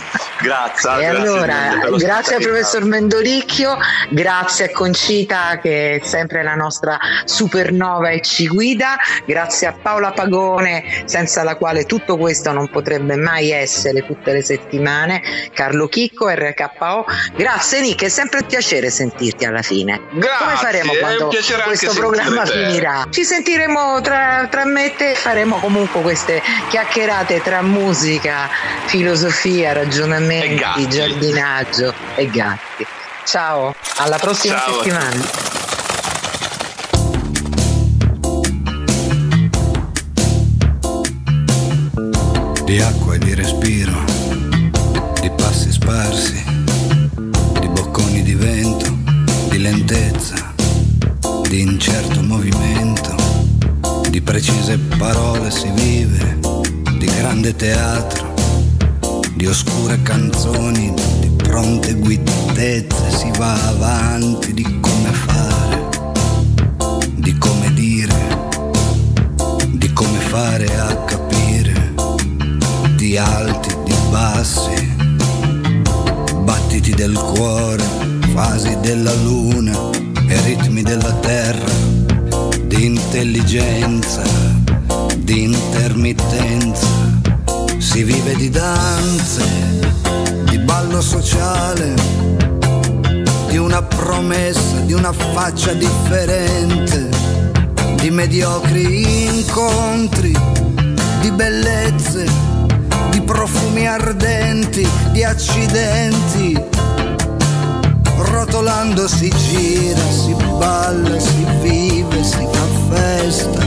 grazie 0.45 0.91
e 0.91 1.11
grazie 1.11 1.17
allora 1.17 1.97
grazie 1.97 2.37
al 2.37 2.43
professor 2.43 2.85
Mendolicchio 2.85 3.77
grazie 4.11 4.67
a 4.67 4.71
Concita 4.71 5.59
che 5.61 5.97
è 5.97 6.05
sempre 6.05 6.43
la 6.43 6.55
nostra 6.55 6.99
supernova 7.25 8.11
e 8.11 8.21
ci 8.21 8.47
guida 8.47 8.97
grazie 9.25 9.67
a 9.67 9.73
Paola 9.73 10.13
Pagone 10.13 11.03
senza 11.05 11.43
la 11.43 11.57
quale 11.57 11.85
tutto 11.85 12.17
questo 12.17 12.53
non 12.53 12.69
potrebbe 12.69 13.17
mai 13.17 13.51
essere 13.51 14.05
tutte 14.05 14.33
le 14.33 14.43
settimane 14.43 15.23
Carlo 15.53 15.89
Chicco 15.89 16.29
RKO 16.29 17.05
grazie 17.37 17.81
Nick 17.81 18.05
è 18.05 18.09
sempre 18.09 18.41
un 18.41 18.47
piacere 18.47 18.91
sentirti 18.91 19.45
alla 19.45 19.63
fine. 19.63 20.01
Grazie, 20.13 20.45
come 20.45 20.57
faremo 20.57 20.93
quando 20.95 21.31
questo 21.65 21.93
programma 21.93 22.47
finirà? 22.47 23.07
Ci 23.11 23.25
sentiremo 23.25 24.01
tra, 24.01 24.47
tra 24.51 24.65
me 24.65 24.87
e 24.87 24.95
te 24.97 25.15
faremo 25.15 25.57
comunque 25.57 26.01
queste 26.03 26.43
chiacchierate 26.69 27.43
tra 27.43 27.63
musica, 27.63 28.49
filosofia, 28.87 29.73
ragionamenti, 30.41 30.89
giardinaggio 30.89 31.95
e 32.15 32.27
gatti. 32.29 32.87
Ciao, 33.25 33.75
alla 33.97 34.19
prossima 34.19 34.59
Ciao. 34.59 34.75
settimana. 34.75 35.53
di 42.65 42.81
acqua 42.81 43.15
e 43.15 43.19
di 43.19 43.35
respiro, 43.35 43.93
di 45.21 45.31
passi 45.37 45.71
sparsi, 45.71 46.43
di 47.61 47.69
bocconi 47.69 48.23
di 48.23 48.35
vento, 48.35 48.91
di 49.49 49.59
lentezza, 49.61 50.53
di 51.47 51.61
incerto 51.61 52.21
movimento, 52.23 53.15
di 54.09 54.21
precise 54.21 54.77
parole 54.99 55.53
si 55.53 55.71
vive, 55.71 56.39
di 56.99 57.07
grande 57.07 57.55
teatro, 57.55 58.34
di 59.35 59.47
oscure 59.47 60.01
canzoni, 60.03 60.93
di 61.21 61.31
pronte 61.37 61.95
guidezze 61.95 63.11
si 63.11 63.31
va 63.37 63.53
avanti, 63.69 64.55
di 64.55 64.81
come 64.81 65.11
fare, 65.11 65.89
di 67.17 67.37
come 67.39 67.73
dire, 67.75 68.15
di 69.73 69.93
come 69.93 70.19
fare 70.19 70.67
a 70.77 70.97
capire, 71.05 71.95
di 72.97 73.17
alti, 73.17 73.75
di 73.85 73.95
bassi, 74.11 74.95
battiti 76.45 76.95
del 76.95 77.15
cuore, 77.15 77.85
fasi 78.33 78.77
della 78.81 79.15
luna 79.15 79.91
e 80.29 80.41
ritmi 80.43 80.83
della 80.83 81.13
terra, 81.15 81.73
di 82.67 82.85
intelligenza, 82.85 84.23
di 85.19 85.43
intermittenza, 85.43 87.14
si 87.85 88.03
vive 88.03 88.35
di 88.35 88.49
danze, 88.49 89.45
di 90.45 90.59
ballo 90.59 91.03
sociale, 91.03 91.95
di 93.49 93.59
una 93.59 93.83
promessa, 93.83 94.79
di 94.87 94.95
una 94.95 95.13
faccia 95.13 95.75
differente, 95.75 97.11
di 97.97 98.11
mediocri 98.11 99.27
incontri, 99.27 100.35
di 101.21 101.31
bellezze, 101.31 102.25
di 103.11 103.21
profumi 103.21 103.87
ardenti, 103.87 104.89
di 105.13 105.23
accidenti. 105.23 106.61
Rotolando 108.17 109.07
si 109.07 109.29
gira, 109.29 110.11
si 110.11 110.35
balla, 110.59 111.21
si 111.21 111.47
vive, 111.61 112.25
si 112.25 112.49
fa 112.51 112.67
festa, 112.89 113.67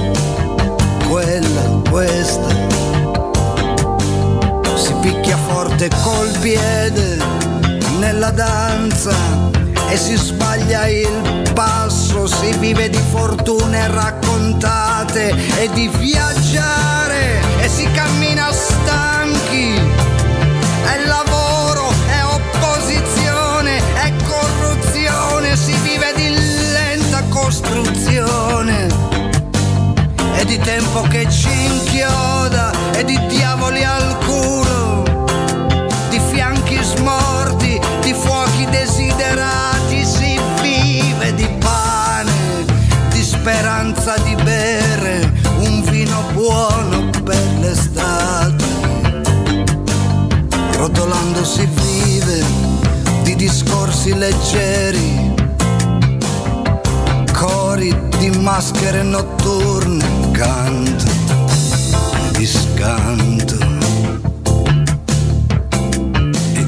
quella, 1.08 1.82
questa. 1.90 2.77
Picchia 5.28 5.44
forte 5.46 5.90
col 6.04 6.38
piede 6.40 7.18
nella 8.00 8.30
danza 8.30 9.12
e 9.90 9.98
si 9.98 10.16
sbaglia 10.16 10.88
il 10.88 11.52
passo, 11.54 12.28
si 12.28 12.56
vive 12.60 12.90
di 12.90 13.02
fortune 13.12 13.88
raccontate 13.92 15.36
e 15.60 15.70
di 15.74 15.90
viaggiare 15.98 17.42
e 17.60 17.68
si 17.68 17.92
cammina 17.92 18.54
stanchi. 18.54 19.74
È 20.86 21.06
lavoro, 21.06 21.90
è 22.08 22.24
opposizione, 22.24 23.82
è 23.96 24.14
corruzione, 24.30 25.58
si 25.58 25.74
vive 25.84 26.14
di 26.16 26.30
lenta 26.72 27.22
costruzione 27.28 28.88
e 30.38 30.46
di 30.46 30.58
tempo 30.60 31.02
che 31.02 31.30
ci 31.30 31.50
inchioda 31.50 32.72
e 32.94 33.04
di 33.04 33.20
diavoli 33.28 33.84
al 33.84 34.18
culo, 34.20 34.26
di 34.26 34.27
smorti, 37.08 37.80
di 38.02 38.14
fuochi 38.14 38.66
desiderati, 38.70 40.06
si 40.06 40.40
vive 40.62 41.34
di 41.36 41.48
pane, 41.60 42.66
di 43.10 43.24
speranza 43.24 44.18
di 44.18 44.36
bere 44.44 45.32
un 45.60 45.82
vino 45.84 46.22
buono 46.34 47.10
per 47.24 47.48
l'estate. 47.60 48.66
Rotolando 50.74 51.44
si 51.44 51.66
vive 51.66 52.44
di 53.24 53.36
discorsi 53.36 54.14
leggeri, 54.14 55.34
cori 57.34 57.96
di 58.18 58.30
maschere 58.40 59.04
notturne, 59.04 60.32
canto 60.32 61.06
di 62.32 62.46
scanto 62.46 63.67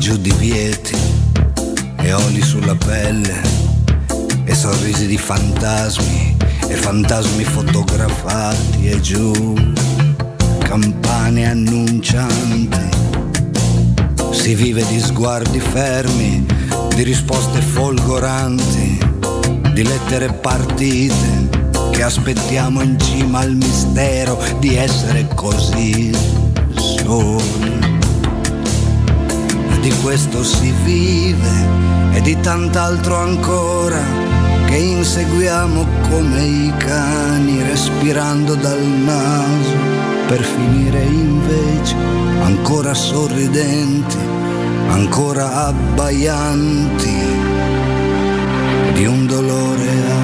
giù 0.10 0.18
divieti 0.18 0.98
e 1.98 2.14
oli 2.14 2.42
sulla 2.42 2.74
pelle 2.74 3.42
e 4.44 4.56
sorrisi 4.56 5.06
di 5.06 5.20
fantasmi 5.20 6.36
e 6.68 6.74
fantasmi 6.74 7.44
fotografati 7.44 8.90
e 8.90 9.00
giù. 9.02 9.54
Campane 10.58 11.48
annuncianti 11.48 12.90
si 14.32 14.56
vive 14.56 14.84
di 14.88 15.00
sguardi 15.00 15.60
fermi 15.60 16.44
di 16.96 17.04
risposte 17.04 17.62
folgoranti 17.62 18.98
di 19.74 19.84
lettere 19.84 20.34
partite 20.34 21.50
che 21.92 22.02
aspettiamo 22.02 22.82
in 22.82 23.00
cima 23.00 23.42
al 23.42 23.54
mistero 23.54 24.42
di 24.58 24.76
essere 24.76 25.28
così 25.36 26.12
soli 26.74 27.99
di 29.82 29.92
questo 30.02 30.44
si 30.44 30.74
vive 30.84 31.68
e 32.12 32.22
di 32.22 32.40
tant'altro 32.40 33.18
ancora 33.18 34.02
che 34.66 34.76
inseguiamo 34.76 35.86
come 36.10 36.44
i 36.44 36.74
cani 36.78 37.64
respirando 37.64 38.56
dal 38.56 38.82
naso. 38.82 39.76
Per 40.28 40.44
finire 40.44 41.02
invece 41.02 41.96
ancora 42.42 42.94
sorridenti, 42.94 44.18
ancora 44.90 45.68
abbaianti 45.68 47.18
di 48.94 49.06
un 49.06 49.26
dolore 49.26 49.90
a 50.12 50.19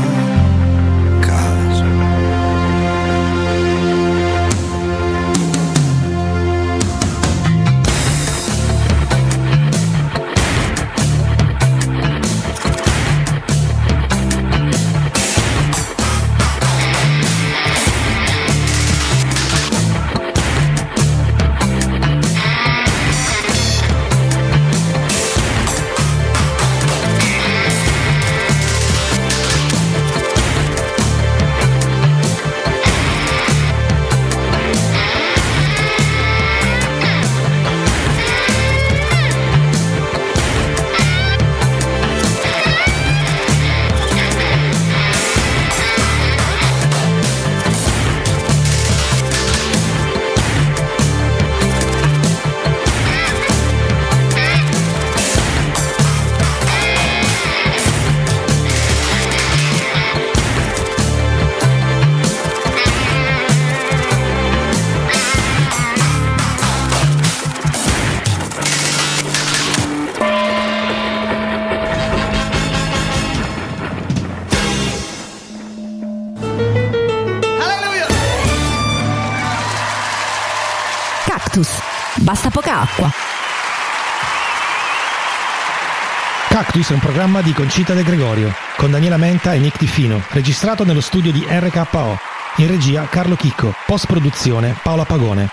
Cactus 86.76 86.91
è 86.91 86.95
un 86.95 86.99
programma 86.99 87.41
di 87.41 87.53
Concita 87.53 87.93
De 87.93 88.03
Gregorio, 88.03 88.53
con 88.76 88.91
Daniela 88.91 89.15
Menta 89.15 89.53
e 89.53 89.59
Nick 89.59 89.78
Tifino, 89.78 90.21
registrato 90.32 90.84
nello 90.84 90.99
studio 90.99 91.32
di 91.32 91.41
RKO. 91.47 92.17
In 92.57 92.67
regia 92.67 93.07
Carlo 93.07 93.38
Chicco, 93.38 93.73
post-produzione 93.86 94.78
Paola 94.84 95.05
Pagone. 95.05 95.49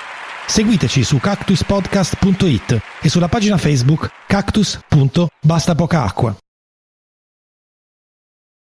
Seguiteci 0.46 1.04
su 1.04 1.20
cactuspodcast.it 1.20 2.80
e 3.00 3.08
sulla 3.08 3.28
pagina 3.28 3.56
Facebook 3.56 4.10
cactus.bastapocaacqua. 4.26 6.41